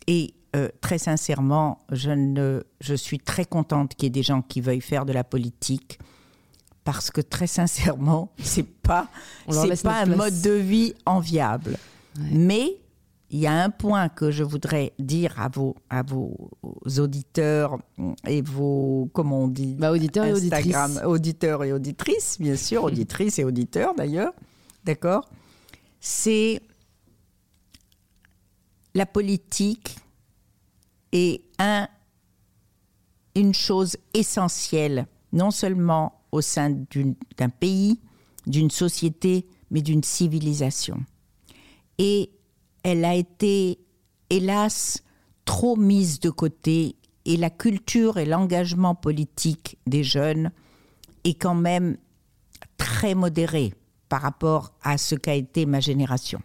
Et 0.07 0.33
euh, 0.55 0.69
très 0.81 0.97
sincèrement, 0.97 1.79
je, 1.91 2.11
ne, 2.11 2.63
je 2.81 2.95
suis 2.95 3.19
très 3.19 3.45
contente 3.45 3.95
qu'il 3.95 4.05
y 4.05 4.07
ait 4.07 4.09
des 4.09 4.23
gens 4.23 4.41
qui 4.41 4.61
veuillent 4.61 4.81
faire 4.81 5.05
de 5.05 5.13
la 5.13 5.23
politique 5.23 5.99
parce 6.83 7.11
que 7.11 7.21
très 7.21 7.45
sincèrement, 7.45 8.31
c'est 8.39 8.63
pas 8.63 9.07
c'est 9.47 9.83
pas 9.83 10.01
un 10.01 10.15
mode 10.15 10.41
de 10.41 10.51
vie 10.51 10.95
enviable. 11.05 11.77
Mais 12.31 12.77
il 13.29 13.39
y 13.39 13.45
a 13.45 13.53
un 13.53 13.69
point 13.69 14.09
que 14.09 14.31
je 14.31 14.43
voudrais 14.43 14.93
dire 14.97 15.39
à 15.39 15.49
vos 15.49 15.75
à 15.89 16.01
vos 16.01 16.51
auditeurs 16.97 17.77
et 18.25 18.41
vos 18.41 19.09
comment 19.13 19.43
on 19.43 19.47
dit 19.47 19.75
bah, 19.75 19.91
auditeurs 19.91 20.25
et 20.25 20.33
auditrices. 20.33 20.75
Auditeurs 21.05 21.63
et 21.63 21.71
auditrices 21.71 22.37
bien 22.39 22.55
sûr 22.55 22.85
auditrices 22.85 23.37
et 23.37 23.43
auditeurs 23.43 23.93
d'ailleurs 23.93 24.33
d'accord? 24.83 25.29
C'est 25.99 26.61
la 28.95 29.05
politique 29.05 29.97
est 31.11 31.41
un, 31.57 31.87
une 33.35 33.53
chose 33.53 33.97
essentielle, 34.13 35.07
non 35.33 35.51
seulement 35.51 36.21
au 36.31 36.41
sein 36.41 36.69
d'un 37.37 37.49
pays, 37.49 37.99
d'une 38.47 38.71
société, 38.71 39.47
mais 39.71 39.81
d'une 39.81 40.03
civilisation. 40.03 41.03
Et 41.97 42.31
elle 42.83 43.05
a 43.05 43.15
été, 43.15 43.79
hélas, 44.29 45.03
trop 45.45 45.75
mise 45.75 46.19
de 46.19 46.29
côté 46.29 46.95
et 47.25 47.37
la 47.37 47.49
culture 47.49 48.17
et 48.17 48.25
l'engagement 48.25 48.95
politique 48.95 49.77
des 49.85 50.03
jeunes 50.03 50.51
est 51.23 51.33
quand 51.33 51.55
même 51.55 51.97
très 52.77 53.13
modéré 53.13 53.73
par 54.07 54.21
rapport 54.21 54.71
à 54.81 54.97
ce 54.97 55.15
qu'a 55.15 55.35
été 55.35 55.65
ma 55.65 55.79
génération 55.79 56.41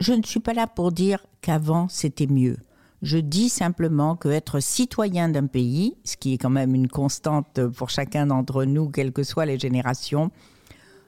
je 0.00 0.12
ne 0.12 0.22
suis 0.22 0.40
pas 0.40 0.54
là 0.54 0.66
pour 0.66 0.92
dire 0.92 1.24
qu'avant 1.40 1.88
c'était 1.88 2.26
mieux. 2.26 2.56
Je 3.02 3.18
dis 3.18 3.48
simplement 3.48 4.16
que 4.16 4.28
être 4.28 4.60
citoyen 4.60 5.28
d'un 5.28 5.46
pays, 5.46 5.96
ce 6.04 6.16
qui 6.16 6.34
est 6.34 6.38
quand 6.38 6.50
même 6.50 6.74
une 6.74 6.88
constante 6.88 7.66
pour 7.68 7.90
chacun 7.90 8.26
d'entre 8.26 8.64
nous, 8.64 8.88
quelles 8.90 9.12
que 9.12 9.22
soient 9.22 9.46
les 9.46 9.58
générations, 9.58 10.32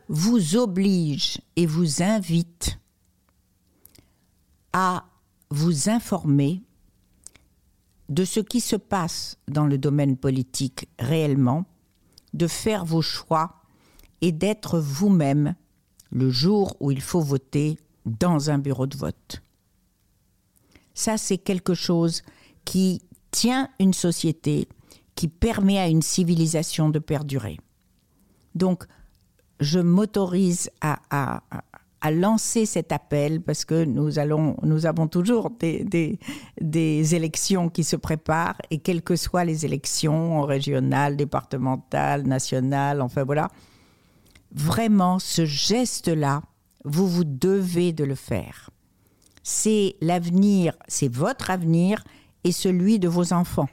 vous 0.08 0.56
oblige 0.56 1.40
et 1.56 1.66
vous 1.66 2.02
invite 2.02 2.78
à 4.72 5.04
vous 5.50 5.88
informer 5.88 6.62
de 8.08 8.24
ce 8.24 8.40
qui 8.40 8.60
se 8.60 8.76
passe 8.76 9.38
dans 9.48 9.66
le 9.66 9.78
domaine 9.78 10.16
politique 10.16 10.88
réellement, 10.98 11.64
de 12.34 12.46
faire 12.46 12.84
vos 12.84 13.02
choix 13.02 13.62
et 14.20 14.32
d'être 14.32 14.78
vous-même 14.78 15.54
le 16.10 16.30
jour 16.30 16.76
où 16.80 16.90
il 16.90 17.00
faut 17.00 17.20
voter 17.20 17.78
dans 18.06 18.50
un 18.50 18.58
bureau 18.58 18.86
de 18.86 18.96
vote. 18.96 19.42
Ça, 20.94 21.16
c'est 21.16 21.38
quelque 21.38 21.74
chose 21.74 22.22
qui 22.64 23.02
tient 23.30 23.68
une 23.78 23.94
société, 23.94 24.68
qui 25.14 25.28
permet 25.28 25.78
à 25.78 25.88
une 25.88 26.02
civilisation 26.02 26.90
de 26.90 26.98
perdurer. 26.98 27.58
Donc, 28.54 28.84
je 29.60 29.78
m'autorise 29.78 30.70
à, 30.80 31.42
lancer 32.10 32.64
cet 32.64 32.92
appel 32.92 33.42
parce 33.42 33.66
que 33.66 33.84
nous, 33.84 34.18
allons, 34.18 34.56
nous 34.62 34.86
avons 34.86 35.06
toujours 35.06 35.50
des, 35.50 35.84
des, 35.84 36.18
des, 36.60 37.14
élections 37.14 37.68
qui 37.68 37.84
se 37.84 37.96
préparent 37.96 38.56
et 38.70 38.78
quelles 38.78 39.02
que 39.02 39.16
soient 39.16 39.44
les 39.44 39.66
élections 39.66 40.42
régionales, 40.42 41.16
départementales, 41.16 42.22
nationales, 42.22 43.02
enfin 43.02 43.24
voilà, 43.24 43.48
vraiment 44.52 45.18
ce 45.18 45.44
geste-là 45.44 46.42
vous 46.84 47.08
vous 47.08 47.24
devez 47.24 47.92
de 47.92 48.04
le 48.04 48.14
faire. 48.14 48.70
C'est 49.42 49.96
l'avenir, 50.00 50.76
c'est 50.88 51.12
votre 51.12 51.50
avenir 51.50 52.04
et 52.44 52.52
celui 52.52 52.98
de 52.98 53.08
vos 53.08 53.32
enfants. 53.32 53.68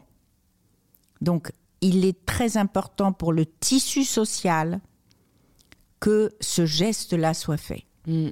Donc, 1.22 1.52
il 1.82 2.06
est 2.06 2.26
très 2.26 2.58
important 2.58 3.12
pour 3.12 3.34
le 3.34 3.46
tissu 3.46 4.04
social 4.04 4.80
que 6.00 6.32
ce 6.40 6.66
geste-là 6.66 7.34
soit 7.34 7.58
fait. 7.58 7.86
Hmm. 8.06 8.30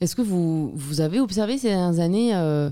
Est-ce 0.00 0.16
que 0.16 0.22
vous, 0.22 0.72
vous 0.74 1.00
avez 1.00 1.20
observé 1.20 1.58
ces 1.58 1.68
dernières 1.68 2.00
années 2.00 2.34
euh, 2.34 2.70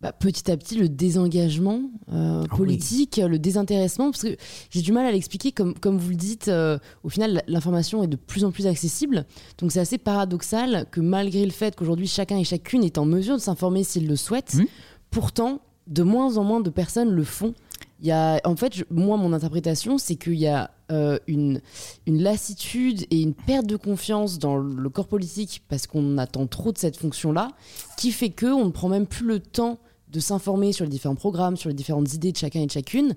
bah, 0.00 0.12
petit 0.12 0.50
à 0.50 0.56
petit 0.56 0.76
le 0.76 0.88
désengagement 0.88 1.82
euh, 2.12 2.44
ah 2.44 2.56
politique, 2.56 3.16
le 3.16 3.38
désintéressement, 3.38 4.10
parce 4.10 4.22
que 4.22 4.36
j'ai 4.70 4.82
du 4.82 4.92
mal 4.92 5.06
à 5.06 5.12
l'expliquer, 5.12 5.52
comme, 5.52 5.74
comme 5.74 5.98
vous 5.98 6.10
le 6.10 6.16
dites, 6.16 6.48
euh, 6.48 6.78
au 7.02 7.08
final 7.08 7.42
l'information 7.48 8.02
est 8.02 8.08
de 8.08 8.16
plus 8.16 8.44
en 8.44 8.52
plus 8.52 8.66
accessible, 8.66 9.26
donc 9.58 9.72
c'est 9.72 9.80
assez 9.80 9.98
paradoxal 9.98 10.86
que 10.90 11.00
malgré 11.00 11.44
le 11.44 11.50
fait 11.50 11.74
qu'aujourd'hui 11.74 12.06
chacun 12.06 12.38
et 12.38 12.44
chacune 12.44 12.84
est 12.84 12.98
en 12.98 13.04
mesure 13.04 13.36
de 13.36 13.40
s'informer 13.40 13.82
s'il 13.82 14.06
le 14.06 14.16
souhaite, 14.16 14.54
mmh. 14.54 14.64
pourtant 15.10 15.60
de 15.88 16.02
moins 16.02 16.36
en 16.36 16.44
moins 16.44 16.60
de 16.60 16.70
personnes 16.70 17.10
le 17.10 17.24
font. 17.24 17.54
Il 18.00 18.06
y 18.06 18.12
a, 18.12 18.40
en 18.44 18.54
fait, 18.54 18.84
moi, 18.90 19.16
mon 19.16 19.32
interprétation, 19.32 19.98
c'est 19.98 20.14
qu'il 20.14 20.34
y 20.34 20.46
a 20.46 20.70
euh, 20.92 21.18
une, 21.26 21.60
une 22.06 22.22
lassitude 22.22 23.04
et 23.10 23.20
une 23.20 23.34
perte 23.34 23.66
de 23.66 23.76
confiance 23.76 24.38
dans 24.38 24.56
le 24.56 24.88
corps 24.88 25.08
politique 25.08 25.64
parce 25.68 25.88
qu'on 25.88 26.16
attend 26.16 26.46
trop 26.46 26.70
de 26.70 26.78
cette 26.78 26.96
fonction-là, 26.96 27.48
qui 27.96 28.12
fait 28.12 28.30
que 28.30 28.46
on 28.46 28.66
ne 28.66 28.70
prend 28.70 28.88
même 28.88 29.06
plus 29.06 29.26
le 29.26 29.40
temps 29.40 29.78
de 30.10 30.20
s'informer 30.20 30.72
sur 30.72 30.84
les 30.84 30.90
différents 30.90 31.14
programmes, 31.14 31.56
sur 31.56 31.68
les 31.68 31.74
différentes 31.74 32.12
idées 32.14 32.32
de 32.32 32.36
chacun 32.36 32.60
et 32.60 32.66
de 32.66 32.70
chacune. 32.70 33.14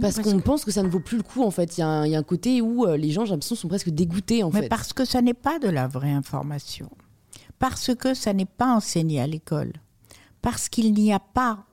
parce 0.00 0.20
qu'on 0.20 0.40
pense 0.40 0.64
que 0.64 0.70
ça 0.70 0.82
ne 0.82 0.88
vaut 0.88 1.00
plus 1.00 1.16
le 1.16 1.22
coup 1.22 1.42
en 1.42 1.50
fait. 1.50 1.78
Il 1.78 1.80
y, 1.80 1.84
a 1.84 1.88
un 2.02 2.22
côté 2.22 2.60
où 2.60 2.84
euh, 2.84 2.96
les 2.96 3.10
gens, 3.10 3.24
j'ai 3.24 3.32
l'impression, 3.32 3.56
sont 3.56 3.68
presque 3.68 3.90
dégoûtés 3.90 4.42
en 4.42 4.50
Mais 4.50 4.68
parce 4.68 4.92
que 4.92 5.04
ça 5.04 5.22
n'est 5.22 5.34
pas 5.34 5.58
de 5.58 5.68
la 5.68 5.88
vraie 5.88 6.12
information. 6.12 6.90
Parce 7.58 7.94
que 7.94 8.14
ça 8.14 8.32
n'est 8.32 8.46
pas 8.46 8.74
enseigné 8.74 9.20
à 9.20 9.26
l'école. 9.26 9.72
Parce 10.42 10.68
qu'il 10.68 10.92
n'y 10.94 11.12
a 11.12 11.20
pas, 11.20 11.64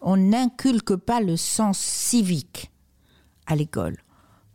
on 0.00 0.16
n'inculque 0.16 0.96
pas 0.96 1.20
le 1.20 1.36
sens 1.36 1.78
civique 1.78 2.70
à 3.46 3.56
l'école. 3.56 3.96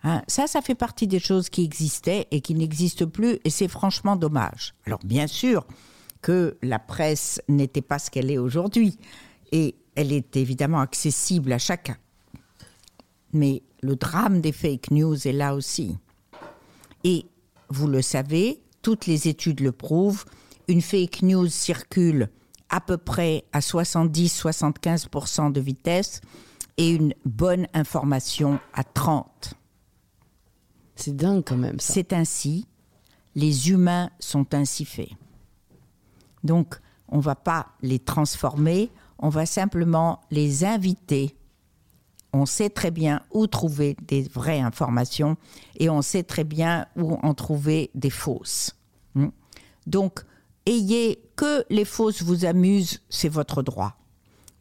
Hein, 0.04 0.22
ça, 0.28 0.48
ça 0.48 0.62
fait 0.62 0.76
partie 0.76 1.08
des 1.08 1.20
choses 1.20 1.50
qui 1.50 1.64
existaient 1.64 2.28
et 2.32 2.42
qui 2.42 2.54
n'existent 2.54 3.08
plus, 3.08 3.40
et 3.44 3.50
c'est 3.50 3.68
franchement 3.68 4.16
dommage. 4.16 4.74
Alors 4.86 5.00
bien 5.04 5.28
sûr 5.28 5.66
que 6.22 6.58
la 6.62 6.80
presse 6.80 7.42
n'était 7.48 7.82
pas 7.82 8.00
ce 8.00 8.10
qu'elle 8.10 8.32
est 8.32 8.38
aujourd'hui, 8.38 8.98
et 9.52 9.76
elle 9.96 10.12
est 10.12 10.36
évidemment 10.36 10.80
accessible 10.80 11.52
à 11.52 11.58
chacun. 11.58 11.98
Mais 13.34 13.64
le 13.82 13.96
drame 13.96 14.42
des 14.42 14.52
fake 14.52 14.92
news 14.92 15.28
est 15.28 15.34
là 15.34 15.56
aussi. 15.56 15.98
Et 17.04 17.26
vous 17.70 17.88
le 17.88 18.02
savez, 18.02 18.62
toutes 18.82 19.06
les 19.06 19.28
études 19.28 19.60
le 19.60 19.72
prouvent, 19.72 20.26
une 20.68 20.82
fake 20.82 21.22
news 21.24 21.48
circule 21.48 22.30
à 22.70 22.82
peu 22.82 22.98
près 22.98 23.46
à 23.54 23.60
70-75% 23.60 25.52
de 25.52 25.62
vitesse 25.62 26.22
et 26.78 26.92
une 26.92 27.14
bonne 27.26 27.68
information 27.74 28.60
à 28.74 28.84
30. 28.84 29.54
C'est 30.96 31.16
dingue 31.16 31.44
quand 31.46 31.58
même. 31.58 31.80
ça. 31.80 31.94
C'est 31.94 32.14
ainsi, 32.14 32.68
les 33.36 33.70
humains 33.70 34.10
sont 34.20 34.54
ainsi 34.54 34.84
faits. 34.86 35.12
Donc, 36.44 36.80
on 37.10 37.18
ne 37.18 37.22
va 37.22 37.36
pas 37.36 37.68
les 37.82 38.00
transformer, 38.00 38.92
on 39.20 39.30
va 39.30 39.46
simplement 39.46 40.22
les 40.32 40.66
inviter. 40.66 41.36
On 42.34 42.46
sait 42.46 42.70
très 42.70 42.92
bien 42.92 43.22
où 43.32 43.48
trouver 43.48 43.96
des 44.08 44.24
vraies 44.24 44.60
informations 44.60 45.38
et 45.78 45.90
on 45.90 46.02
sait 46.02 46.24
très 46.24 46.44
bien 46.44 46.86
où 46.96 47.14
en 47.14 47.34
trouver 47.34 47.90
des 47.96 48.10
fausses. 48.10 48.76
Hmm. 49.16 49.30
Donc, 49.88 50.22
ayez 50.66 51.20
que 51.36 51.66
les 51.70 51.86
fausses 51.86 52.22
vous 52.22 52.46
amusent, 52.46 53.02
c'est 53.10 53.30
votre 53.30 53.64
droit. 53.64 53.98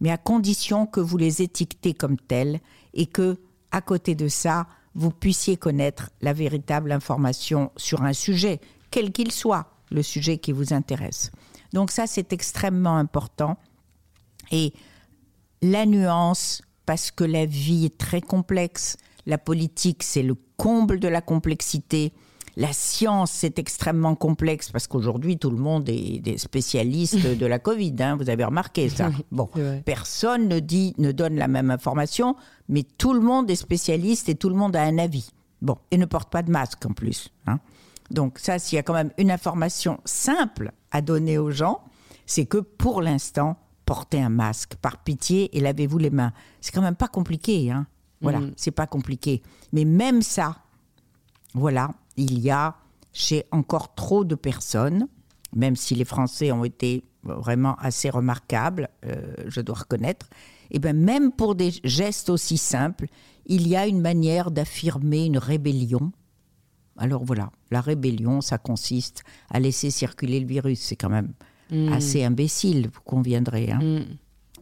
Mais 0.01 0.11
à 0.11 0.19
condition 0.19 0.87
que 0.87 1.01
vous 1.01 1.17
les 1.17 1.43
étiquetez 1.43 1.95
comme 1.95 2.19
telles 2.19 2.61
et 2.95 3.07
que, 3.07 3.39
à 3.73 3.81
côté 3.81 4.15
de 4.15 4.29
ça, 4.29 4.67
vous 4.95 5.11
puissiez 5.11 5.57
connaître 5.57 6.11
la 6.23 6.33
véritable 6.33 6.93
information 6.93 7.71
sur 7.77 8.03
un 8.03 8.13
sujet, 8.13 8.61
quel 8.91 9.13
qu'il 9.13 9.33
soit, 9.33 9.71
le 9.91 10.03
sujet 10.03 10.39
qui 10.39 10.53
vous 10.53 10.73
intéresse. 10.73 11.31
Donc 11.73 11.91
ça, 11.91 12.07
c'est 12.07 12.33
extrêmement 12.33 12.97
important. 12.97 13.59
Et 14.53 14.73
la 15.63 15.87
nuance, 15.87 16.63
parce 16.85 17.11
que 17.11 17.25
la 17.25 17.47
vie 17.47 17.87
est 17.87 17.99
très 17.99 18.21
complexe, 18.21 18.97
la 19.27 19.39
politique, 19.39 20.03
c'est 20.03 20.23
le 20.23 20.37
comble 20.57 21.01
de 21.01 21.09
la 21.09 21.21
complexité. 21.21 22.13
La 22.59 22.73
science, 22.73 23.33
c'est 23.33 23.59
extrêmement 23.59 24.15
complexe 24.15 24.71
parce 24.71 24.87
qu'aujourd'hui, 24.87 25.37
tout 25.37 25.51
le 25.51 25.59
monde 25.59 25.89
est 25.91 26.21
des 26.21 26.39
spécialistes 26.39 27.27
de 27.37 27.45
la 27.47 27.59
Covid. 27.59 27.95
hein, 28.01 28.17
vous 28.17 28.31
avez 28.31 28.45
remarqué 28.45 28.89
ça. 28.89 29.11
Bon, 29.31 29.51
personne 29.85 30.49
ne 30.49 30.59
dit, 30.61 30.95
ne 30.97 31.13
donne 31.13 31.35
la 31.37 31.49
même 31.49 31.71
information, 31.71 32.35
mais 32.69 32.85
tout 32.97 33.13
le 33.13 33.21
monde 33.21 33.51
est 33.51 33.57
spécialiste 33.57 34.29
et 34.31 34.37
tout 34.37 34.49
le 34.49 34.55
monde 34.55 34.75
a 34.77 34.83
un 34.83 34.97
avis. 34.97 35.29
Bon, 35.61 35.77
et 35.91 35.99
ne 35.99 36.07
porte 36.07 36.31
pas 36.31 36.43
de 36.43 36.51
masque 36.51 36.87
en 36.87 36.93
plus. 36.93 37.29
hein. 37.47 37.59
Donc 38.11 38.39
ça, 38.39 38.59
s'il 38.59 38.77
y 38.77 38.79
a 38.79 38.83
quand 38.83 38.95
même 38.95 39.11
une 39.19 39.31
information 39.33 39.99
simple 40.05 40.73
à 40.93 41.03
donner 41.03 41.37
aux 41.39 41.51
gens, 41.51 41.81
c'est 42.25 42.47
que 42.47 42.59
pour 42.59 43.03
l'instant, 43.03 43.57
portez 43.87 44.20
un 44.20 44.28
masque 44.28 44.74
par 44.82 45.03
pitié 45.03 45.57
et 45.57 45.61
lavez-vous 45.61 45.97
les 45.99 46.11
mains. 46.11 46.32
C'est 46.61 46.72
quand 46.74 46.82
même 46.82 46.97
pas 46.97 47.09
compliqué, 47.09 47.70
hein. 47.70 47.87
Voilà, 48.20 48.41
Mhm. 48.41 48.53
c'est 48.57 48.70
pas 48.70 48.87
compliqué. 48.87 49.43
Mais 49.72 49.84
même 49.84 50.20
ça, 50.22 50.57
voilà, 51.55 51.91
il 52.16 52.39
y 52.39 52.51
a 52.51 52.76
chez 53.12 53.45
encore 53.53 53.95
trop 53.95 54.24
de 54.24 54.34
personnes, 54.34 55.07
même 55.55 55.76
si 55.76 55.95
les 55.95 56.05
Français 56.05 56.51
ont 56.53 56.64
été 56.64 57.05
vraiment 57.22 57.74
assez 57.76 58.11
remarquables, 58.11 58.89
euh, 59.05 59.34
je 59.47 59.61
dois 59.61 59.76
reconnaître, 59.76 60.28
et 60.70 60.78
bien 60.78 60.93
même 60.93 61.32
pour 61.32 61.55
des 61.55 61.72
gestes 61.84 62.28
aussi 62.30 62.59
simples, 62.59 63.07
il 63.47 63.66
y 63.68 63.76
a 63.76 63.87
une 63.87 64.01
manière 64.01 64.51
d'affirmer 64.51 65.24
une 65.26 65.39
rébellion. 65.39 66.11
Alors 66.97 67.24
voilà, 67.24 67.51
la 67.70 67.80
rébellion, 67.80 68.41
ça 68.41 68.59
consiste 68.59 69.22
à 69.51 69.61
laisser 69.61 69.91
circuler 69.91 70.41
le 70.41 70.47
virus. 70.47 70.80
C'est 70.80 70.97
quand 70.97 71.11
même 71.11 71.32
Mm. 71.71 71.93
assez 71.93 72.23
imbécile, 72.25 72.89
vous 72.93 73.01
conviendrez. 73.05 73.71
hein. 73.73 73.81
Mm. 73.83 74.05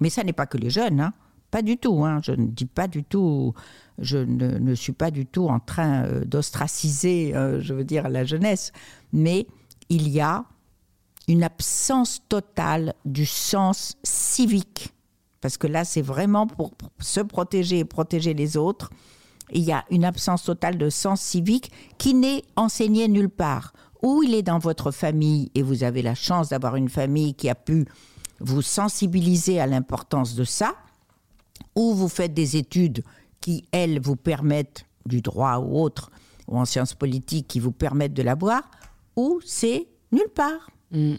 Mais 0.01 0.11
ça 0.11 0.25
n'est 0.25 0.33
pas 0.33 0.47
que 0.47 0.59
les 0.59 0.71
jeunes, 0.71 1.01
hein. 1.01 1.13
pas 1.51 1.63
du 1.63 1.77
tout. 1.77 2.05
hein. 2.05 2.21
Je 2.23 2.33
ne 2.33 2.47
dis 2.47 2.67
pas 2.67 2.89
du 2.89 3.05
tout, 3.05 3.55
je 3.99 4.19
ne, 4.19 4.59
ne 4.59 4.75
suis 4.75 4.93
pas 4.93 5.11
du 5.11 5.27
tout 5.27 5.47
en 5.49 5.61
train 5.61 6.05
euh, 6.05 6.25
d'ostraciser, 6.25 7.35
euh, 7.37 7.61
je 7.61 7.75
veux 7.75 7.85
dire, 7.85 8.09
la 8.09 8.25
jeunesse. 8.25 8.73
Mais 9.13 9.47
il 9.89 10.09
y 10.09 10.21
a 10.21 10.45
une 11.29 11.43
absence 11.43 12.21
totale 12.29 12.95
du 13.05 13.25
sens 13.27 13.97
civique. 14.03 14.93
Parce 15.41 15.57
que 15.59 15.67
là, 15.67 15.85
c'est 15.85 16.03
vraiment 16.03 16.47
pour 16.47 16.73
se 17.01 17.21
protéger 17.21 17.81
et 17.81 17.85
protéger 17.85 18.35
les 18.35 18.57
autres. 18.57 18.91
Il 19.53 19.63
y 19.63 19.73
a 19.73 19.85
une 19.91 20.05
absence 20.05 20.43
totale 20.45 20.79
de 20.79 20.89
sens 20.89 21.21
civique 21.21 21.71
qui 21.99 22.15
n'est 22.15 22.43
enseigné 22.57 23.09
nulle 23.09 23.29
part. 23.29 23.75
Ou 24.05 24.23
il 24.23 24.35
est 24.35 24.43
dans 24.43 24.59
votre 24.59 24.91
famille 24.91 25.51
et 25.55 25.63
vous 25.63 25.83
avez 25.83 26.03
la 26.03 26.15
chance 26.15 26.51
d'avoir 26.51 26.77
une 26.77 26.91
famille 26.91 27.33
qui 27.33 27.49
a 27.49 27.55
pu 27.55 27.87
vous 28.39 28.61
sensibiliser 28.61 29.61
à 29.61 29.67
l'importance 29.67 30.35
de 30.35 30.45
ça, 30.45 30.75
ou 31.75 31.95
vous 31.95 32.09
faites 32.09 32.35
des 32.35 32.59
études 32.59 33.03
qui, 33.41 33.65
elles, 33.73 34.01
vous 34.01 34.17
permettent, 34.17 34.85
du 35.07 35.23
droit 35.23 35.57
ou 35.57 35.81
autre, 35.81 36.11
ou 36.49 36.59
en 36.59 36.67
sciences 36.67 36.93
politiques, 36.93 37.49
qui 37.49 37.61
vous 37.61 37.73
permettent 37.73 38.13
de 38.13 38.23
l'avoir, 38.23 38.71
ou 39.17 39.41
c'est 39.43 39.89
nulle 40.13 40.31
part. 40.35 40.69
Mm. 40.91 41.15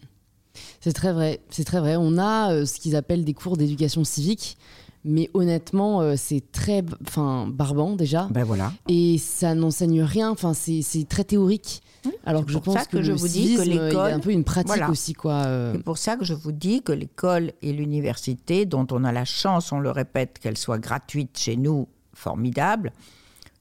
C'est 0.79 0.93
très 0.93 1.11
vrai, 1.11 1.41
c'est 1.49 1.65
très 1.65 1.79
vrai. 1.79 1.95
On 1.97 2.19
a 2.19 2.53
euh, 2.53 2.65
ce 2.67 2.79
qu'ils 2.79 2.95
appellent 2.95 3.25
des 3.25 3.33
cours 3.33 3.57
d'éducation 3.57 4.03
civique, 4.03 4.57
mais 5.05 5.29
honnêtement, 5.33 6.01
euh, 6.01 6.15
c'est 6.17 6.43
très, 6.51 6.83
enfin, 7.07 7.47
barbant 7.47 7.95
déjà, 7.95 8.27
Ben 8.31 8.43
voilà. 8.43 8.73
et 8.89 9.17
ça 9.19 9.53
n'enseigne 9.55 10.01
rien. 10.01 10.31
Enfin, 10.31 10.53
c'est 10.53 10.83
très 11.07 11.23
théorique. 11.23 11.81
Alors 12.25 12.45
que 12.45 12.51
je 12.51 12.57
pense 12.59 12.85
que 12.87 12.97
que, 12.97 13.01
je 13.01 13.11
le 13.13 13.17
vous 13.17 13.27
dis 13.27 13.55
que 13.55 13.61
l'école- 13.61 14.11
un 14.13 14.19
peu 14.19 14.31
une 14.31 14.43
pratique 14.43 14.67
Voilà. 14.67 14.89
aussi, 14.91 15.13
quoi. 15.13 15.45
euh. 15.45 15.73
C'est 15.73 15.83
pour 15.83 15.97
ça 15.97 16.17
que 16.17 16.25
je 16.25 16.33
vous 16.35 16.51
dis 16.51 16.81
que 16.83 16.91
l'école 16.91 17.53
et 17.63 17.71
l'université, 17.73 18.65
dont 18.65 18.85
on 18.91 19.03
a 19.03 19.11
la 19.11 19.25
chance, 19.25 19.71
on 19.71 19.79
le 19.79 19.89
répète, 19.89 20.37
qu'elles 20.39 20.57
soient 20.57 20.77
gratuites 20.77 21.37
chez 21.37 21.55
nous, 21.55 21.87
formidables, 22.13 22.91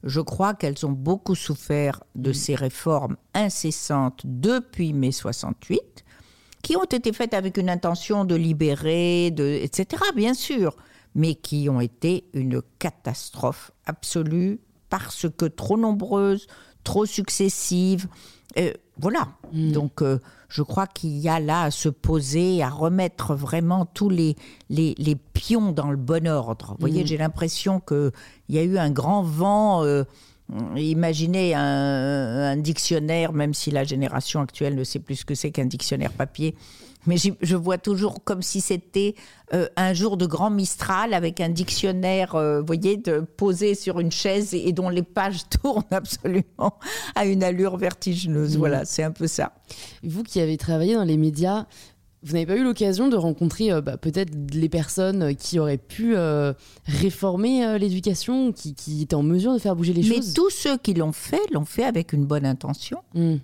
je 0.03 0.21
crois 0.21 0.53
qu'elles 0.53 0.85
ont 0.85 0.91
beaucoup 0.91 1.33
souffert 1.33 2.03
de 2.15 2.31
ces 2.33 2.53
réformes 2.53 3.15
incessantes 3.33 4.21
depuis 4.25 4.93
mai 4.93 5.11
68, 5.11 5.81
qui 6.61 6.75
ont 6.75 6.83
été 6.83 7.11
faites 7.13 7.33
avec 7.33 7.57
une 7.57 7.69
intention 7.69 8.25
de 8.25 8.35
libérer, 8.35 9.31
de, 9.31 9.43
etc., 9.61 10.03
bien 10.15 10.33
sûr, 10.35 10.75
mais 11.15 11.35
qui 11.35 11.69
ont 11.69 11.81
été 11.81 12.25
une 12.33 12.61
catastrophe 12.77 13.71
absolue 13.85 14.59
parce 14.89 15.27
que 15.35 15.45
trop 15.45 15.77
nombreuses, 15.77 16.47
trop 16.83 17.05
successives. 17.05 18.07
Euh, 18.57 18.71
voilà. 18.97 19.29
Donc, 19.51 20.01
euh, 20.01 20.19
je 20.47 20.61
crois 20.61 20.87
qu'il 20.87 21.17
y 21.17 21.27
a 21.27 21.39
là 21.39 21.63
à 21.63 21.71
se 21.71 21.89
poser, 21.89 22.61
à 22.61 22.69
remettre 22.69 23.33
vraiment 23.35 23.85
tous 23.85 24.09
les, 24.09 24.35
les, 24.69 24.93
les 24.97 25.15
pions 25.15 25.71
dans 25.71 25.89
le 25.91 25.97
bon 25.97 26.27
ordre. 26.27 26.71
Vous 26.71 26.77
voyez, 26.79 27.05
j'ai 27.05 27.17
l'impression 27.17 27.79
qu'il 27.79 28.11
y 28.49 28.57
a 28.57 28.63
eu 28.63 28.77
un 28.77 28.91
grand 28.91 29.23
vent. 29.23 29.83
euh, 29.83 30.03
imaginez 30.75 31.55
un, 31.55 32.51
un 32.51 32.57
dictionnaire, 32.57 33.33
même 33.33 33.53
si 33.53 33.71
la 33.71 33.83
génération 33.83 34.41
actuelle 34.41 34.75
ne 34.75 34.83
sait 34.83 34.99
plus 34.99 35.15
ce 35.15 35.25
que 35.25 35.35
c'est 35.35 35.51
qu'un 35.51 35.65
dictionnaire 35.65 36.11
papier. 36.11 36.55
Mais 37.07 37.17
je 37.17 37.55
vois 37.55 37.77
toujours 37.77 38.23
comme 38.23 38.41
si 38.41 38.61
c'était 38.61 39.15
euh, 39.53 39.67
un 39.75 39.93
jour 39.93 40.17
de 40.17 40.25
grand 40.25 40.49
Mistral 40.49 41.13
avec 41.13 41.39
un 41.41 41.49
dictionnaire, 41.49 42.35
euh, 42.35 42.59
vous 42.59 42.65
voyez, 42.65 42.97
de, 42.97 43.19
posé 43.19 43.75
sur 43.75 43.99
une 43.99 44.11
chaise 44.11 44.53
et, 44.53 44.67
et 44.67 44.73
dont 44.73 44.89
les 44.89 45.03
pages 45.03 45.47
tournent 45.61 45.83
absolument 45.91 46.79
à 47.15 47.25
une 47.25 47.43
allure 47.43 47.77
vertigineuse. 47.77 48.57
Voilà, 48.57 48.85
c'est 48.85 49.03
un 49.03 49.11
peu 49.11 49.27
ça. 49.27 49.53
Vous 50.03 50.23
qui 50.23 50.39
avez 50.39 50.57
travaillé 50.57 50.95
dans 50.95 51.03
les 51.03 51.17
médias, 51.17 51.65
vous 52.25 52.33
n'avez 52.33 52.47
pas 52.47 52.55
eu 52.55 52.63
l'occasion 52.63 53.07
de 53.07 53.15
rencontrer 53.15 53.71
euh, 53.71 53.81
bah, 53.81 53.97
peut-être 53.97 54.31
les 54.51 54.67
personnes 54.67 55.35
qui 55.35 55.59
auraient 55.59 55.77
pu 55.77 56.15
euh, 56.15 56.53
réformer 56.85 57.63
euh, 57.63 57.77
l'éducation, 57.77 58.51
qui, 58.51 58.73
qui 58.73 59.03
étaient 59.03 59.15
en 59.15 59.23
mesure 59.23 59.53
de 59.53 59.59
faire 59.59 59.75
bouger 59.75 59.93
les 59.93 60.01
Mais 60.01 60.15
choses? 60.15 60.33
tous 60.33 60.49
ceux 60.49 60.77
qui 60.77 60.95
l'ont 60.95 61.11
fait, 61.11 61.41
l'ont 61.53 61.65
fait 61.65 61.83
avec 61.83 62.13
une 62.13 62.25
bonne 62.25 62.45
intention. 62.45 62.97
Mm. 63.13 63.35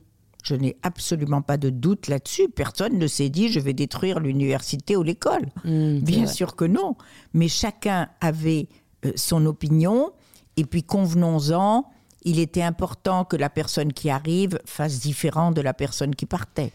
Je 0.43 0.55
n'ai 0.55 0.75
absolument 0.83 1.41
pas 1.41 1.57
de 1.57 1.69
doute 1.69 2.07
là-dessus. 2.07 2.49
Personne 2.49 2.97
ne 2.97 3.07
s'est 3.07 3.29
dit 3.29 3.49
je 3.51 3.59
vais 3.59 3.73
détruire 3.73 4.19
l'université 4.19 4.95
ou 4.95 5.03
l'école. 5.03 5.45
Mm, 5.65 5.97
c'est 5.99 6.01
Bien 6.05 6.23
vrai. 6.25 6.33
sûr 6.33 6.55
que 6.55 6.65
non. 6.65 6.95
Mais 7.33 7.47
chacun 7.47 8.09
avait 8.21 8.67
euh, 9.05 9.11
son 9.15 9.45
opinion. 9.45 10.11
Et 10.57 10.65
puis 10.65 10.83
convenons-en, 10.83 11.85
il 12.23 12.39
était 12.39 12.61
important 12.63 13.23
que 13.25 13.35
la 13.37 13.49
personne 13.49 13.93
qui 13.93 14.09
arrive 14.09 14.59
fasse 14.65 14.99
différent 14.99 15.51
de 15.51 15.61
la 15.61 15.73
personne 15.73 16.13
qui 16.15 16.25
partait. 16.25 16.71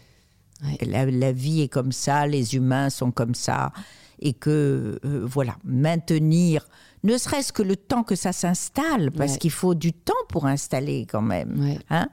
Ouais. 0.63 0.77
La, 0.87 1.05
la 1.05 1.31
vie 1.31 1.61
est 1.61 1.67
comme 1.67 1.91
ça, 1.91 2.25
les 2.25 2.55
humains 2.55 2.89
sont 2.89 3.11
comme 3.11 3.35
ça. 3.35 3.71
Et 4.19 4.33
que, 4.33 4.99
euh, 5.05 5.21
voilà, 5.25 5.55
maintenir, 5.63 6.67
ne 7.03 7.17
serait-ce 7.17 7.53
que 7.53 7.61
le 7.61 7.75
temps 7.75 8.01
que 8.03 8.15
ça 8.15 8.33
s'installe, 8.33 9.11
parce 9.11 9.33
Ouais. 9.33 9.37
qu'il 9.37 9.51
faut 9.51 9.75
du 9.75 9.93
temps 9.93 10.13
pour 10.29 10.47
installer 10.47 11.05
quand 11.07 11.21
même. 11.21 11.59
Ouais. 11.59 11.79
Hein 11.91 12.09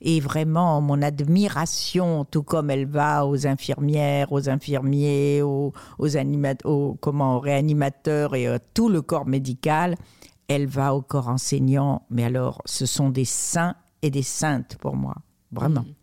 et 0.00 0.20
vraiment 0.20 0.80
mon 0.80 1.02
admiration, 1.02 2.24
tout 2.24 2.42
comme 2.42 2.70
elle 2.70 2.86
va 2.86 3.26
aux 3.26 3.46
infirmières, 3.46 4.32
aux 4.32 4.48
infirmiers, 4.48 5.42
aux, 5.42 5.72
comment, 7.00 7.40
réanimateurs 7.40 8.34
et 8.34 8.46
à 8.46 8.58
tout 8.58 8.88
le 8.88 9.02
corps 9.02 9.26
médical, 9.26 9.96
elle 10.48 10.66
va 10.66 10.94
au 10.94 11.02
corps 11.02 11.28
enseignant. 11.28 12.02
Mais 12.10 12.24
alors, 12.24 12.62
ce 12.64 12.86
sont 12.86 13.10
des 13.10 13.24
saints 13.24 13.74
et 14.02 14.10
des 14.10 14.22
saintes 14.22 14.76
pour 14.80 14.96
moi, 14.96 15.16
vraiment. 15.52 15.82
Mmh. 15.82 15.94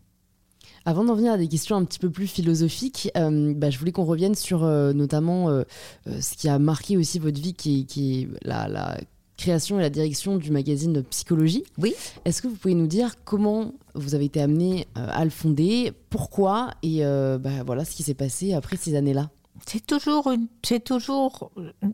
Avant 0.88 1.04
d'en 1.04 1.16
venir 1.16 1.34
à 1.34 1.38
des 1.38 1.48
questions 1.48 1.76
un 1.78 1.84
petit 1.84 1.98
peu 1.98 2.12
plus 2.12 2.28
philosophiques, 2.28 3.10
euh, 3.18 3.56
bah, 3.56 3.72
je 3.72 3.80
voulais 3.80 3.92
qu'on 3.92 4.06
revienne 4.06 4.36
sur 4.36 4.64
euh, 4.64 4.94
notamment 4.94 5.50
euh, 5.50 5.64
ce 6.06 6.36
qui 6.36 6.48
a 6.48 6.60
marqué 6.60 6.96
aussi 6.96 7.18
votre 7.18 7.42
vie, 7.42 7.56
qui, 7.56 7.88
qui 7.88 8.22
est 8.22 8.30
la, 8.44 9.00
création 9.38 9.80
et 9.80 9.82
la 9.82 9.90
direction 9.90 10.38
du 10.38 10.52
magazine 10.52 11.04
Psychologie. 11.04 11.64
Oui. 11.78 11.94
Est-ce 12.26 12.42
que 12.42 12.48
vous 12.48 12.56
pouvez 12.56 12.76
nous 12.76 12.88
dire 12.88 13.16
comment 13.26 13.74
vous 13.94 14.16
avez 14.16 14.26
été 14.26 14.42
amené 14.42 14.88
à 14.96 15.24
le 15.24 15.30
fonder, 15.30 15.94
pourquoi 16.10 16.72
et 16.84 17.02
bah, 17.04 17.64
voilà 17.66 17.86
ce 17.86 17.96
qui 17.96 18.04
s'est 18.04 18.14
passé 18.14 18.54
après 18.54 18.78
ces 18.78 18.96
années-là? 18.96 19.30
C'est 19.66 19.86
toujours, 19.86 20.34
c'est 20.64 20.84
toujours, 20.84 21.50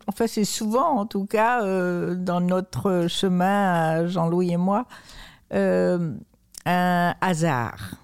enfin 0.08 0.26
c'est 0.28 0.46
souvent 0.46 0.98
en 1.00 1.06
tout 1.06 1.26
cas 1.26 1.62
dans 2.16 2.42
notre 2.42 3.06
chemin, 3.08 4.08
Jean-Louis 4.08 4.52
et 4.52 4.58
moi, 4.58 4.88
un 5.52 7.16
hasard. 7.22 8.01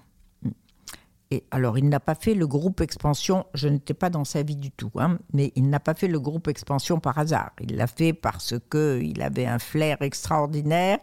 Et 1.30 1.44
alors, 1.50 1.76
il 1.76 1.88
n'a 1.90 2.00
pas 2.00 2.14
fait 2.14 2.32
le 2.32 2.46
groupe 2.46 2.80
expansion, 2.80 3.44
je 3.52 3.68
n'étais 3.68 3.92
pas 3.92 4.08
dans 4.08 4.24
sa 4.24 4.42
vie 4.42 4.56
du 4.56 4.70
tout, 4.70 4.90
hein, 4.96 5.18
mais 5.34 5.52
il 5.56 5.68
n'a 5.68 5.78
pas 5.78 5.92
fait 5.92 6.08
le 6.08 6.18
groupe 6.18 6.48
expansion 6.48 7.00
par 7.00 7.18
hasard. 7.18 7.50
Il 7.60 7.76
l'a 7.76 7.86
fait 7.86 8.14
parce 8.14 8.54
qu'il 8.70 9.20
avait 9.20 9.44
un 9.44 9.58
flair 9.58 10.00
extraordinaire 10.00 10.98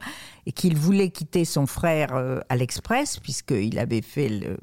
et 0.48 0.52
qu'il 0.52 0.78
voulait 0.78 1.12
quitter 1.12 1.46
son 1.46 1.68
frère 1.68 2.16
euh, 2.16 2.40
à 2.50 2.56
l'Express, 2.56 3.20
puisqu'il 3.20 3.78
avait 3.78 4.02
fait 4.02 4.58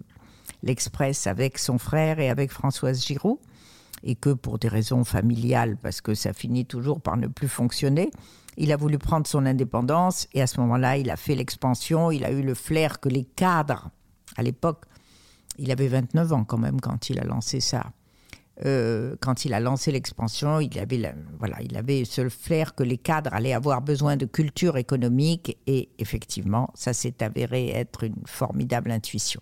l'Express 0.65 1.29
avec 1.29 1.59
son 1.59 1.79
frère 1.79 2.19
et 2.19 2.29
avec 2.29 2.51
Françoise 2.51 3.05
Giroud, 3.05 3.39
et 4.03 4.17
que 4.17 4.31
pour 4.31 4.59
des 4.59 4.67
raisons 4.67 5.05
familiales, 5.05 5.77
parce 5.81 6.01
que 6.01 6.15
ça 6.15 6.33
finit 6.33 6.67
toujours 6.67 7.01
par 7.01 7.17
ne 7.17 7.29
plus 7.29 7.47
fonctionner, 7.47 8.11
il 8.57 8.73
a 8.73 8.77
voulu 8.77 8.99
prendre 8.99 9.29
son 9.29 9.47
indépendance. 9.47 10.27
Et 10.35 10.43
à 10.43 10.49
ce 10.49 10.59
moment-là, 10.61 10.97
il 10.97 11.09
a 11.09 11.17
fait 11.17 11.37
l'expansion, 11.37 12.11
il 12.11 12.25
a 12.25 12.33
eu 12.33 12.43
le 12.43 12.55
flair 12.55 12.99
que 12.99 13.09
les 13.09 13.25
cadres, 13.25 13.91
à 14.37 14.43
l'époque, 14.43 14.87
il 15.59 15.71
avait 15.71 15.89
29 15.89 16.33
ans 16.33 16.45
quand 16.45 16.59
même 16.59 16.81
quand 16.81 17.11
il 17.11 17.19
a 17.21 17.25
lancé 17.25 17.61
ça. 17.61 17.93
Euh, 18.65 19.17
quand 19.21 19.45
il 19.45 19.55
a 19.55 19.61
lancé 19.61 19.91
l'expansion, 19.91 20.61
il 20.61 20.79
avait, 20.79 21.15
voilà, 21.39 21.57
il 21.63 21.77
avait 21.77 22.05
ce 22.05 22.29
flair 22.29 22.75
que 22.75 22.83
les 22.83 22.99
cadres 22.99 23.33
allaient 23.33 23.55
avoir 23.55 23.81
besoin 23.81 24.17
de 24.17 24.27
culture 24.27 24.77
économique 24.77 25.57
et 25.67 25.89
effectivement, 25.99 26.71
ça 26.75 26.93
s'est 26.93 27.23
avéré 27.23 27.71
être 27.71 28.05
une 28.05 28.23
formidable 28.27 28.91
intuition. 28.91 29.41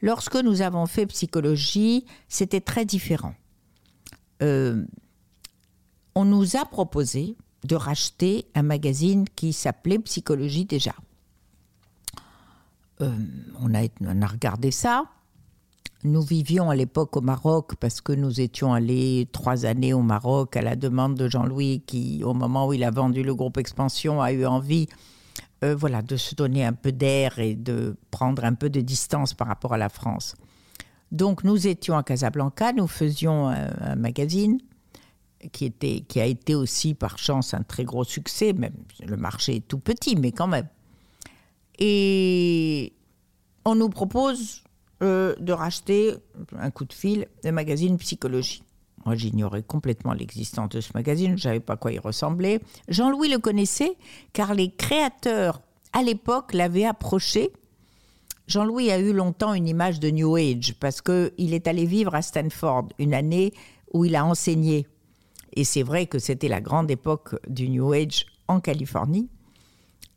Lorsque 0.00 0.36
nous 0.36 0.62
avons 0.62 0.86
fait 0.86 1.06
psychologie, 1.06 2.06
c'était 2.28 2.60
très 2.60 2.84
différent. 2.84 3.34
Euh, 4.42 4.84
on 6.14 6.24
nous 6.24 6.56
a 6.56 6.64
proposé 6.64 7.36
de 7.64 7.74
racheter 7.74 8.46
un 8.54 8.62
magazine 8.62 9.24
qui 9.34 9.52
s'appelait 9.52 9.98
Psychologie 9.98 10.64
déjà. 10.64 10.94
Euh, 13.00 13.10
on, 13.60 13.74
a, 13.74 14.26
regardé 14.26 14.70
ça. 14.70 15.04
Nous 16.04 16.22
vivions 16.22 16.70
à 16.70 16.76
l'époque 16.76 17.16
au 17.16 17.20
Maroc 17.20 17.74
parce 17.80 18.00
que 18.00 18.12
nous 18.12 18.40
étions 18.40 18.72
allés 18.72 19.28
trois 19.32 19.66
années 19.66 19.92
au 19.92 20.02
Maroc 20.02 20.56
à 20.56 20.62
la 20.62 20.76
demande 20.76 21.16
de 21.16 21.28
Jean-Louis 21.28 21.82
qui, 21.86 22.22
au 22.24 22.34
moment 22.34 22.68
où 22.68 22.72
il 22.72 22.84
a 22.84 22.90
vendu 22.90 23.22
le 23.22 23.34
groupe 23.34 23.58
Expansion, 23.58 24.22
a 24.22 24.32
eu 24.32 24.46
envie 24.46 24.88
euh, 25.64 25.74
voilà, 25.74 26.02
de 26.02 26.16
se 26.16 26.34
donner 26.34 26.64
un 26.64 26.72
peu 26.72 26.92
d'air 26.92 27.38
et 27.38 27.54
de 27.54 27.96
prendre 28.10 28.44
un 28.44 28.54
peu 28.54 28.70
de 28.70 28.80
distance 28.80 29.34
par 29.34 29.48
rapport 29.48 29.74
à 29.74 29.78
la 29.78 29.88
France. 29.88 30.36
Donc 31.10 31.42
nous 31.42 31.66
étions 31.66 31.96
à 31.96 32.02
Casablanca, 32.02 32.72
nous 32.72 32.86
faisions 32.86 33.48
un, 33.48 33.96
magazine 33.96 34.58
qui, 35.52 35.72
qui 35.72 36.20
a 36.20 36.26
été 36.26 36.54
aussi 36.54 36.94
par 36.94 37.18
chance 37.18 37.54
un 37.54 37.62
très 37.62 37.84
gros 37.84 38.04
succès, 38.04 38.52
même 38.52 38.74
le 39.04 39.16
marché 39.16 39.56
est 39.56 39.66
tout 39.66 39.78
petit, 39.78 40.16
mais 40.16 40.32
quand 40.32 40.48
même. 40.48 40.68
Et 41.78 42.92
on 43.64 43.74
nous 43.74 43.88
propose 43.88 44.62
euh, 45.02 45.34
de 45.38 45.52
racheter 45.52 46.14
un 46.58 46.70
coup 46.70 46.84
de 46.84 46.92
fil 46.92 47.26
le 47.44 47.52
magazine 47.52 47.98
Psychologie. 47.98 48.62
Moi, 49.06 49.14
j'ignorais 49.14 49.62
complètement 49.62 50.12
l'existence 50.12 50.70
de 50.70 50.80
ce 50.80 50.90
magazine, 50.94 51.28
je 51.28 51.34
ne 51.34 51.40
savais 51.40 51.60
pas 51.60 51.74
à 51.74 51.76
quoi 51.76 51.92
il 51.92 52.00
ressemblait. 52.00 52.60
Jean-Louis 52.88 53.28
le 53.28 53.38
connaissait 53.38 53.96
car 54.32 54.54
les 54.54 54.70
créateurs, 54.70 55.62
à 55.92 56.02
l'époque, 56.02 56.52
l'avaient 56.52 56.84
approché. 56.84 57.52
Jean-Louis 58.48 58.90
a 58.90 58.98
eu 58.98 59.12
longtemps 59.12 59.54
une 59.54 59.68
image 59.68 60.00
de 60.00 60.10
New 60.10 60.34
Age 60.34 60.74
parce 60.80 61.00
qu'il 61.00 61.54
est 61.54 61.68
allé 61.68 61.86
vivre 61.86 62.14
à 62.14 62.22
Stanford 62.22 62.88
une 62.98 63.14
année 63.14 63.52
où 63.92 64.04
il 64.04 64.16
a 64.16 64.24
enseigné. 64.24 64.86
Et 65.54 65.64
c'est 65.64 65.82
vrai 65.82 66.06
que 66.06 66.18
c'était 66.18 66.48
la 66.48 66.60
grande 66.60 66.90
époque 66.90 67.36
du 67.48 67.68
New 67.68 67.92
Age 67.92 68.26
en 68.48 68.60
Californie. 68.60 69.28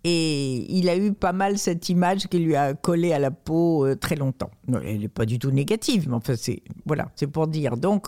Et 0.04 0.66
il 0.76 0.90
a 0.90 0.98
eu 0.98 1.14
pas 1.14 1.32
mal 1.32 1.60
cette 1.60 1.90
image 1.90 2.28
qui 2.28 2.40
lui 2.40 2.56
a 2.56 2.74
collé 2.74 3.14
à 3.14 3.20
la 3.20 3.30
peau 3.30 3.86
euh, 3.86 3.96
très 3.96 4.16
longtemps. 4.16 4.50
Elle 4.84 5.02
n'est 5.02 5.08
pas 5.08 5.26
du 5.26 5.38
tout 5.38 5.52
négative, 5.52 6.08
mais 6.10 6.16
enfin, 6.16 6.34
c'est 6.36 6.64
voilà, 6.86 7.10
c'est 7.16 7.28
pour 7.28 7.48
dire. 7.48 7.78
Donc, 7.78 8.08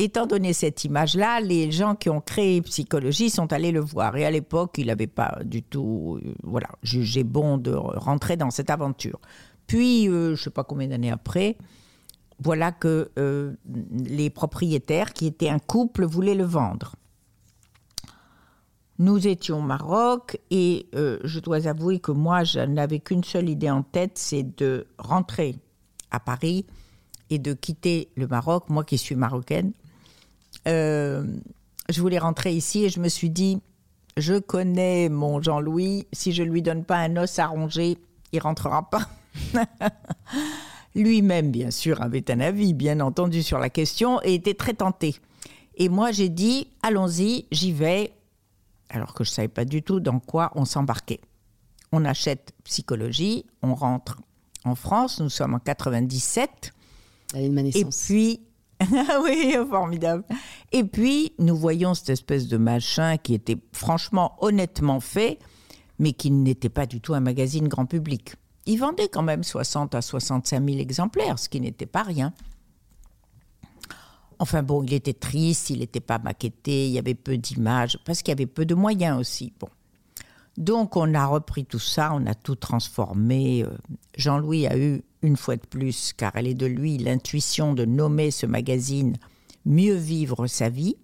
étant 0.00 0.26
donné 0.26 0.52
cette 0.52 0.84
image-là, 0.84 1.40
les 1.40 1.70
gens 1.70 1.94
qui 1.94 2.10
ont 2.10 2.20
créé 2.20 2.60
Psychologie 2.62 3.30
sont 3.30 3.52
allés 3.52 3.70
le 3.70 3.80
voir. 3.80 4.16
Et 4.16 4.24
à 4.24 4.32
l'époque, 4.32 4.78
il 4.78 4.86
n'avait 4.86 5.06
pas 5.06 5.38
du 5.44 5.62
tout 5.62 6.18
euh, 6.24 6.34
voilà, 6.42 6.68
jugé 6.82 7.22
bon 7.22 7.56
de 7.56 7.72
rentrer 7.72 8.36
dans 8.36 8.50
cette 8.50 8.70
aventure. 8.70 9.20
Puis, 9.68 10.08
euh, 10.08 10.26
je 10.26 10.30
ne 10.32 10.36
sais 10.36 10.50
pas 10.50 10.64
combien 10.64 10.88
d'années 10.88 11.12
après, 11.12 11.56
voilà 12.42 12.72
que 12.72 13.10
les 13.92 14.30
propriétaires, 14.30 15.12
qui 15.12 15.26
étaient 15.26 15.50
un 15.50 15.58
couple, 15.60 16.04
voulaient 16.04 16.34
le 16.34 16.44
vendre. 16.44 16.96
Nous 19.00 19.26
étions 19.26 19.60
au 19.60 19.62
Maroc 19.62 20.38
et 20.50 20.86
euh, 20.94 21.18
je 21.24 21.40
dois 21.40 21.66
avouer 21.66 22.00
que 22.00 22.12
moi, 22.12 22.44
je 22.44 22.60
n'avais 22.60 22.98
qu'une 22.98 23.24
seule 23.24 23.48
idée 23.48 23.70
en 23.70 23.82
tête, 23.82 24.18
c'est 24.18 24.42
de 24.58 24.86
rentrer 24.98 25.56
à 26.10 26.20
Paris 26.20 26.66
et 27.30 27.38
de 27.38 27.54
quitter 27.54 28.10
le 28.14 28.26
Maroc, 28.26 28.64
moi 28.68 28.84
qui 28.84 28.98
suis 28.98 29.14
marocaine. 29.14 29.72
Euh, 30.68 31.24
je 31.88 31.98
voulais 32.02 32.18
rentrer 32.18 32.52
ici 32.52 32.84
et 32.84 32.90
je 32.90 33.00
me 33.00 33.08
suis 33.08 33.30
dit, 33.30 33.62
je 34.18 34.38
connais 34.38 35.08
mon 35.08 35.40
Jean-Louis, 35.40 36.06
si 36.12 36.32
je 36.32 36.42
lui 36.42 36.60
donne 36.60 36.84
pas 36.84 36.98
un 36.98 37.16
os 37.16 37.38
à 37.38 37.46
ronger, 37.46 37.96
il 38.32 38.40
rentrera 38.40 38.90
pas. 38.90 39.08
Lui-même, 40.94 41.50
bien 41.50 41.70
sûr, 41.70 42.02
avait 42.02 42.30
un 42.30 42.40
avis, 42.40 42.74
bien 42.74 43.00
entendu, 43.00 43.42
sur 43.42 43.60
la 43.60 43.70
question 43.70 44.20
et 44.24 44.34
était 44.34 44.52
très 44.52 44.74
tenté. 44.74 45.16
Et 45.76 45.88
moi, 45.88 46.12
j'ai 46.12 46.28
dit, 46.28 46.66
allons-y, 46.82 47.46
j'y 47.50 47.72
vais, 47.72 48.12
alors 48.90 49.14
que 49.14 49.24
je 49.24 49.30
ne 49.30 49.34
savais 49.34 49.48
pas 49.48 49.64
du 49.64 49.82
tout 49.82 50.00
dans 50.00 50.20
quoi 50.20 50.52
on 50.54 50.64
s'embarquait. 50.64 51.20
On 51.92 52.04
achète 52.04 52.52
psychologie, 52.64 53.46
on 53.62 53.74
rentre 53.74 54.18
en 54.64 54.74
France, 54.74 55.20
nous 55.20 55.30
sommes 55.30 55.54
en 55.54 55.58
97. 55.58 56.72
Et 57.34 57.84
puis, 57.84 58.40
oui, 59.24 59.56
formidable. 59.68 60.24
Et 60.72 60.84
puis, 60.84 61.32
nous 61.38 61.56
voyons 61.56 61.94
cette 61.94 62.10
espèce 62.10 62.48
de 62.48 62.56
machin 62.56 63.16
qui 63.16 63.34
était 63.34 63.58
franchement, 63.72 64.36
honnêtement 64.40 65.00
fait, 65.00 65.38
mais 65.98 66.12
qui 66.12 66.30
n'était 66.30 66.68
pas 66.68 66.86
du 66.86 67.00
tout 67.00 67.14
un 67.14 67.20
magazine 67.20 67.68
grand 67.68 67.86
public. 67.86 68.34
Il 68.66 68.78
vendait 68.78 69.08
quand 69.08 69.22
même 69.22 69.42
60 69.42 69.94
à 69.94 70.02
65 70.02 70.64
000 70.64 70.78
exemplaires, 70.78 71.38
ce 71.38 71.48
qui 71.48 71.60
n'était 71.60 71.86
pas 71.86 72.02
rien. 72.02 72.32
Enfin 74.40 74.62
bon, 74.62 74.82
il 74.82 74.94
était 74.94 75.12
triste, 75.12 75.68
il 75.68 75.80
n'était 75.80 76.00
pas 76.00 76.18
maquetté, 76.18 76.86
il 76.86 76.92
y 76.92 76.98
avait 76.98 77.14
peu 77.14 77.36
d'images, 77.36 77.98
parce 78.06 78.22
qu'il 78.22 78.32
y 78.32 78.36
avait 78.36 78.46
peu 78.46 78.64
de 78.64 78.74
moyens 78.74 79.20
aussi. 79.20 79.52
Bon. 79.60 79.68
Donc 80.56 80.96
on 80.96 81.12
a 81.12 81.26
repris 81.26 81.66
tout 81.66 81.78
ça, 81.78 82.10
on 82.14 82.24
a 82.24 82.34
tout 82.34 82.54
transformé. 82.54 83.64
Euh, 83.64 83.68
Jean-Louis 84.16 84.66
a 84.66 84.78
eu, 84.78 85.02
une 85.20 85.36
fois 85.36 85.56
de 85.56 85.66
plus, 85.66 86.14
car 86.14 86.32
elle 86.36 86.46
est 86.46 86.54
de 86.54 86.64
lui, 86.64 86.96
l'intuition 86.96 87.74
de 87.74 87.84
nommer 87.84 88.30
ce 88.30 88.46
magazine 88.46 89.16
Mieux 89.66 89.94
vivre 89.94 90.46
sa 90.46 90.70
vie, 90.70 90.96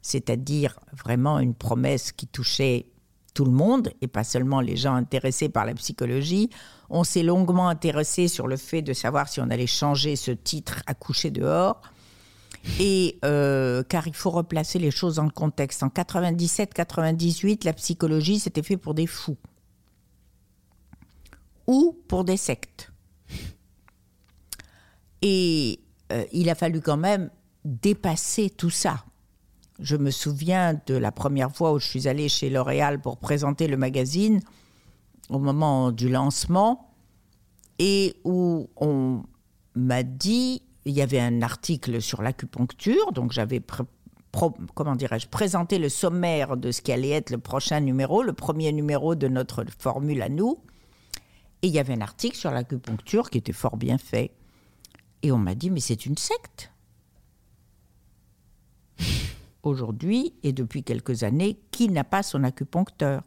c'est-à-dire 0.00 0.78
vraiment 0.92 1.40
une 1.40 1.54
promesse 1.54 2.12
qui 2.12 2.28
touchait 2.28 2.86
tout 3.34 3.44
le 3.44 3.50
monde 3.50 3.90
et 4.00 4.06
pas 4.06 4.22
seulement 4.22 4.60
les 4.60 4.76
gens 4.76 4.94
intéressés 4.94 5.48
par 5.48 5.64
la 5.64 5.74
psychologie. 5.74 6.48
On 6.90 7.02
s'est 7.02 7.24
longuement 7.24 7.68
intéressé 7.68 8.28
sur 8.28 8.46
le 8.46 8.56
fait 8.56 8.82
de 8.82 8.92
savoir 8.92 9.28
si 9.28 9.40
on 9.40 9.50
allait 9.50 9.66
changer 9.66 10.14
ce 10.14 10.30
titre 10.30 10.80
à 10.86 10.94
coucher 10.94 11.32
dehors. 11.32 11.82
Et 12.80 13.18
euh, 13.24 13.82
car 13.82 14.06
il 14.06 14.14
faut 14.14 14.30
replacer 14.30 14.78
les 14.78 14.90
choses 14.90 15.16
dans 15.16 15.24
le 15.24 15.30
contexte. 15.30 15.82
En 15.82 15.88
97-98, 15.88 17.64
la 17.64 17.72
psychologie, 17.72 18.38
c'était 18.38 18.62
fait 18.62 18.76
pour 18.76 18.94
des 18.94 19.06
fous. 19.06 19.36
Ou 21.66 21.96
pour 22.08 22.24
des 22.24 22.36
sectes. 22.36 22.92
Et 25.22 25.80
euh, 26.12 26.24
il 26.32 26.48
a 26.50 26.54
fallu 26.54 26.80
quand 26.80 26.96
même 26.96 27.30
dépasser 27.64 28.50
tout 28.50 28.70
ça. 28.70 29.04
Je 29.80 29.96
me 29.96 30.10
souviens 30.10 30.80
de 30.86 30.94
la 30.94 31.12
première 31.12 31.54
fois 31.54 31.72
où 31.72 31.78
je 31.78 31.86
suis 31.86 32.08
allée 32.08 32.28
chez 32.28 32.50
L'Oréal 32.50 33.00
pour 33.00 33.18
présenter 33.18 33.68
le 33.68 33.76
magazine. 33.76 34.40
au 35.28 35.38
moment 35.38 35.92
du 35.92 36.08
lancement 36.08 36.88
et 37.78 38.16
où 38.24 38.68
on 38.76 39.22
m'a 39.74 40.02
dit, 40.02 40.62
il 40.90 40.96
y 40.96 41.02
avait 41.02 41.20
un 41.20 41.42
article 41.42 42.00
sur 42.00 42.22
l'acupuncture, 42.22 43.12
donc 43.12 43.32
j'avais 43.32 43.60
comment 44.74 44.96
dirais-je, 44.96 45.28
présenté 45.28 45.78
le 45.78 45.88
sommaire 45.88 46.56
de 46.56 46.70
ce 46.70 46.82
qui 46.82 46.92
allait 46.92 47.10
être 47.10 47.30
le 47.30 47.38
prochain 47.38 47.80
numéro, 47.80 48.22
le 48.22 48.32
premier 48.32 48.72
numéro 48.72 49.14
de 49.14 49.28
notre 49.28 49.64
formule 49.78 50.22
à 50.22 50.28
nous. 50.28 50.58
Et 51.62 51.68
il 51.68 51.74
y 51.74 51.78
avait 51.78 51.94
un 51.94 52.00
article 52.00 52.36
sur 52.36 52.50
l'acupuncture 52.50 53.30
qui 53.30 53.38
était 53.38 53.52
fort 53.52 53.76
bien 53.76 53.98
fait. 53.98 54.32
Et 55.22 55.32
on 55.32 55.38
m'a 55.38 55.54
dit, 55.54 55.70
mais 55.70 55.80
c'est 55.80 56.06
une 56.06 56.16
secte. 56.16 56.70
Aujourd'hui, 59.62 60.34
et 60.42 60.52
depuis 60.52 60.84
quelques 60.84 61.24
années, 61.24 61.58
qui 61.70 61.88
n'a 61.88 62.04
pas 62.04 62.22
son 62.22 62.44
acupuncteur? 62.44 63.22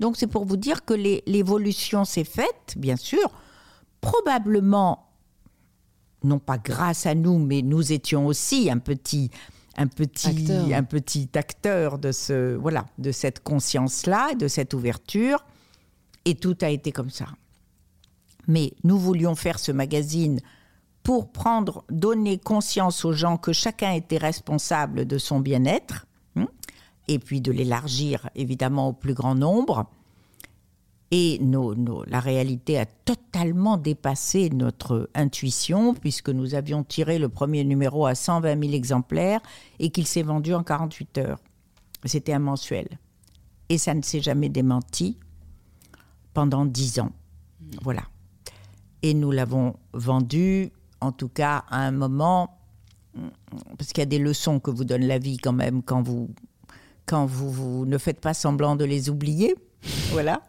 Donc 0.00 0.18
c'est 0.18 0.26
pour 0.26 0.44
vous 0.44 0.58
dire 0.58 0.84
que 0.84 0.92
l'évolution 1.26 2.04
s'est 2.04 2.24
faite, 2.24 2.74
bien 2.76 2.96
sûr, 2.96 3.30
probablement, 4.02 5.05
non 6.24 6.38
pas 6.38 6.58
grâce 6.58 7.06
à 7.06 7.14
nous, 7.14 7.38
mais 7.38 7.62
nous 7.62 7.92
étions 7.92 8.26
aussi 8.26 8.70
un 8.70 8.78
petit, 8.78 9.30
un 9.76 9.86
petit, 9.86 10.28
acteur. 10.28 10.66
un 10.72 10.82
petit 10.82 11.28
acteur 11.34 11.98
de, 11.98 12.12
ce, 12.12 12.54
voilà, 12.56 12.86
de 12.98 13.12
cette 13.12 13.42
conscience-là, 13.42 14.34
de 14.34 14.48
cette 14.48 14.74
ouverture. 14.74 15.44
Et 16.24 16.34
tout 16.34 16.56
a 16.60 16.70
été 16.70 16.92
comme 16.92 17.10
ça. 17.10 17.26
Mais 18.48 18.72
nous 18.84 18.98
voulions 18.98 19.34
faire 19.34 19.58
ce 19.58 19.72
magazine 19.72 20.40
pour 21.02 21.30
prendre, 21.30 21.84
donner 21.88 22.38
conscience 22.38 23.04
aux 23.04 23.12
gens 23.12 23.36
que 23.36 23.52
chacun 23.52 23.92
était 23.92 24.18
responsable 24.18 25.04
de 25.06 25.18
son 25.18 25.38
bien-être, 25.38 26.06
hein, 26.34 26.48
et 27.06 27.20
puis 27.20 27.40
de 27.40 27.52
l'élargir 27.52 28.28
évidemment 28.34 28.88
au 28.88 28.92
plus 28.92 29.14
grand 29.14 29.36
nombre. 29.36 29.88
Et 31.12 31.40
la 32.08 32.20
réalité 32.20 32.78
a 32.78 32.86
totalement 32.86 33.76
dépassé 33.76 34.50
notre 34.50 35.08
intuition, 35.14 35.94
puisque 35.94 36.30
nous 36.30 36.54
avions 36.54 36.82
tiré 36.82 37.18
le 37.18 37.28
premier 37.28 37.62
numéro 37.62 38.06
à 38.06 38.16
120 38.16 38.60
000 38.60 38.74
exemplaires 38.74 39.40
et 39.78 39.90
qu'il 39.90 40.06
s'est 40.06 40.22
vendu 40.22 40.52
en 40.52 40.64
48 40.64 41.18
heures. 41.18 41.38
C'était 42.04 42.32
un 42.32 42.40
mensuel. 42.40 42.88
Et 43.68 43.78
ça 43.78 43.94
ne 43.94 44.02
s'est 44.02 44.20
jamais 44.20 44.48
démenti 44.48 45.16
pendant 46.34 46.66
10 46.66 47.00
ans. 47.00 47.12
Voilà. 47.82 48.02
Et 49.02 49.14
nous 49.14 49.30
l'avons 49.30 49.76
vendu 49.92 50.72
en 51.00 51.12
tout 51.12 51.28
cas 51.28 51.64
à 51.68 51.78
un 51.80 51.92
moment, 51.92 52.58
parce 53.78 53.92
qu'il 53.92 54.00
y 54.00 54.02
a 54.02 54.06
des 54.06 54.18
leçons 54.18 54.60
que 54.60 54.70
vous 54.70 54.84
donne 54.84 55.04
la 55.04 55.18
vie 55.18 55.36
quand 55.36 55.52
même 55.52 55.82
quand 55.82 56.02
vous, 56.02 56.30
quand 57.06 57.26
vous, 57.26 57.50
vous 57.50 57.86
ne 57.86 57.98
faites 57.98 58.20
pas 58.20 58.34
semblant 58.34 58.76
de 58.76 58.84
les 58.84 59.08
oublier. 59.08 59.54
Voilà. 60.10 60.42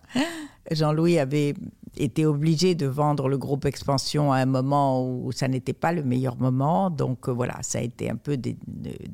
Jean-Louis 0.71 1.19
avait 1.19 1.53
été 1.99 2.25
obligé 2.25 2.75
de 2.75 2.85
vendre 2.85 3.27
le 3.27 3.37
groupe 3.37 3.65
Expansion 3.65 4.31
à 4.31 4.37
un 4.37 4.45
moment 4.45 5.07
où 5.07 5.31
ça 5.31 5.47
n'était 5.47 5.73
pas 5.73 5.91
le 5.91 6.03
meilleur 6.03 6.37
moment. 6.37 6.89
Donc 6.89 7.27
euh, 7.27 7.31
voilà, 7.31 7.57
ça 7.61 7.79
a 7.79 7.81
été 7.81 8.09
un 8.09 8.15
peu 8.15 8.37
des, 8.37 8.55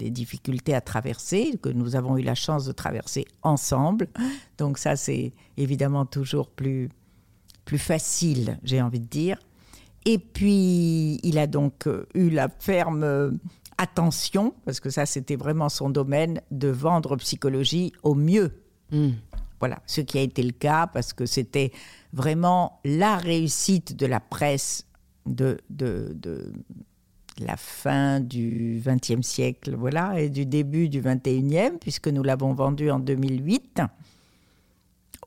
difficultés 0.09 0.74
à 0.74 0.82
traverser, 0.82 1.57
que 1.61 1.69
nous 1.69 1.95
avons 1.95 2.17
eu 2.17 2.21
la 2.21 2.36
chance 2.36 2.65
de 2.65 2.71
traverser 2.71 3.26
ensemble. 3.41 4.07
Donc 4.57 4.78
ça, 4.78 4.95
c'est 4.95 5.32
évidemment 5.57 6.05
toujours 6.05 6.49
plus, 6.49 6.89
plus 7.65 7.78
facile, 7.78 8.59
j'ai 8.63 8.82
envie 8.82 8.99
de 8.99 9.07
dire. 9.07 9.38
Et 10.05 10.17
puis, 10.17 11.19
il 11.24 11.38
a 11.38 11.47
donc 11.47 11.88
euh, 11.88 12.05
eu 12.13 12.30
la 12.30 12.49
ferme 12.49 13.03
euh, 13.03 13.32
attention, 13.78 14.53
parce 14.65 14.80
que 14.80 14.89
ça, 14.89 15.05
c'était 15.05 15.38
vraiment 15.38 15.69
son 15.69 15.89
domaine, 15.89 16.41
de 16.51 16.67
vendre 16.67 17.15
psychologie 17.15 17.93
au 18.03 18.13
mieux. 18.13 18.51
Hmm. 18.91 19.11
Voilà, 19.64 19.80
ce 19.86 20.01
qui 20.01 20.18
a 20.18 20.22
été 20.22 20.43
le 20.43 20.51
cas, 20.51 20.88
parce 20.88 21.14
que 21.14 21.26
c'était 21.26 21.72
vraiment 22.11 22.82
la 22.84 23.16
réussite 23.16 23.95
de 23.95 24.05
la 24.05 24.20
presse 24.20 24.86
de, 25.26 25.57
de, 25.70 26.11
de 26.20 26.51
la 27.39 27.55
fin 27.55 28.20
du 28.20 28.84
XXe 28.86 29.26
siècle, 29.26 29.74
voilà, 29.78 30.20
et 30.20 30.30
du 30.30 30.45
début 30.45 30.89
du 30.89 30.99
XXIe, 30.99 31.78
puisque 31.80 32.09
nous 32.09 32.24
l'avons 32.24 32.53
vendu 32.53 32.91
en 32.91 32.99
2008 32.99 33.80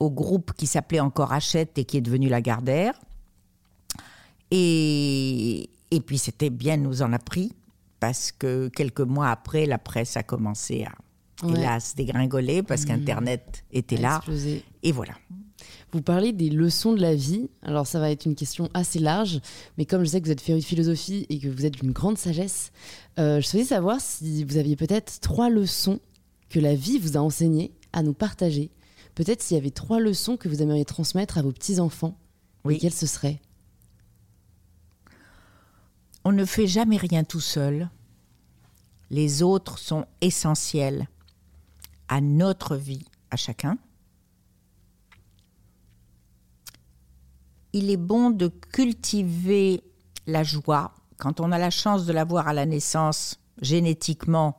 au 0.01 0.11
groupe 0.11 0.53
qui 0.53 0.67
s'appelait 0.67 1.01
encore 1.01 1.33
Hachette 1.33 1.79
et 1.79 1.87
qui 1.87 1.97
est 1.97 2.03
devenu 2.03 2.29
Lagardère. 2.29 2.93
Et, 4.51 5.71
et 5.91 6.01
puis 6.03 6.19
c'était 6.19 6.51
bien, 6.51 6.77
nous 6.77 7.01
en 7.01 7.15
a 7.15 7.19
pris, 7.19 7.55
parce 8.01 8.33
que 8.33 8.69
quelques 8.69 9.01
mois 9.01 9.31
après, 9.31 9.65
la 9.65 9.79
presse 9.79 10.19
a 10.19 10.23
commencé 10.23 10.85
à, 10.85 10.93
hélas, 11.45 11.95
dégringoler, 11.95 12.63
parce 12.63 12.83
mmh. 12.83 12.87
qu'Internet 12.87 13.65
était 13.73 13.97
là. 13.97 14.21
Et 14.83 14.93
voilà. 14.93 15.15
Vous 15.93 16.03
parlez 16.03 16.33
des 16.33 16.51
leçons 16.51 16.93
de 16.93 17.01
la 17.01 17.15
vie. 17.15 17.49
Alors 17.63 17.87
ça 17.87 18.01
va 18.01 18.11
être 18.11 18.27
une 18.27 18.35
question 18.35 18.69
assez 18.75 18.99
large, 18.99 19.41
mais 19.79 19.87
comme 19.87 20.05
je 20.05 20.11
sais 20.11 20.21
que 20.21 20.27
vous 20.27 20.33
êtes 20.33 20.41
féru 20.41 20.61
de 20.61 20.65
philosophie 20.65 21.27
et 21.29 21.39
que 21.39 21.49
vous 21.49 21.65
êtes 21.65 21.75
d'une 21.81 21.93
grande 21.93 22.19
sagesse, 22.19 22.73
euh, 23.19 23.41
je 23.41 23.47
souhaitais 23.47 23.69
savoir 23.69 24.01
si 24.01 24.45
vous 24.45 24.57
aviez 24.57 24.77
peut-être 24.77 25.21
trois 25.21 25.49
leçons 25.49 26.01
que 26.51 26.61
la 26.61 26.75
vie 26.75 26.99
vous 26.99 27.17
a 27.17 27.21
enseignées 27.21 27.73
à 27.93 28.03
nous 28.03 28.15
partager. 28.15 28.71
Peut-être 29.15 29.43
s'il 29.43 29.57
y 29.57 29.61
avait 29.61 29.71
trois 29.71 30.01
leçons 30.01 30.37
que 30.37 30.49
vous 30.49 30.61
aimeriez 30.61 30.85
transmettre 30.85 31.39
à 31.39 31.43
vos 31.43 31.53
petits-enfants. 31.53 32.19
Oui. 32.65 32.79
quelles 32.79 32.93
ce 32.93 33.07
seraient? 33.07 33.41
On 36.25 36.33
ne 36.33 36.45
fait 36.45 36.67
jamais 36.67 36.97
rien 36.97 37.23
tout 37.23 37.41
seul. 37.41 37.89
Les 39.11 39.45
autres 39.45 39.79
sont 39.79 40.05
essentiels 40.21 41.07
à 42.09 42.21
notre 42.21 42.77
vie, 42.77 43.05
à 43.31 43.37
chacun. 43.37 43.79
Il 47.73 47.91
est 47.91 47.97
bon 47.97 48.31
de 48.31 48.49
cultiver 48.49 49.83
la 50.27 50.43
joie. 50.43 50.95
Quand 51.19 51.41
on 51.41 51.53
a 51.53 51.59
la 51.59 51.71
chance 51.71 52.07
de 52.07 52.13
l'avoir 52.13 52.49
à 52.49 52.53
la 52.53 52.67
naissance, 52.67 53.41
génétiquement, 53.61 54.59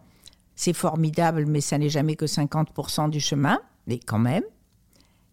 c'est 0.56 0.74
formidable, 0.74 1.46
mais 1.46 1.62
ça 1.62 1.78
n'est 1.78 1.90
jamais 1.90 2.16
que 2.16 2.26
50% 2.26 3.10
du 3.10 3.20
chemin. 3.20 3.60
Mais 3.88 4.00
quand 4.00 4.20
même, 4.20 4.44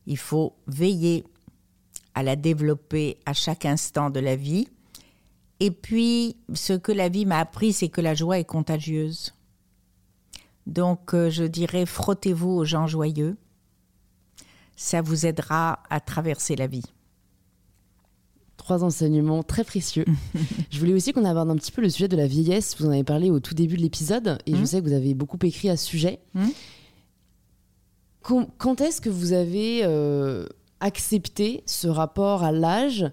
il 0.06 0.18
faut 0.18 0.56
veiller 0.66 1.24
à 2.14 2.22
la 2.22 2.36
développer 2.36 3.18
à 3.26 3.32
chaque 3.32 3.64
instant 3.64 4.10
de 4.10 4.20
la 4.20 4.36
vie 4.36 4.68
et 5.60 5.70
puis, 5.70 6.36
ce 6.52 6.72
que 6.72 6.92
la 6.92 7.08
vie 7.08 7.26
m'a 7.26 7.38
appris, 7.38 7.72
c'est 7.72 7.88
que 7.88 8.00
la 8.00 8.14
joie 8.14 8.38
est 8.38 8.44
contagieuse. 8.44 9.34
Donc, 10.66 11.14
euh, 11.14 11.30
je 11.30 11.44
dirais, 11.44 11.86
frottez-vous 11.86 12.50
aux 12.50 12.64
gens 12.64 12.86
joyeux. 12.86 13.36
Ça 14.76 15.02
vous 15.02 15.26
aidera 15.26 15.80
à 15.90 16.00
traverser 16.00 16.56
la 16.56 16.66
vie. 16.66 16.84
Trois 18.56 18.82
enseignements 18.82 19.42
très 19.42 19.62
précieux. 19.62 20.04
je 20.70 20.78
voulais 20.78 20.94
aussi 20.94 21.12
qu'on 21.12 21.24
aborde 21.24 21.50
un 21.50 21.56
petit 21.56 21.72
peu 21.72 21.82
le 21.82 21.90
sujet 21.90 22.08
de 22.08 22.16
la 22.16 22.26
vieillesse. 22.26 22.76
Vous 22.78 22.86
en 22.86 22.90
avez 22.90 23.04
parlé 23.04 23.30
au 23.30 23.40
tout 23.40 23.54
début 23.54 23.76
de 23.76 23.82
l'épisode 23.82 24.38
et 24.46 24.54
je 24.54 24.60
mmh. 24.60 24.66
sais 24.66 24.80
que 24.80 24.86
vous 24.86 24.94
avez 24.94 25.14
beaucoup 25.14 25.38
écrit 25.42 25.68
à 25.68 25.76
ce 25.76 25.86
sujet. 25.86 26.20
Mmh. 26.34 26.48
Quand, 28.22 28.80
est-ce 28.80 29.02
que 29.02 29.10
vous 29.10 29.34
avez 29.34 29.82
euh, 29.84 30.46
accepté 30.80 31.62
ce 31.66 31.88
rapport 31.88 32.42
à 32.42 32.52
l'âge 32.52 33.10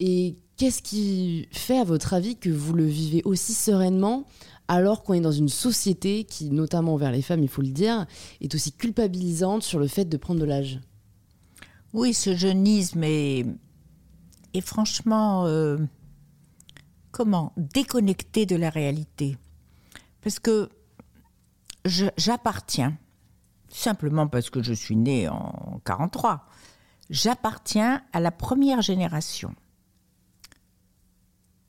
et 0.00 0.36
Qu'est-ce 0.56 0.82
qui 0.82 1.48
fait, 1.50 1.78
à 1.78 1.84
votre 1.84 2.14
avis, 2.14 2.36
que 2.36 2.50
vous 2.50 2.74
le 2.74 2.86
vivez 2.86 3.22
aussi 3.24 3.54
sereinement 3.54 4.24
alors 4.68 5.02
qu'on 5.02 5.14
est 5.14 5.20
dans 5.20 5.32
une 5.32 5.48
société 5.48 6.24
qui, 6.24 6.50
notamment 6.50 6.94
envers 6.94 7.12
les 7.12 7.22
femmes, 7.22 7.42
il 7.42 7.48
faut 7.48 7.62
le 7.62 7.68
dire, 7.68 8.06
est 8.40 8.54
aussi 8.54 8.72
culpabilisante 8.72 9.62
sur 9.62 9.78
le 9.78 9.86
fait 9.86 10.06
de 10.06 10.16
prendre 10.16 10.40
de 10.40 10.46
l'âge 10.46 10.80
Oui, 11.92 12.14
ce 12.14 12.34
jeunisme 12.34 13.04
est, 13.04 13.46
est 14.54 14.60
franchement, 14.60 15.46
euh, 15.46 15.78
comment, 17.10 17.52
déconnecté 17.56 18.46
de 18.46 18.56
la 18.56 18.70
réalité. 18.70 19.36
Parce 20.22 20.38
que 20.38 20.70
j'appartiens, 21.84 22.96
simplement 23.68 24.26
parce 24.26 24.48
que 24.48 24.62
je 24.62 24.72
suis 24.72 24.96
née 24.96 25.28
en 25.28 25.80
43, 25.84 26.46
j'appartiens 27.10 28.02
à 28.12 28.20
la 28.20 28.30
première 28.30 28.80
génération 28.80 29.54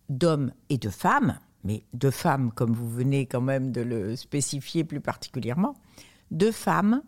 d'hommes 0.08 0.54
et 0.70 0.78
de 0.78 0.90
femmes, 0.90 1.40
mais 1.66 1.84
de 1.94 2.12
femmes 2.12 2.52
comme 2.52 2.72
vous 2.72 2.90
venez 2.90 3.26
quand 3.26 3.42
même 3.42 3.72
de 3.72 3.82
le 3.82 4.16
spécifier 4.16 4.84
plus 4.84 5.02
particulièrement, 5.02 5.76
de 6.32 6.52
femmes 6.52 7.02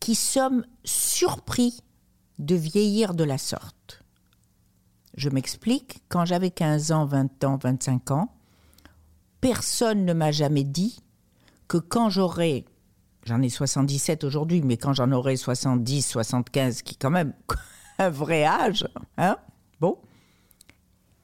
qui 0.00 0.14
sommes 0.14 0.64
surpris 0.82 1.80
de 2.38 2.54
vieillir 2.54 3.14
de 3.14 3.22
la 3.22 3.36
sorte. 3.36 4.02
Je 5.16 5.28
m'explique, 5.28 6.02
quand 6.08 6.24
j'avais 6.24 6.50
15 6.50 6.92
ans, 6.92 7.04
20 7.04 7.44
ans, 7.44 7.58
25 7.62 8.10
ans, 8.10 8.34
personne 9.42 10.06
ne 10.06 10.14
m'a 10.14 10.32
jamais 10.32 10.64
dit 10.64 11.00
que 11.68 11.76
quand 11.76 12.08
j'aurais, 12.08 12.64
j'en 13.26 13.42
ai 13.42 13.50
77 13.50 14.24
aujourd'hui, 14.24 14.62
mais 14.62 14.78
quand 14.78 14.94
j'en 14.94 15.12
aurai 15.12 15.36
70, 15.36 16.02
75, 16.02 16.82
qui 16.82 16.94
est 16.94 16.98
quand 16.98 17.10
même 17.10 17.34
un 17.98 18.08
vrai 18.08 18.44
âge, 18.44 18.88
hein, 19.18 19.36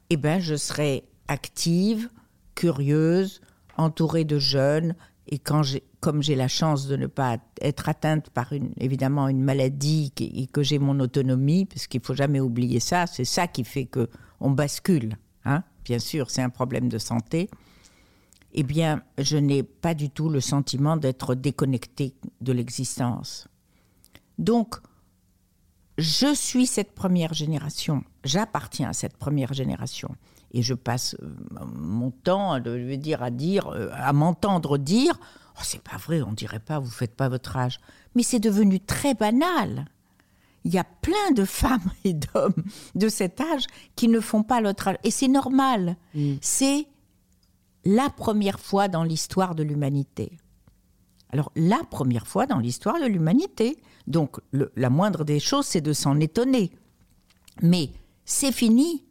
eh 0.09 0.17
ben, 0.17 0.39
je 0.39 0.55
serai 0.55 1.03
active, 1.27 2.09
curieuse, 2.55 3.41
entourée 3.77 4.25
de 4.25 4.39
jeunes. 4.39 4.95
Et 5.27 5.39
quand 5.39 5.61
comme 5.99 6.23
j'ai 6.23 6.35
la 6.35 6.47
chance 6.47 6.87
de 6.87 6.95
ne 6.95 7.07
pas 7.07 7.37
être 7.61 7.89
atteinte 7.89 8.29
par 8.29 8.53
une, 8.53 8.71
évidemment 8.79 9.27
une 9.27 9.43
maladie 9.43 10.13
et 10.19 10.47
que 10.47 10.63
j'ai 10.63 10.79
mon 10.79 10.99
autonomie, 10.99 11.65
parce 11.65 11.87
qu'il 11.87 12.01
faut 12.01 12.13
jamais 12.13 12.39
oublier 12.39 12.79
ça, 12.79 13.07
c'est 13.07 13.25
ça 13.25 13.47
qui 13.47 13.63
fait 13.63 13.85
que 13.85 14.09
on 14.39 14.51
bascule. 14.51 15.17
Hein 15.43 15.63
Bien 15.83 15.99
sûr, 15.99 16.29
c'est 16.29 16.41
un 16.41 16.49
problème 16.49 16.89
de 16.89 16.97
santé. 16.97 17.49
Eh 18.53 18.63
bien, 18.63 19.01
je 19.17 19.37
n'ai 19.37 19.63
pas 19.63 19.93
du 19.93 20.09
tout 20.09 20.29
le 20.29 20.39
sentiment 20.39 20.97
d'être 20.97 21.35
déconnectée 21.35 22.15
de 22.41 22.53
l'existence. 22.53 23.47
Donc, 24.37 24.77
je 25.97 26.33
suis 26.33 26.67
cette 26.67 26.93
première 26.93 27.33
génération, 27.33 28.03
j'appartiens 28.23 28.89
à 28.89 28.93
cette 28.93 29.17
première 29.17 29.53
génération. 29.53 30.15
Et 30.51 30.61
je 30.61 30.73
passe 30.73 31.15
euh, 31.21 31.35
mon 31.75 32.11
temps 32.11 32.53
à, 32.53 32.59
dire, 32.59 33.21
à 33.21 33.31
dire, 33.31 33.67
euh, 33.67 33.89
à 33.93 34.13
m'entendre 34.13 34.77
dire 34.77 35.19
oh, 35.57 35.61
c'est 35.63 35.81
pas 35.81 35.97
vrai, 35.97 36.21
on 36.21 36.31
dirait 36.31 36.59
pas, 36.59 36.79
vous 36.79 36.89
faites 36.89 37.15
pas 37.15 37.29
votre 37.29 37.57
âge. 37.57 37.79
Mais 38.15 38.23
c'est 38.23 38.39
devenu 38.39 38.79
très 38.79 39.13
banal. 39.13 39.85
Il 40.63 40.73
y 40.73 40.77
a 40.77 40.83
plein 40.83 41.31
de 41.35 41.45
femmes 41.45 41.91
et 42.03 42.13
d'hommes 42.13 42.63
de 42.95 43.09
cet 43.09 43.41
âge 43.41 43.65
qui 43.95 44.07
ne 44.07 44.19
font 44.19 44.43
pas 44.43 44.61
leur 44.61 44.75
âge. 44.87 44.97
Et 45.03 45.11
c'est 45.11 45.27
normal. 45.27 45.97
Mm. 46.13 46.35
C'est 46.41 46.87
la 47.85 48.09
première 48.09 48.59
fois 48.59 48.87
dans 48.87 49.03
l'histoire 49.03 49.55
de 49.55 49.63
l'humanité. 49.63 50.37
Alors, 51.31 51.51
la 51.55 51.83
première 51.89 52.27
fois 52.27 52.45
dans 52.45 52.59
l'histoire 52.59 52.99
de 52.99 53.05
l'humanité. 53.05 53.77
Donc, 54.07 54.37
la 54.53 54.89
moindre 54.89 55.23
des 55.25 55.39
choses, 55.39 55.65
c'est 55.65 55.81
de 55.81 55.93
s'en 55.93 56.19
étonner. 56.19 56.71
Mais 57.61 57.91
c'est 58.25 58.51
fini. 58.53 59.05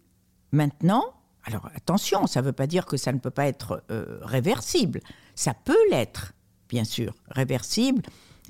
Maintenant, 0.53 1.05
alors 1.45 1.69
attention, 1.75 2.27
ça 2.27 2.41
ne 2.41 2.47
veut 2.47 2.53
pas 2.53 2.67
dire 2.67 2.87
que 2.87 2.97
ça 2.97 3.13
ne 3.13 3.19
peut 3.19 3.31
pas 3.31 3.47
être 3.47 3.85
euh, 3.91 4.19
réversible. 4.23 5.01
Ça 5.35 5.55
peut 5.55 5.77
l'être, 5.91 6.33
bien 6.69 6.85
sûr, 6.85 7.15
réversible. 7.29 8.03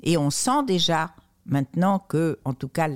Et 0.03 0.17
on 0.17 0.29
sent 0.29 0.63
déjà 0.65 1.13
maintenant 1.45 1.99
que, 1.99 2.39
en 2.45 2.53
tout 2.53 2.69
cas, 2.69 2.87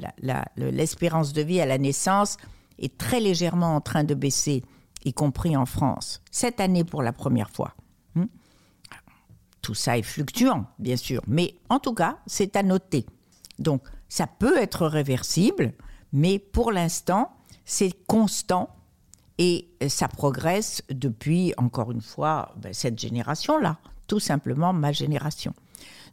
l'espérance 0.56 1.34
de 1.34 1.42
vie 1.42 1.62
à 1.62 1.66
la 1.66 1.78
naissance 1.78 2.38
est 2.80 2.98
très 2.98 3.20
légèrement 3.20 3.76
en 3.76 3.82
train 3.82 4.04
de 4.04 4.16
baisser, 4.16 4.64
y 5.06 5.14
compris 5.14 5.56
en 5.56 5.66
France. 5.66 6.22
Cette 6.32 6.60
année 6.60 6.84
pour 6.84 7.04
la 7.04 7.14
première 7.14 7.50
fois. 7.50 7.76
Hmm? 8.16 8.26
Tout 9.62 9.76
ça 9.76 9.98
est 9.98 10.04
fluctuant, 10.04 10.66
bien 10.80 10.98
sûr, 10.98 11.22
mais 11.28 11.56
en 11.70 11.80
tout 11.80 11.94
cas, 11.94 12.18
c'est 12.26 12.56
à 12.56 12.64
noter. 12.64 13.06
Donc, 13.62 13.84
ça 14.10 14.28
peut 14.28 14.58
être 14.58 14.88
réversible, 14.88 15.74
mais 16.12 16.40
pour 16.40 16.72
l'instant, 16.72 17.32
c'est 17.66 17.94
constant 18.08 18.76
et 19.38 19.70
ça 19.88 20.08
progresse 20.08 20.84
depuis, 20.90 21.54
encore 21.58 21.92
une 21.92 22.02
fois, 22.02 22.54
ben, 22.58 22.74
cette 22.74 23.00
génération-là, 23.00 23.78
tout 24.08 24.20
simplement 24.20 24.74
ma 24.74 24.92
génération. 24.92 25.54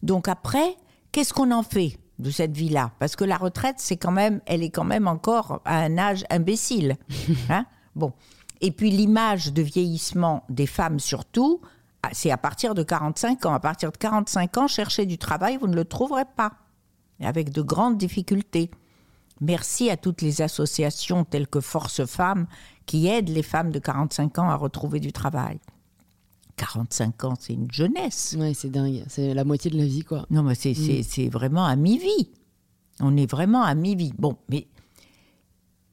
Donc 0.02 0.28
après, 0.28 0.76
qu'est-ce 1.12 1.34
qu'on 1.34 1.50
en 1.50 1.62
fait 1.62 1.98
de 2.18 2.30
cette 2.30 2.56
vie-là? 2.56 2.92
Parce 2.98 3.16
que 3.16 3.24
la 3.24 3.36
retraite, 3.36 3.76
c'est 3.78 3.96
quand 3.96 4.12
même, 4.12 4.40
elle 4.46 4.62
est 4.62 4.70
quand 4.70 4.84
même 4.84 5.08
encore 5.08 5.60
à 5.64 5.78
un 5.78 5.98
âge 5.98 6.24
imbécile. 6.30 6.96
Hein? 7.50 7.66
Bon. 7.94 8.12
Et 8.60 8.70
puis 8.70 8.90
l'image 8.90 9.52
de 9.52 9.62
vieillissement 9.62 10.44
des 10.48 10.66
femmes 10.66 10.98
surtout, 10.98 11.60
ah, 12.02 12.10
c'est 12.12 12.30
à 12.30 12.36
partir 12.36 12.74
de 12.74 12.82
45 12.82 13.46
ans. 13.46 13.52
À 13.52 13.60
partir 13.60 13.92
de 13.92 13.96
45 13.96 14.56
ans, 14.58 14.68
chercher 14.68 15.04
du 15.06 15.18
travail, 15.18 15.56
vous 15.56 15.66
ne 15.66 15.74
le 15.74 15.84
trouverez 15.84 16.24
pas. 16.36 16.52
Avec 17.20 17.50
de 17.50 17.62
grandes 17.62 17.98
difficultés. 17.98 18.70
Merci 19.40 19.90
à 19.90 19.96
toutes 19.96 20.22
les 20.22 20.42
associations 20.42 21.24
telles 21.24 21.46
que 21.46 21.60
Force 21.60 22.04
Femmes 22.06 22.46
qui 22.86 23.06
aident 23.06 23.28
les 23.28 23.42
femmes 23.42 23.70
de 23.70 23.78
45 23.78 24.38
ans 24.38 24.50
à 24.50 24.56
retrouver 24.56 25.00
du 25.00 25.12
travail. 25.12 25.58
45 26.56 27.24
ans, 27.24 27.34
c'est 27.38 27.54
une 27.54 27.70
jeunesse. 27.70 28.36
Ouais, 28.38 28.52
c'est 28.52 28.70
dingue. 28.70 29.04
C'est 29.06 29.32
la 29.32 29.44
moitié 29.44 29.70
de 29.70 29.78
la 29.78 29.84
vie, 29.84 30.02
quoi. 30.02 30.26
Non, 30.30 30.42
mais 30.42 30.54
c'est 30.54 30.72
mm. 30.72 31.28
vraiment 31.28 31.64
à 31.64 31.76
mi-vie. 31.76 32.30
On 33.00 33.16
est 33.16 33.30
vraiment 33.30 33.62
à 33.62 33.74
mi-vie. 33.74 34.12
Bon, 34.18 34.36
mais 34.48 34.66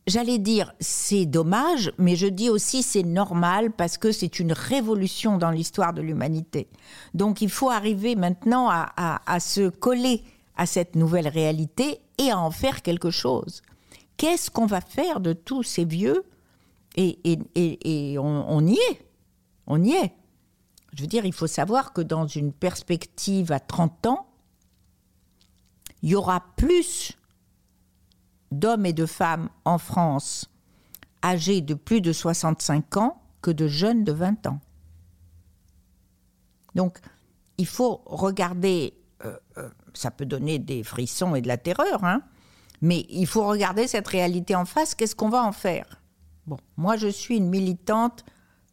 j'allais 0.08 0.40
dire 0.40 0.74
c'est 0.80 1.28
dommage, 1.28 1.94
mais 2.00 2.16
je 2.16 2.26
dis 2.26 2.50
aussi 2.50 2.82
c'est 2.82 3.04
normal 3.04 3.72
parce 3.72 4.00
que 4.00 4.12
c'est 4.12 4.40
une 4.40 4.54
révolution 4.54 5.38
dans 5.38 5.52
l'histoire 5.52 5.94
de 5.94 6.02
l'humanité. 6.02 6.68
Donc 7.14 7.42
il 7.42 7.50
faut 7.50 7.70
arriver 7.70 8.16
maintenant 8.16 8.70
à 8.72 9.40
se 9.40 9.70
coller 9.70 10.24
à 10.56 10.66
cette 10.66 10.96
nouvelle 10.96 11.28
réalité 11.28 12.02
et 12.18 12.32
à 12.32 12.40
en 12.40 12.52
faire 12.52 12.82
quelque 12.82 13.12
chose. 13.12 13.62
Qu'est-ce 14.18 14.50
qu'on 14.50 14.66
va 14.66 14.82
faire 14.82 15.20
de 15.20 15.34
tous 15.34 15.64
ces 15.64 15.86
vieux? 15.86 16.24
Et, 16.98 17.18
on, 18.18 18.66
y 18.66 18.74
est. 18.74 19.06
On 19.68 19.84
y 19.84 19.92
est. 19.92 20.14
Je 20.94 21.02
veux 21.02 21.08
dire, 21.08 21.26
il 21.26 21.34
faut 21.34 21.48
savoir 21.48 21.92
que 21.92 22.02
dans 22.02 22.26
une 22.26 22.54
perspective 22.54 23.52
à 23.52 23.60
30 23.60 24.06
ans, 24.06 24.28
il 26.02 26.10
y 26.12 26.16
aura 26.16 26.46
plus 26.56 27.18
d'hommes 28.52 28.86
et 28.86 28.94
de 28.94 29.06
femmes 29.06 29.50
en 29.66 29.78
France 29.78 30.50
âgés 31.24 31.62
de 31.62 31.74
plus 31.74 32.00
de 32.00 32.14
65 32.14 32.98
ans 32.98 33.22
que 33.42 33.52
de 33.52 33.68
jeunes 33.68 34.04
de 34.04 34.14
20 34.14 34.48
ans. 34.48 34.60
Donc, 36.76 37.00
il 37.58 37.66
faut 37.66 38.02
regarder 38.06 38.94
euh, 39.26 39.38
euh, 39.58 39.70
ça 39.98 40.12
peut 40.12 40.26
donner 40.26 40.60
des 40.60 40.84
frissons 40.84 41.36
et 41.36 41.42
de 41.42 41.48
la 41.48 41.58
terreur, 41.58 42.04
hein. 42.04 42.22
mais 42.82 43.06
il 43.10 43.28
faut 43.28 43.46
regarder 43.46 43.88
cette 43.88 44.08
réalité 44.08 44.56
en 44.56 44.66
face. 44.66 44.96
Qu'est-ce 44.96 45.16
qu'on 45.16 45.30
va 45.30 45.44
en 45.44 45.52
faire? 45.52 46.02
Bon, 46.48 46.58
moi, 46.78 46.96
je 46.96 47.08
suis 47.08 47.38
une 47.38 47.50
militante 47.50 48.24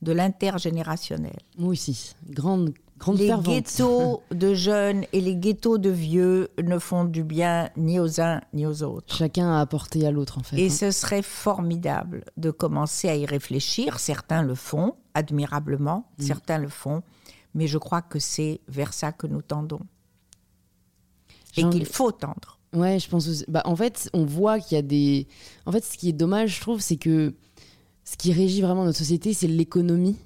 de 0.02 0.12
l'intergénérationnel. 0.12 1.38
Moi 1.56 1.70
aussi, 1.70 2.14
grande, 2.28 2.74
grande 2.98 3.18
Les 3.18 3.32
ghettos 3.42 4.22
de 4.30 4.52
jeunes 4.52 5.04
et 5.12 5.20
les 5.20 5.36
ghettos 5.36 5.78
de 5.78 5.90
vieux 5.90 6.50
ne 6.62 6.78
font 6.78 7.04
du 7.04 7.22
bien 7.22 7.70
ni 7.76 7.98
aux 8.00 8.20
uns 8.20 8.40
ni 8.52 8.66
aux 8.66 8.82
autres. 8.82 9.14
Chacun 9.14 9.50
a 9.52 9.60
apporté 9.60 10.06
à 10.06 10.10
l'autre, 10.10 10.38
en 10.38 10.42
fait. 10.42 10.58
Et 10.58 10.66
hein. 10.66 10.70
ce 10.70 10.90
serait 10.90 11.22
formidable 11.22 12.24
de 12.36 12.50
commencer 12.50 13.08
à 13.08 13.16
y 13.16 13.24
réfléchir. 13.24 14.00
Certains 14.00 14.42
le 14.42 14.54
font, 14.54 14.96
admirablement, 15.14 16.10
mm. 16.18 16.22
certains 16.22 16.58
le 16.58 16.68
font, 16.68 17.02
mais 17.54 17.66
je 17.66 17.78
crois 17.78 18.02
que 18.02 18.18
c'est 18.18 18.60
vers 18.68 18.92
ça 18.92 19.12
que 19.12 19.26
nous 19.26 19.42
tendons 19.42 19.80
et 21.56 21.68
qu'il 21.68 21.86
faut 21.86 22.12
tendre. 22.12 22.58
Ouais, 22.74 22.98
je 22.98 23.08
pense 23.08 23.28
aussi. 23.28 23.44
Bah, 23.48 23.62
en 23.64 23.76
fait, 23.76 24.08
on 24.14 24.24
voit 24.24 24.58
qu'il 24.58 24.76
y 24.76 24.78
a 24.78 24.82
des. 24.82 25.26
En 25.66 25.72
fait, 25.72 25.84
ce 25.84 25.98
qui 25.98 26.08
est 26.08 26.14
dommage, 26.14 26.56
je 26.56 26.60
trouve, 26.60 26.80
c'est 26.80 26.96
que 26.96 27.34
ce 28.04 28.16
qui 28.16 28.32
régit 28.32 28.62
vraiment 28.62 28.84
notre 28.84 28.98
société, 28.98 29.32
c'est 29.32 29.46
l'économie. 29.46 30.16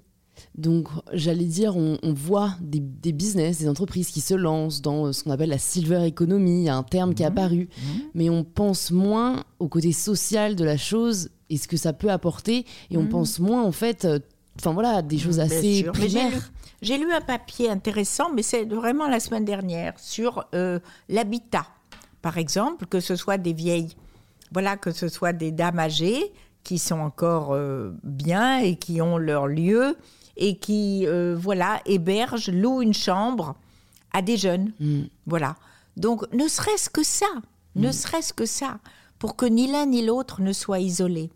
Donc, 0.55 0.89
j'allais 1.13 1.45
dire, 1.45 1.77
on, 1.77 1.99
voit 2.13 2.57
des, 2.61 2.81
business, 3.13 3.59
des 3.59 3.69
entreprises 3.69 4.11
qui 4.11 4.21
se 4.21 4.35
lancent 4.35 4.83
dans 4.83 5.13
ce 5.13 5.25
qu'on 5.25 5.31
appelle 5.31 5.49
la 5.49 5.59
silver 5.59 6.07
economy, 6.07 6.61
il 6.61 6.65
y 6.65 6.69
a 6.69 6.77
un 6.77 6.83
terme 6.83 7.15
qui 7.15 7.23
est 7.23 7.27
mhm. 7.27 7.33
apparu, 7.33 7.59
mhm. 7.59 8.01
mais 8.15 8.31
on 8.31 8.45
pense 8.45 8.91
moins 8.91 9.45
au 9.59 9.69
côté 9.69 9.93
social 9.93 10.55
de 10.57 10.65
la 10.65 10.77
chose 10.77 11.31
et 11.49 11.57
ce 11.57 11.69
que 11.69 11.77
ça 11.77 11.93
peut 11.93 12.11
apporter, 12.11 12.67
et 12.91 12.97
on 12.97 13.03
mhm. 13.03 13.09
pense 13.09 13.39
moins, 13.39 13.65
en 13.65 13.73
fait, 13.73 14.05
euh, 14.05 14.19
enfin 14.59 14.73
voilà, 14.73 15.03
des 15.03 15.19
choses 15.19 15.41
assez 15.41 15.85
primaires. 15.93 16.51
J'ai 16.83 16.99
lu 16.99 17.13
un 17.13 17.21
papier 17.21 17.71
intéressant, 17.71 18.31
mais 18.33 18.43
c'est 18.43 18.65
vraiment 18.65 19.09
la 19.09 19.21
semaine 19.21 19.45
dernière, 19.45 19.99
sur 19.99 20.47
euh, 20.55 20.79
l'habitat. 21.09 21.67
Par 22.23 22.39
exemple, 22.39 22.87
que 22.87 23.01
ce 23.01 23.17
soit 23.17 23.39
des 23.39 23.53
vieilles, 23.53 23.97
voilà, 24.53 24.77
que 24.77 24.91
ce 24.91 25.09
soit 25.09 25.33
des 25.33 25.53
dames 25.53 25.79
âgées 25.79 26.33
qui 26.65 26.79
sont 26.79 26.99
encore 26.99 27.55
euh, 27.55 27.93
bien 28.03 28.59
et 28.59 28.77
qui 28.77 29.01
ont 29.01 29.19
leur 29.19 29.47
lieu 29.47 29.97
et 30.37 30.57
qui, 30.59 31.07
euh, 31.07 31.37
voilà, 31.39 31.81
hébergent, 31.87 32.51
louent 32.51 32.83
une 32.83 32.95
chambre 32.95 33.55
à 34.13 34.21
des 34.21 34.37
jeunes. 34.37 34.73
Mm. 34.81 35.03
Voilà. 35.27 35.57
Donc, 35.97 36.31
ne 36.35 36.47
serait-ce 36.47 36.91
que 36.91 37.03
ça, 37.03 37.27
ne 37.75 37.89
mm. 37.89 37.93
serait-ce 37.93 38.33
que 38.33 38.45
ça, 38.45 38.79
pour 39.19 39.37
que 39.37 39.47
ni 39.47 39.67
l'un 39.71 39.87
ni 39.87 40.05
l'autre 40.05 40.43
ne 40.43 40.53
soient 40.53 40.81
isolés. 40.81 41.31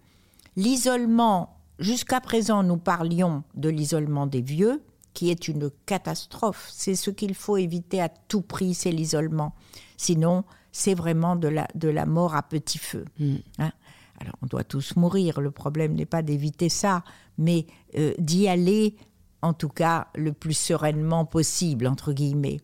L'isolement, 0.57 1.60
jusqu'à 1.81 2.21
présent, 2.21 2.63
nous 2.63 2.77
parlions 2.77 3.43
de 3.55 3.69
l'isolement 3.69 4.27
des 4.27 4.43
vieux 4.43 4.83
qui 5.15 5.31
est 5.31 5.49
une 5.49 5.71
catastrophe. 5.87 6.71
C'est 6.73 6.95
ce 6.95 7.11
qu'il 7.11 7.35
faut 7.35 7.57
éviter 7.57 8.01
à 8.01 8.09
tout 8.09 8.43
prix, 8.43 8.75
c'est 8.75 8.93
l'isolement. 8.93 9.55
Sinon, 9.97 10.45
c'est 10.73 10.95
vraiment 10.95 11.35
de 11.35 11.49
la, 11.49 11.67
de 11.75 11.89
la 11.89 12.07
mort 12.07 12.37
à 12.37 12.43
petit 12.43 12.79
feu. 12.79 13.05
Mm. 13.19 13.37
Hein? 13.59 13.73
Alors, 14.21 14.37
on 14.43 14.47
doit 14.47 14.65
tous 14.65 14.97
mourir. 14.97 15.41
Le 15.41 15.51
problème 15.51 15.95
n'est 15.95 16.07
pas 16.07 16.23
d'éviter 16.23 16.69
ça, 16.69 17.03
mais 17.39 17.67
euh, 17.99 18.15
d'y 18.19 18.49
aller, 18.49 18.97
en 19.43 19.55
tout 19.55 19.69
cas, 19.69 20.09
le 20.15 20.33
plus 20.33 20.57
sereinement 20.57 21.25
possible, 21.25 21.87
entre 21.87 22.13
guillemets. 22.13 22.61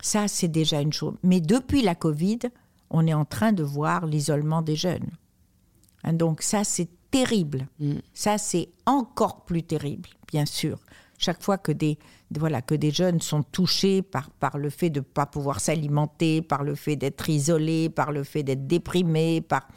Ça, 0.00 0.28
c'est 0.28 0.48
déjà 0.48 0.80
une 0.80 0.92
chose. 0.92 1.14
Mais 1.22 1.40
depuis 1.40 1.82
la 1.82 1.94
Covid, 1.94 2.40
on 2.90 3.06
est 3.06 3.14
en 3.14 3.24
train 3.24 3.52
de 3.52 3.62
voir 3.62 4.06
l'isolement 4.06 4.62
des 4.62 4.76
jeunes. 4.76 5.10
Hein, 6.02 6.14
donc 6.14 6.42
ça, 6.42 6.64
c'est 6.64 6.88
terrible. 7.14 7.68
Mm. 7.78 7.94
Ça, 8.12 8.38
c'est 8.38 8.68
encore 8.86 9.44
plus 9.44 9.62
terrible, 9.62 10.08
bien 10.30 10.46
sûr 10.46 10.78
chaque 11.16 11.42
fois 11.42 11.56
que 11.58 11.72
des, 11.72 11.96
voilà, 12.36 12.60
que 12.60 12.74
des 12.74 12.90
jeunes 12.90 13.20
sont 13.20 13.44
touchés 13.44 14.02
par, 14.02 14.30
par 14.30 14.58
le 14.58 14.68
fait 14.68 14.90
de 14.90 14.98
ne 14.98 15.04
pas 15.04 15.24
pouvoir 15.24 15.60
s'alimenter, 15.60 16.42
par 16.42 16.64
le 16.64 16.74
fait 16.74 16.96
d'être 16.96 17.30
isolés, 17.30 17.88
par 17.88 18.12
le 18.12 18.24
fait 18.24 18.42
d'être 18.42 18.66
déprimés, 18.66 19.40
par... 19.40 19.68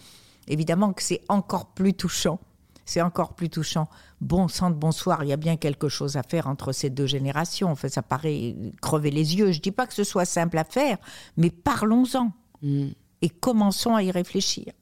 évidemment 0.48 0.92
que 0.94 1.04
c'est 1.04 1.22
encore 1.30 1.68
plus 1.68 1.94
touchant. 1.94 2.40
c'est 2.86 3.02
encore 3.02 3.34
plus 3.36 3.50
touchant. 3.50 3.88
Bon 4.20 4.48
sang 4.48 4.72
de 4.72 4.76
bonsoir, 4.76 5.24
il 5.24 5.30
y 5.30 5.34
a 5.34 5.38
bien 5.38 5.58
quelque 5.58 5.90
chose 5.90 6.18
à 6.18 6.24
faire 6.24 6.48
entre 6.48 6.74
ces 6.74 6.90
deux 6.90 7.06
générations. 7.06 7.70
Enfin, 7.70 7.88
ça 7.88 8.02
paraît 8.02 8.56
crever 8.82 9.12
les 9.12 9.36
yeux. 9.38 9.52
Je 9.52 9.62
dis 9.62 9.72
pas 9.72 9.86
que 9.88 9.94
ce 9.94 10.04
soit 10.04 10.26
simple 10.26 10.58
à 10.58 10.64
faire, 10.64 10.98
mais 11.38 11.52
parlons-en 11.52 12.32
Mm. 12.62 12.88
et 13.22 13.30
commençons 13.30 13.96
à 13.96 14.04
y 14.04 14.12
réfléchir. 14.12 14.74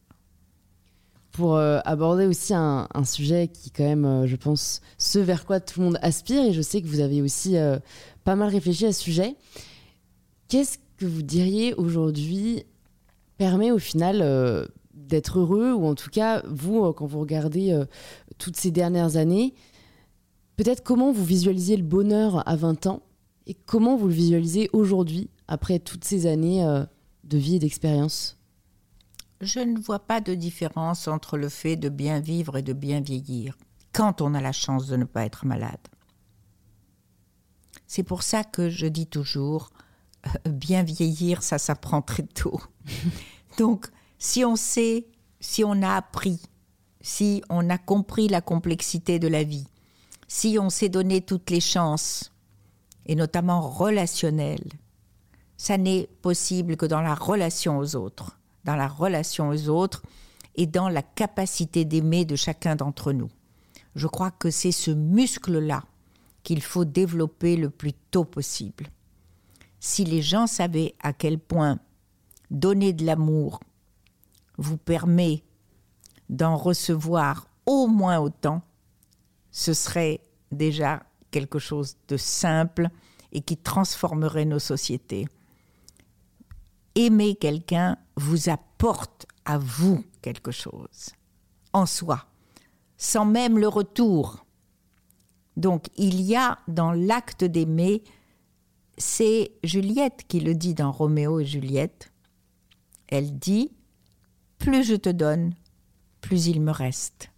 Pour 1.35 1.57
euh, 1.57 1.79
aborder 1.83 2.27
aussi 2.27 2.53
un, 2.53 2.87
sujet 3.03 3.49
qui, 3.49 3.69
quand 3.69 3.83
même, 3.83 4.05
euh, 4.05 4.25
je 4.25 4.37
pense, 4.37 4.79
ce 4.97 5.19
vers 5.19 5.45
quoi 5.45 5.59
tout 5.59 5.81
le 5.81 5.87
monde 5.87 5.99
aspire, 6.01 6.41
et 6.45 6.53
je 6.53 6.61
sais 6.61 6.81
que 6.81 6.87
vous 6.87 7.01
avez 7.01 7.21
aussi 7.21 7.57
euh, 7.57 7.77
pas 8.23 8.37
mal 8.37 8.47
réfléchi 8.47 8.85
à 8.85 8.93
ce 8.93 9.01
sujet. 9.01 9.35
Qu'est-ce 10.47 10.77
que 10.95 11.05
vous 11.05 11.23
diriez 11.23 11.73
aujourd'hui 11.73 12.63
permet 13.37 13.71
au 13.71 13.79
final 13.79 14.69
d'être 14.93 15.39
heureux, 15.39 15.73
ou 15.73 15.85
en 15.87 15.93
tout 15.93 16.09
cas, 16.09 16.41
vous, 16.47 16.93
quand 16.93 17.05
vous 17.05 17.19
regardez 17.19 17.77
toutes 18.37 18.55
ces 18.55 18.71
dernières 18.71 19.17
années, 19.17 19.53
peut-être 20.55 20.83
comment 20.83 21.11
vous 21.11 21.25
visualisiez 21.25 21.75
le 21.75 21.83
bonheur 21.83 22.47
à 22.47 22.55
20 22.55 22.87
ans, 22.87 23.01
et 23.45 23.55
comment 23.65 23.97
vous 23.97 24.07
le 24.07 24.13
visualisez 24.13 24.69
aujourd'hui, 24.71 25.29
après 25.49 25.79
toutes 25.79 26.05
ces 26.05 26.27
années 26.27 26.65
de 27.25 27.37
vie 27.37 27.55
et 27.55 27.59
d'expérience? 27.59 28.37
Je 29.45 29.59
ne 29.59 29.79
vois 29.79 29.99
pas 29.99 30.21
de 30.21 30.33
différence 30.33 31.07
entre 31.07 31.37
le 31.37 31.49
fait 31.49 31.75
de 31.75 31.87
bien 31.87 32.19
vivre 32.19 32.57
et 32.57 32.63
de 32.63 32.73
bien 32.73 32.99
vieillir, 32.99 33.55
quand 33.93 34.19
on 34.19 34.33
a 34.33 34.41
la 34.41 34.51
chance 34.51 34.87
de 34.87 34.97
ne 34.97 35.03
pas 35.03 35.23
être 35.23 35.45
malade. 35.45 35.87
C'est 37.85 38.01
pour 38.01 38.23
ça 38.23 38.43
que 38.43 38.69
je 38.69 38.87
dis 38.87 39.05
toujours, 39.05 39.69
euh, 40.25 40.49
bien 40.49 40.81
vieillir, 40.81 41.43
ça 41.43 41.59
s'apprend 41.59 42.01
très 42.01 42.23
tôt. 42.23 42.59
Donc, 43.59 43.85
si 44.17 44.43
on 44.43 44.55
sait, 44.55 45.05
si 45.39 45.63
on 45.63 45.83
a 45.83 45.93
appris, 45.93 46.41
si 47.01 47.43
on 47.47 47.69
a 47.69 47.77
compris 47.77 48.27
la 48.27 48.41
complexité 48.41 49.19
de 49.19 49.27
la 49.27 49.43
vie, 49.43 49.67
si 50.27 50.57
on 50.59 50.71
s'est 50.71 50.89
donné 50.89 51.21
toutes 51.21 51.51
les 51.51 51.61
chances, 51.61 52.31
et 53.05 53.13
notamment 53.13 53.61
relationnelles, 53.61 54.71
ça 55.55 55.77
n'est 55.77 56.09
possible 56.23 56.77
que 56.77 56.87
dans 56.87 57.01
la 57.01 57.13
relation 57.13 57.77
aux 57.77 57.95
autres, 57.95 58.39
dans 58.65 58.75
la 58.75 58.87
relation 58.87 59.49
aux 59.49 59.69
autres 59.69 60.01
et 60.55 60.65
dans 60.65 60.89
la 60.89 61.01
capacité 61.01 61.85
d'aimer 61.85 62.25
de 62.25 62.35
chacun 62.35 62.75
d'entre 62.75 63.13
nous. 63.13 63.29
Je 63.95 64.07
crois 64.07 64.31
que 64.31 64.49
c'est 64.49 64.71
ce 64.71 64.91
muscle-là 64.91 65.83
qu'il 66.43 66.61
faut 66.61 66.85
développer 66.85 67.55
le 67.55 67.69
plus 67.69 67.93
tôt 68.11 68.25
possible. 68.25 68.87
Si 69.79 70.03
les 70.03 70.21
gens 70.21 70.47
savaient 70.47 70.95
à 71.01 71.13
quel 71.13 71.39
point 71.39 71.79
donner 72.51 72.93
de 72.93 73.05
l'amour 73.05 73.59
vous 74.57 74.77
permet 74.77 75.43
d'en 76.29 76.57
recevoir 76.57 77.47
au 77.65 77.87
moins 77.87 78.19
autant, 78.19 78.61
ce 79.51 79.73
serait 79.73 80.21
déjà 80.51 81.03
quelque 81.31 81.59
chose 81.59 81.97
de 82.07 82.17
simple 82.17 82.89
et 83.31 83.41
qui 83.41 83.57
transformerait 83.57 84.45
nos 84.45 84.59
sociétés. 84.59 85.27
Aimer 86.95 87.35
quelqu'un 87.35 87.97
vous 88.15 88.49
apporte 88.49 89.25
à 89.43 89.57
vous 89.57 90.03
quelque 90.21 90.51
chose, 90.51 91.11
en 91.73 91.85
soi, 91.85 92.25
sans 92.97 93.25
même 93.25 93.59
le 93.59 93.67
retour. 93.67 94.45
Donc 95.57 95.87
il 95.97 96.21
y 96.21 96.35
a 96.35 96.59
dans 96.67 96.91
l'acte 96.91 97.43
d'aimer, 97.43 98.03
c'est 98.97 99.51
Juliette 99.63 100.25
qui 100.27 100.39
le 100.39 100.55
dit 100.55 100.73
dans 100.73 100.91
Roméo 100.91 101.39
et 101.39 101.45
Juliette, 101.45 102.11
elle 103.07 103.37
dit, 103.37 103.71
plus 104.57 104.83
je 104.83 104.95
te 104.95 105.09
donne, 105.09 105.53
plus 106.21 106.47
il 106.47 106.61
me 106.61 106.71
reste. 106.71 107.29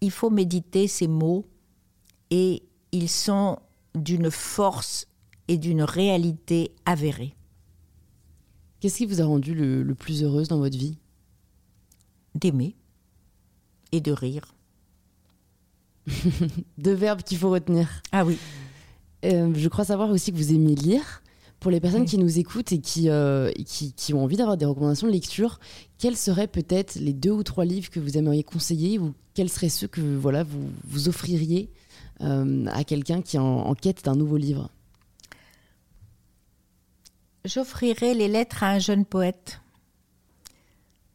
Il 0.00 0.10
faut 0.10 0.30
méditer 0.30 0.88
ces 0.88 1.08
mots 1.08 1.46
et 2.30 2.62
ils 2.92 3.08
sont 3.08 3.58
d'une 3.94 4.30
force 4.30 5.06
et 5.50 5.58
d'une 5.58 5.82
réalité 5.82 6.70
avérée. 6.86 7.34
Qu'est-ce 8.78 8.98
qui 8.98 9.06
vous 9.06 9.20
a 9.20 9.24
rendu 9.24 9.52
le, 9.52 9.82
le 9.82 9.94
plus 9.96 10.22
heureuse 10.22 10.46
dans 10.46 10.58
votre 10.58 10.78
vie? 10.78 10.96
D'aimer 12.36 12.76
et 13.90 14.00
de 14.00 14.12
rire. 14.12 14.54
Deux 16.78 16.94
verbes 16.94 17.22
qu'il 17.22 17.36
faut 17.36 17.50
retenir. 17.50 18.00
Ah 18.12 18.24
oui. 18.24 18.38
Euh, 19.24 19.52
je 19.52 19.68
crois 19.68 19.84
savoir 19.84 20.10
aussi 20.10 20.30
que 20.30 20.36
vous 20.36 20.54
aimez 20.54 20.76
lire. 20.76 21.20
Pour 21.58 21.72
les 21.72 21.80
personnes 21.80 22.04
qui 22.04 22.16
nous 22.16 22.38
écoutent 22.38 22.70
et 22.70 22.80
qui, 22.80 23.10
euh, 23.10 23.50
et 23.56 23.64
qui, 23.64 23.92
qui 23.92 24.14
ont 24.14 24.22
envie 24.22 24.36
d'avoir 24.36 24.56
des 24.56 24.66
recommandations 24.66 25.08
de 25.08 25.12
lecture, 25.12 25.58
quels 25.98 26.16
seraient 26.16 26.46
peut-être 26.46 26.94
les 26.94 27.12
deux 27.12 27.32
ou 27.32 27.42
trois 27.42 27.64
livres 27.64 27.90
que 27.90 27.98
vous 27.98 28.16
aimeriez 28.16 28.44
conseiller 28.44 29.00
ou 29.00 29.14
quels 29.34 29.50
seraient 29.50 29.68
ceux 29.68 29.88
que 29.88 30.00
voilà, 30.00 30.44
vous, 30.44 30.70
vous 30.84 31.08
offririez 31.08 31.70
euh, 32.20 32.66
à 32.66 32.84
quelqu'un 32.84 33.20
qui 33.20 33.34
est 33.34 33.40
en, 33.40 33.66
en 33.66 33.74
quête 33.74 34.04
d'un 34.04 34.14
nouveau 34.14 34.36
livre? 34.36 34.70
J'offrirai 37.44 38.12
les 38.12 38.28
lettres 38.28 38.62
à 38.62 38.68
un 38.68 38.78
jeune 38.78 39.06
poète 39.06 39.62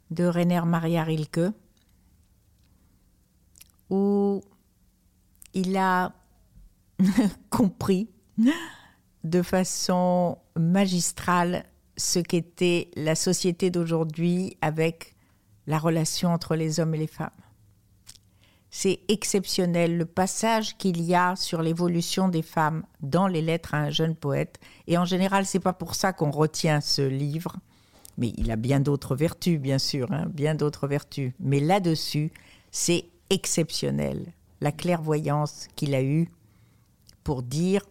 de 0.10 0.24
Rainer 0.24 0.62
Maria 0.66 1.04
Rilke, 1.04 1.52
où 3.90 4.42
il 5.54 5.78
a 5.78 6.14
compris 7.52 8.10
de 9.24 9.42
façon 9.42 10.40
magistrale 10.56 11.66
ce 11.96 12.20
qu'était 12.20 12.90
la 12.96 13.16
société 13.16 13.70
d'aujourd'hui 13.70 14.58
avec 14.62 15.16
la 15.68 15.78
relation 15.78 16.34
entre 16.34 16.56
les 16.56 16.80
hommes 16.80 16.96
et 16.96 17.00
les 17.00 17.08
femmes. 17.08 17.30
C'est 18.78 19.00
exceptionnel 19.08 19.98
le 19.98 20.06
passage 20.06 20.78
qu'il 20.78 21.02
y 21.02 21.16
a 21.16 21.38
sur 21.38 21.62
l'évolution 21.62 22.28
des 22.28 22.42
femmes 22.42 22.84
dans 23.00 23.26
les 23.26 23.42
lettres 23.42 23.74
à 23.74 23.78
un 23.78 23.90
jeune 23.90 24.16
poète. 24.16 24.60
Et 24.88 24.98
en 24.98 25.06
général, 25.06 25.46
c'est 25.46 25.62
pas 25.62 25.72
pour 25.72 25.96
ça 25.96 26.12
qu'on 26.12 26.30
retient 26.30 26.82
ce 26.82 27.02
livre, 27.02 27.56
mais 28.18 28.34
il 28.36 28.52
a 28.52 28.58
bien 28.58 28.82
d'autres 28.82 29.16
vertus, 29.16 29.62
bien 29.62 29.80
sûr, 29.80 30.12
hein, 30.12 30.26
bien 30.28 30.56
d'autres 30.56 30.90
vertus. 30.90 31.32
Mais 31.40 31.62
là-dessus, 31.62 32.34
c'est 32.70 33.06
exceptionnel 33.30 34.34
la 34.60 34.74
clairvoyance 34.74 35.70
qu'il 35.78 35.96
a 35.96 36.04
eue 36.04 36.28
pour 37.24 37.44
dire 37.44 37.82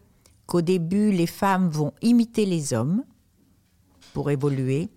qu'au 0.44 0.60
début, 0.60 1.12
les 1.12 1.26
femmes 1.26 1.70
vont 1.70 1.94
imiter 2.02 2.44
les 2.44 2.74
hommes 2.74 3.04
pour 4.12 4.30
évoluer. 4.30 4.90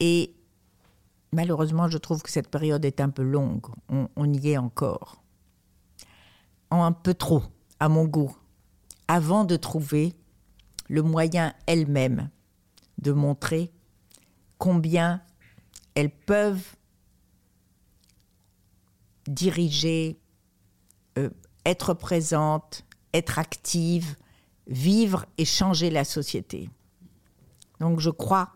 Et 0.00 0.32
malheureusement, 1.32 1.88
je 1.88 1.98
trouve 1.98 2.22
que 2.22 2.30
cette 2.30 2.48
période 2.48 2.84
est 2.84 3.00
un 3.00 3.10
peu 3.10 3.22
longue. 3.22 3.66
On, 3.88 4.32
y 4.32 4.50
est 4.50 4.58
encore. 4.58 5.22
En 6.70 6.84
un 6.84 6.92
peu 6.92 7.14
trop, 7.14 7.42
à 7.80 7.88
mon 7.88 8.04
goût, 8.04 8.36
avant 9.08 9.44
de 9.44 9.56
trouver 9.56 10.14
le 10.88 11.02
moyen 11.02 11.54
elles-mêmes 11.66 12.30
de 12.98 13.12
montrer 13.12 13.72
combien 14.58 15.22
elles 15.94 16.10
peuvent 16.10 16.76
diriger, 19.26 20.20
euh, 21.18 21.30
être 21.64 21.94
présentes, 21.94 22.84
être 23.12 23.38
actives, 23.38 24.16
vivre 24.66 25.26
et 25.38 25.44
changer 25.44 25.90
la 25.90 26.04
société. 26.04 26.70
Donc 27.80 28.00
je 28.00 28.10
crois 28.10 28.52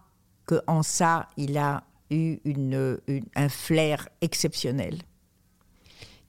qu'en 0.47 0.83
ça, 0.83 1.29
il 1.37 1.59
a 1.59 1.86
eu 2.11 2.39
une, 2.45 2.99
une- 3.07 3.25
un 3.35 3.49
flair 3.49 4.09
exceptionnel. 4.21 4.99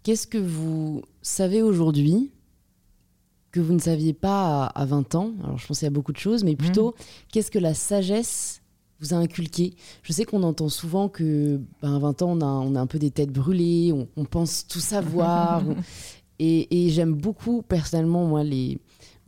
Qu'est-ce 0.04 0.28
que 0.28 0.38
vous 0.38 1.02
savez 1.22 1.62
aujourd'hui 1.62 2.32
que 3.52 3.60
vous 3.60 3.74
ne 3.74 3.80
saviez 3.80 4.14
pas 4.14 4.66
à, 4.66 4.82
à 4.82 4.86
20 4.86 5.16
ans? 5.16 5.34
Alors, 5.44 5.58
je 5.58 5.68
y 5.86 5.88
a 5.88 5.90
beaucoup 5.90 6.12
de 6.14 6.18
choses, 6.18 6.44
mais 6.44 6.56
plutôt, 6.56 6.96
qu'est-ce 7.32 7.52
que 7.52 7.60
la 7.60 7.74
sagesse 7.74 8.62
vous 9.00 9.14
a 9.14 9.18
inculqué? 9.18 9.74
Je 10.04 10.14
sais 10.14 10.26
qu'on 10.26 10.44
entend 10.44 10.70
souvent 10.70 11.10
que, 11.10 11.60
ben, 11.82 11.96
à 11.96 12.00
20 12.00 12.22
ans, 12.22 12.32
on 12.38 12.42
a, 12.42 12.46
on 12.46 12.76
a 12.76 12.80
un 12.82 12.88
peu 12.88 13.00
des 13.00 13.12
têtes 13.12 13.32
brûlées, 13.32 13.92
on, 13.94 14.08
on 14.16 14.26
pense 14.26 14.68
tout 14.68 14.80
savoir. 14.80 15.68
on- 15.68 15.76
et 16.40 16.86
et 16.86 16.90
j'aime 16.90 17.14
beaucoup, 17.14 17.64
personnellement, 17.64 18.26
moi, 18.28 18.44
les 18.44 18.78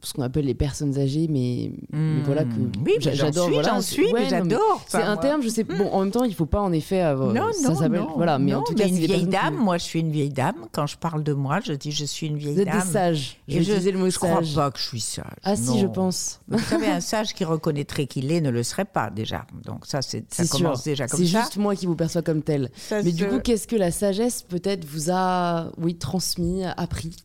ce 0.02 0.14
qu'on 0.14 0.22
appelle 0.22 0.46
les 0.46 0.54
personnes 0.56 0.98
âgées, 0.98 1.28
mais, 1.30 1.72
mais 1.92 2.22
voilà 2.24 2.44
que 2.44 2.50
Hmm. 2.50 2.72
Oui, 2.86 2.94
j'a- 3.00 3.12
mais 3.12 3.16
j'en 3.18 3.32
suis, 3.32 3.54
voilà, 3.54 3.70
j'en 3.70 3.82
c'est- 3.82 3.92
suis, 3.94 4.06
mais 4.08 4.14
ouais, 4.22 4.30
j'adore. 4.30 4.84
C'est 4.88 4.98
un 4.98 5.14
moi. 5.16 5.18
terme, 5.18 5.42
je 5.42 5.50
sais. 5.50 5.64
Bon, 5.64 5.90
en 5.92 6.00
même 6.02 6.12
temps, 6.12 6.24
il 6.24 6.34
faut 6.34 6.46
pas 6.46 6.62
en 6.62 6.72
effet 6.72 7.02
avoir. 7.02 7.34
Non, 7.34 7.52
ça 7.54 7.70
non, 7.70 7.76
s'appelle-. 7.76 8.06
Voilà, 8.16 8.40
mais 8.40 8.54
en 8.54 8.60
non, 8.60 8.64
tout 8.64 8.74
cas, 8.76 8.86
mais 8.86 8.90
c'est 8.92 8.96
une 9.02 9.06
vieille 9.06 9.20
qui- 9.22 9.28
dame. 9.28 9.56
Moi, 9.56 9.78
je 9.78 9.84
suis 9.84 10.00
une 10.00 10.12
vieille 10.12 10.30
dame. 10.30 10.56
Quand 10.72 10.88
je 10.88 10.98
parle 10.98 11.24
de 11.24 11.34
moi, 11.34 11.60
je 11.64 11.74
dis 11.74 11.92
je 11.92 12.06
suis 12.06 12.28
une 12.28 12.38
vieille 12.38 12.54
Vous 12.56 12.62
êtes 12.62 12.68
dame. 12.68 12.80
des 12.82 12.86
sages. 12.88 13.38
Je 13.48 13.54
Et 13.54 13.58
vais 13.60 13.64
utiliser 13.64 13.92
le 13.92 14.00
mot 14.00 14.10
je 14.10 14.18
crois 14.18 14.36
sage. 14.38 14.56
pas 14.56 14.72
que 14.72 14.80
je 14.80 14.84
suis 14.86 15.00
sage. 15.02 15.26
Ah 15.44 15.56
si, 15.56 15.80
je 15.80 15.88
pense. 15.88 16.40
Vous 16.48 16.60
savez, 16.60 16.88
un 16.88 17.02
sage 17.02 17.34
qui 17.34 17.44
reconnaîtrait 17.44 18.08
qu'il 18.08 18.32
est 18.32 18.42
ne 18.42 18.50
le 18.50 18.64
serait 18.64 18.86
pas 18.86 19.10
déjà. 19.10 19.46
Donc 19.66 19.86
ça, 19.86 20.02
c'est 20.02 20.20
ça 20.34 20.44
C'est 20.44 20.46
sûr. 20.48 20.58
commence 20.66 20.84
déjà 20.84 21.08
comme 21.08 21.20
C'est 21.20 21.28
ça. 21.28 21.42
juste 21.42 21.58
moi 21.58 21.76
qui 21.76 21.86
vous 21.86 21.96
perçois 21.96 22.22
comme 22.22 22.42
tel. 22.42 22.70
Mais 22.92 23.12
du 23.12 23.28
coup, 23.28 23.40
qu'est-ce 23.40 23.68
que 23.68 23.76
la 23.76 23.92
sagesse 23.92 24.44
peut-être 24.44 24.86
vous 24.86 25.12
a, 25.12 25.72
oui, 25.78 25.96
transmis, 25.96 26.64
appris, 26.66 27.16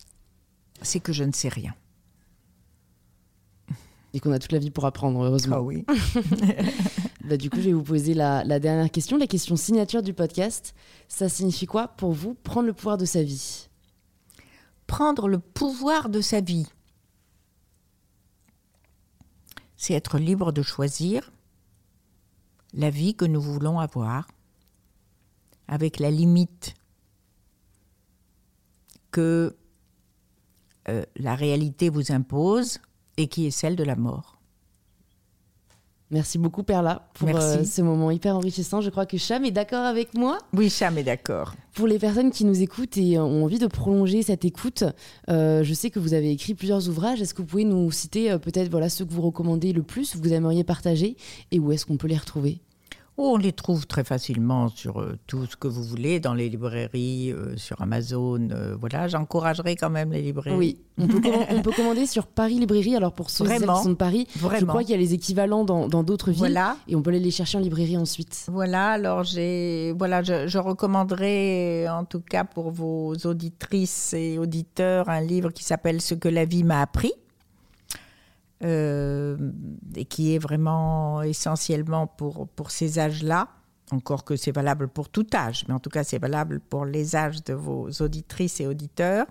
c'est 0.83 1.01
que 1.01 1.13
je 1.13 1.25
ne 1.25 1.33
sais 1.33 1.49
rien. 1.49 1.73
Et 4.15 4.21
qu'on 4.21 4.33
a 4.33 4.39
toute 4.39 4.53
la 4.53 4.61
vie 4.61 4.71
pour 4.71 4.87
apprendre, 4.87 5.23
heureusement. 5.23 5.57
Ah 5.57 5.63
oui. 5.63 5.85
Bah, 7.25 7.39
du 7.39 7.49
coup, 7.49 7.57
je 7.57 7.63
vais 7.63 7.73
vous 7.73 7.83
poser 7.83 8.13
la, 8.13 8.45
la 8.45 8.61
dernière 8.61 8.91
question, 8.91 9.17
la 9.17 9.27
question 9.27 9.57
signature 9.57 10.03
du 10.03 10.13
podcast. 10.13 10.75
Ça 11.09 11.31
signifie 11.31 11.65
quoi 11.65 11.89
pour 11.89 12.13
vous 12.13 12.35
prendre 12.35 12.67
le 12.67 12.75
pouvoir 12.75 12.99
de 12.99 13.07
sa 13.07 13.23
vie? 13.23 13.71
Prendre 14.87 15.27
le 15.27 15.39
pouvoir 15.39 16.11
de 16.11 16.21
sa 16.21 16.43
vie, 16.43 16.67
c'est 19.75 19.95
être 19.95 20.19
libre 20.19 20.53
de 20.53 20.61
choisir 20.61 21.33
la 22.75 22.91
vie 22.91 23.15
que 23.15 23.25
nous 23.25 23.41
voulons 23.41 23.79
avoir, 23.79 24.29
avec 25.67 25.99
la 25.99 26.11
limite 26.11 26.75
que 29.11 29.57
euh, 30.91 31.07
la 31.17 31.35
réalité 31.35 31.89
vous 31.89 32.13
impose 32.13 32.81
et 33.17 33.29
qui 33.29 33.47
est 33.47 33.51
celle 33.51 33.77
de 33.77 33.85
la 33.85 33.97
mort. 33.97 34.39
Merci 36.11 36.39
beaucoup 36.39 36.63
Perla 36.63 37.09
pour 37.15 37.29
euh, 37.35 37.65
ce 37.65 37.83
moment 37.83 38.11
hyper 38.11 38.37
enrichissant. 38.37 38.81
Je 38.81 38.91
crois 38.91 39.07
que 39.07 39.17
Cham 39.17 39.45
est 39.45 39.51
d'accord 39.51 39.85
avec 39.85 40.15
moi. 40.15 40.39
Oui, 40.53 40.71
Cham 40.71 40.97
est 40.99 41.03
d'accord. 41.03 41.55
Pour 41.73 41.89
les 41.89 41.99
personnes 41.99 42.31
qui 42.31 42.45
nous 42.45 42.63
écoutent 42.63 42.97
et 42.99 43.19
ont 43.19 43.45
envie 43.45 43.59
de 43.59 43.67
prolonger 43.67 44.23
cette 44.23 44.45
écoute, 44.45 44.85
euh, 45.29 45.65
je 45.65 45.75
sais 45.75 45.91
que 45.91 45.99
vous 45.99 46.15
avez 46.15 46.31
écrit 46.31 46.55
plusieurs 46.55 46.89
ouvrages. 46.89 47.21
Est-ce 47.21 47.35
que 47.35 47.43
vous 47.43 47.49
pouvez 47.49 47.65
nous 47.65 47.91
citer 47.91 48.39
peut-être 48.39 48.71
voilà 48.71 48.89
ceux 48.89 49.05
que 49.05 49.13
vous 49.13 49.23
recommandez 49.23 49.73
le 49.73 49.83
plus, 49.83 50.15
vous 50.15 50.33
aimeriez 50.33 50.63
partager 50.63 51.17
et 51.51 51.59
où 51.59 51.73
est-ce 51.73 51.85
qu'on 51.85 51.97
peut 51.97 52.09
les 52.09 52.19
retrouver? 52.19 52.61
On 53.17 53.37
les 53.37 53.53
trouve 53.53 53.87
très 53.87 54.03
facilement 54.05 54.69
sur 54.69 55.01
euh, 55.01 55.17
tout 55.27 55.47
ce 55.47 55.57
que 55.57 55.69
vous 55.69 55.83
voulez, 55.83 56.19
dans 56.21 56.35
les 56.35 56.49
librairies, 56.49 57.33
euh, 57.33 57.57
sur 57.57 57.81
Amazon. 57.81 58.49
Euh, 58.51 58.77
voilà, 58.79 59.07
j'encouragerai 59.09 59.77
quand 59.77 59.91
même 59.91 60.13
les 60.13 60.23
librairies. 60.23 60.57
Oui, 60.57 60.79
on 60.99 61.07
peut, 61.07 61.73
commander 61.73 62.07
sur 62.07 62.27
Paris 62.27 62.59
Librairie. 62.59 62.97
Alors 62.97 63.13
pour 63.13 63.31
ceux 63.31 63.47
qui 63.47 63.59
sont 63.59 63.91
de 63.91 63.95
Paris, 63.95 64.27
je 64.35 64.65
crois 64.65 64.83
qu'il 64.83 64.91
y 64.91 64.95
a 64.95 64.99
les 64.99 65.15
équivalents 65.15 65.65
dans 65.65 66.03
d'autres 66.03 66.31
villes. 66.31 66.39
Voilà. 66.39 66.77
Et 66.89 66.97
on 66.97 67.03
peut 67.03 67.11
aller 67.11 67.21
les 67.21 67.31
chercher 67.31 67.59
en 67.59 67.61
librairie 67.61 67.97
ensuite. 67.97 68.47
Voilà, 68.51 68.91
alors 68.91 69.25
j'ai, 69.25 69.93
voilà, 69.97 70.23
je, 70.23 70.49
je, 70.49 70.59
recommanderais 70.59 71.89
en 71.89 72.05
tout 72.05 72.21
cas 72.21 72.45
pour 72.45 72.71
vos 72.71 73.15
auditrices 73.25 74.15
et 74.15 74.39
auditeurs 74.39 75.09
un 75.09 75.21
livre 75.21 75.51
qui 75.51 75.65
s'appelle 75.65 76.01
Ce 76.01 76.15
que 76.15 76.29
la 76.29 76.45
vie 76.45 76.65
m'a 76.65 76.81
appris 76.81 77.13
euh, 78.65 79.37
et 79.95 80.05
qui 80.05 80.35
est 80.35 80.39
vraiment 80.39 81.23
essentiellement 81.23 82.07
pour, 82.07 82.49
pour 82.49 82.71
ces 82.71 82.99
âges-là. 82.99 83.49
Encore 83.91 84.25
que 84.25 84.37
c'est 84.37 84.53
valable 84.53 84.89
pour 84.89 85.11
tout 85.11 85.27
âge, 85.35 85.65
mais 85.69 85.75
en 85.75 85.79
tout 85.79 85.91
cas 85.91 86.05
c'est 86.05 86.19
valable 86.19 86.61
pour 86.61 86.87
les 86.87 87.15
âges 87.15 87.45
de 87.45 87.53
vos 87.53 87.91
auditrices 88.01 88.61
et 88.61 88.67
auditeurs. 88.67 89.27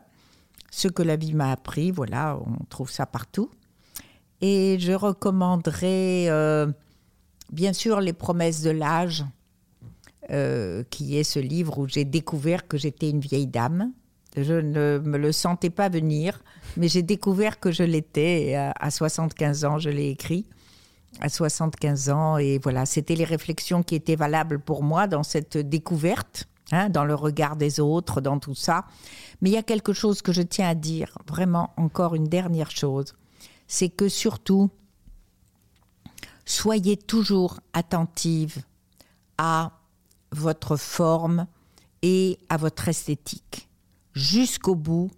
Ce 0.70 0.88
que 0.88 1.02
la 1.02 1.16
vie 1.16 1.34
m'a 1.34 1.52
appris, 1.52 1.92
voilà, 1.92 2.40
on 2.46 2.64
trouve 2.66 2.92
ça 2.92 3.06
partout. 3.06 3.50
Et 4.42 4.78
je 4.80 4.92
recommanderais 4.92 6.28
euh, 6.30 6.72
bien 7.52 7.74
sûr 7.74 8.02
Les 8.02 8.14
promesses 8.14 8.62
de 8.62 8.72
l'âge, 8.72 9.26
euh, 10.30 10.84
qui 10.90 11.18
est 11.18 11.24
ce 11.24 11.40
livre 11.40 11.80
où 11.80 11.88
j'ai 11.88 12.06
découvert 12.06 12.68
que 12.68 12.78
j'étais 12.78 13.10
une 13.10 13.20
vieille 13.20 13.48
dame. 13.48 13.92
Je 14.36 14.54
ne 14.54 15.00
me 15.00 15.18
le 15.18 15.32
sentais 15.32 15.70
pas 15.70 15.90
venir 15.90 16.40
mais 16.78 16.88
j'ai 16.88 17.04
découvert 17.04 17.60
que 17.60 17.72
je 17.72 17.84
l'étais 17.84 18.56
à 18.56 18.92
75 18.92 19.66
ans, 19.66 19.80
je 19.80 19.90
l'ai 19.90 20.10
écrit 20.10 20.46
à 21.20 21.30
75 21.30 22.10
ans 22.10 22.38
et 22.38 22.58
voilà, 22.58 22.86
c'était 22.86 23.16
les 23.16 23.24
réflexions 23.24 23.84
qui 23.84 23.96
étaient 23.96 24.16
valables 24.16 24.60
pour 24.60 24.82
moi 24.82 25.08
dans 25.08 25.22
cette 25.22 25.58
découverte, 25.58 26.48
hein, 26.72 26.90
dans 26.90 27.06
le 27.06 27.14
regard 27.14 27.56
des 27.56 27.80
autres, 27.80 28.20
dans 28.20 28.40
tout 28.40 28.56
ça. 28.56 28.86
Mais 29.42 29.52
il 29.52 29.54
y 29.54 29.58
a 29.58 29.64
quelque 29.64 29.94
chose 29.94 30.24
que 30.24 30.32
je 30.34 30.42
tiens 30.42 30.70
à 30.70 30.76
dire, 30.76 31.18
vraiment 31.28 31.72
encore 31.78 32.16
une 32.16 32.28
dernière 32.28 32.72
chose, 32.72 33.14
c'est 33.68 33.90
que 33.90 34.10
surtout, 34.10 34.72
soyez 36.46 36.98
toujours 36.98 37.60
attentive 37.74 38.64
à 39.38 39.72
votre 40.32 40.78
forme 40.78 41.46
et 42.02 42.40
à 42.50 42.58
votre 42.58 42.88
esthétique. 42.88 43.70
Jusqu'au 44.14 44.76
bout, 44.76 45.10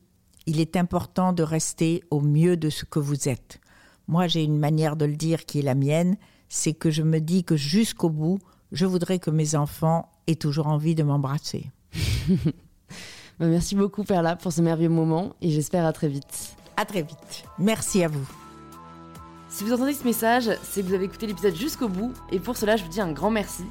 il 0.46 0.60
est 0.60 0.76
important 0.76 1.34
de 1.34 1.44
rester 1.44 2.04
au 2.12 2.22
mieux 2.22 2.56
de 2.58 2.70
ce 2.70 2.86
que 2.86 3.00
vous 3.00 3.28
êtes. 3.28 3.60
Moi, 4.08 4.28
j'ai 4.28 4.44
une 4.44 4.58
manière 4.58 4.96
de 4.96 5.06
le 5.06 5.16
dire 5.16 5.46
qui 5.46 5.60
est 5.60 5.64
la 5.64 5.76
mienne, 5.76 6.18
c'est 6.50 6.74
que 6.74 6.92
je 6.92 7.04
me 7.04 7.20
dis 7.20 7.44
que 7.44 7.56
jusqu'au 7.56 8.10
bout, 8.10 8.40
je 8.72 8.86
voudrais 8.86 9.20
que 9.20 9.32
mes 9.32 9.56
enfants 9.56 10.12
aient 10.28 10.36
toujours 10.36 10.68
envie 10.68 10.96
de 10.96 11.04
m'embrasser. 11.04 11.72
Bah, 13.38 13.48
merci 13.48 13.76
beaucoup 13.76 14.06
Perla 14.06 14.38
pour 14.38 14.54
ce 14.54 14.62
merveilleux 14.62 14.88
moment 14.88 15.36
et 15.42 15.50
j'espère 15.50 15.86
à 15.86 15.92
très 15.92 16.08
vite. 16.08 16.56
À 16.78 16.86
très 16.86 17.02
vite. 17.02 17.44
Merci 17.60 18.02
à 18.02 18.08
vous. 18.08 18.26
Si 19.50 19.66
vous 19.66 19.74
entendez 19.74 19.94
ce 19.94 20.06
message, 20.06 20.50
c'est 20.64 20.82
que 20.82 20.88
vous 20.88 20.94
avez 20.94 21.04
écouté 21.04 21.28
l'épisode 21.28 21.54
jusqu'au 21.54 21.90
bout 21.90 22.14
et 22.32 22.40
pour 22.40 22.56
cela, 22.56 22.78
je 22.78 22.84
vous 22.84 22.90
dis 22.90 23.02
un 23.02 23.12
grand 23.12 23.32
merci. 23.32 23.66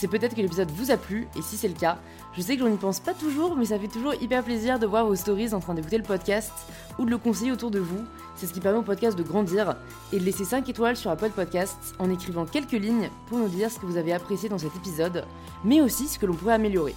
C'est 0.00 0.08
peut-être 0.08 0.34
que 0.34 0.40
l'épisode 0.40 0.70
vous 0.70 0.90
a 0.90 0.96
plu 0.96 1.28
et 1.36 1.42
si 1.42 1.58
c'est 1.58 1.68
le 1.68 1.74
cas, 1.74 1.98
je 2.32 2.40
sais 2.40 2.56
que 2.56 2.62
j'en 2.62 2.72
y 2.72 2.76
pense 2.78 3.00
pas 3.00 3.12
toujours, 3.12 3.54
mais 3.54 3.66
ça 3.66 3.78
fait 3.78 3.86
toujours 3.86 4.14
hyper 4.14 4.42
plaisir 4.42 4.78
de 4.78 4.86
voir 4.86 5.04
vos 5.04 5.14
stories 5.14 5.52
en 5.52 5.60
train 5.60 5.74
d'écouter 5.74 5.98
le 5.98 6.04
podcast 6.04 6.54
ou 6.98 7.04
de 7.04 7.10
le 7.10 7.18
conseiller 7.18 7.52
autour 7.52 7.70
de 7.70 7.80
vous. 7.80 8.02
C'est 8.34 8.46
ce 8.46 8.54
qui 8.54 8.60
permet 8.60 8.78
au 8.78 8.82
podcast 8.82 9.18
de 9.18 9.22
grandir 9.22 9.76
et 10.14 10.18
de 10.18 10.24
laisser 10.24 10.46
5 10.46 10.66
étoiles 10.70 10.96
sur 10.96 11.10
Apple 11.10 11.28
Podcasts 11.28 11.94
en 11.98 12.08
écrivant 12.08 12.46
quelques 12.46 12.72
lignes 12.72 13.10
pour 13.26 13.36
nous 13.36 13.48
dire 13.48 13.70
ce 13.70 13.78
que 13.78 13.84
vous 13.84 13.98
avez 13.98 14.14
apprécié 14.14 14.48
dans 14.48 14.56
cet 14.56 14.74
épisode, 14.74 15.26
mais 15.64 15.82
aussi 15.82 16.08
ce 16.08 16.18
que 16.18 16.24
l'on 16.24 16.32
pourrait 16.32 16.54
améliorer. 16.54 16.94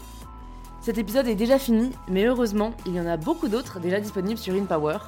Cet 0.79 0.97
épisode 0.97 1.27
est 1.27 1.35
déjà 1.35 1.59
fini, 1.59 1.91
mais 2.07 2.23
heureusement, 2.23 2.73
il 2.85 2.95
y 2.95 3.01
en 3.01 3.05
a 3.05 3.17
beaucoup 3.17 3.49
d'autres 3.49 3.81
déjà 3.81 3.99
disponibles 3.99 4.39
sur 4.39 4.53
InPower. 4.53 4.99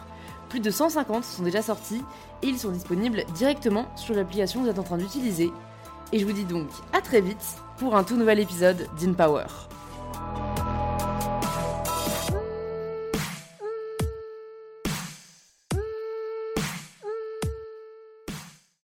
Plus 0.49 0.59
de 0.59 0.69
150 0.69 1.23
sont 1.23 1.43
déjà 1.43 1.61
sortis 1.61 2.03
et 2.43 2.47
ils 2.47 2.59
sont 2.59 2.71
disponibles 2.71 3.23
directement 3.35 3.85
sur 3.95 4.15
l'application 4.15 4.59
que 4.59 4.65
vous 4.65 4.71
êtes 4.71 4.79
en 4.79 4.83
train 4.83 4.97
d'utiliser. 4.97 5.49
Et 6.11 6.19
je 6.19 6.25
vous 6.25 6.33
dis 6.33 6.43
donc 6.43 6.67
à 6.91 6.99
très 6.99 7.21
vite 7.21 7.61
pour 7.77 7.95
un 7.95 8.03
tout 8.03 8.15
nouvel 8.15 8.39
épisode 8.39 8.87
d'InPower. 8.97 9.45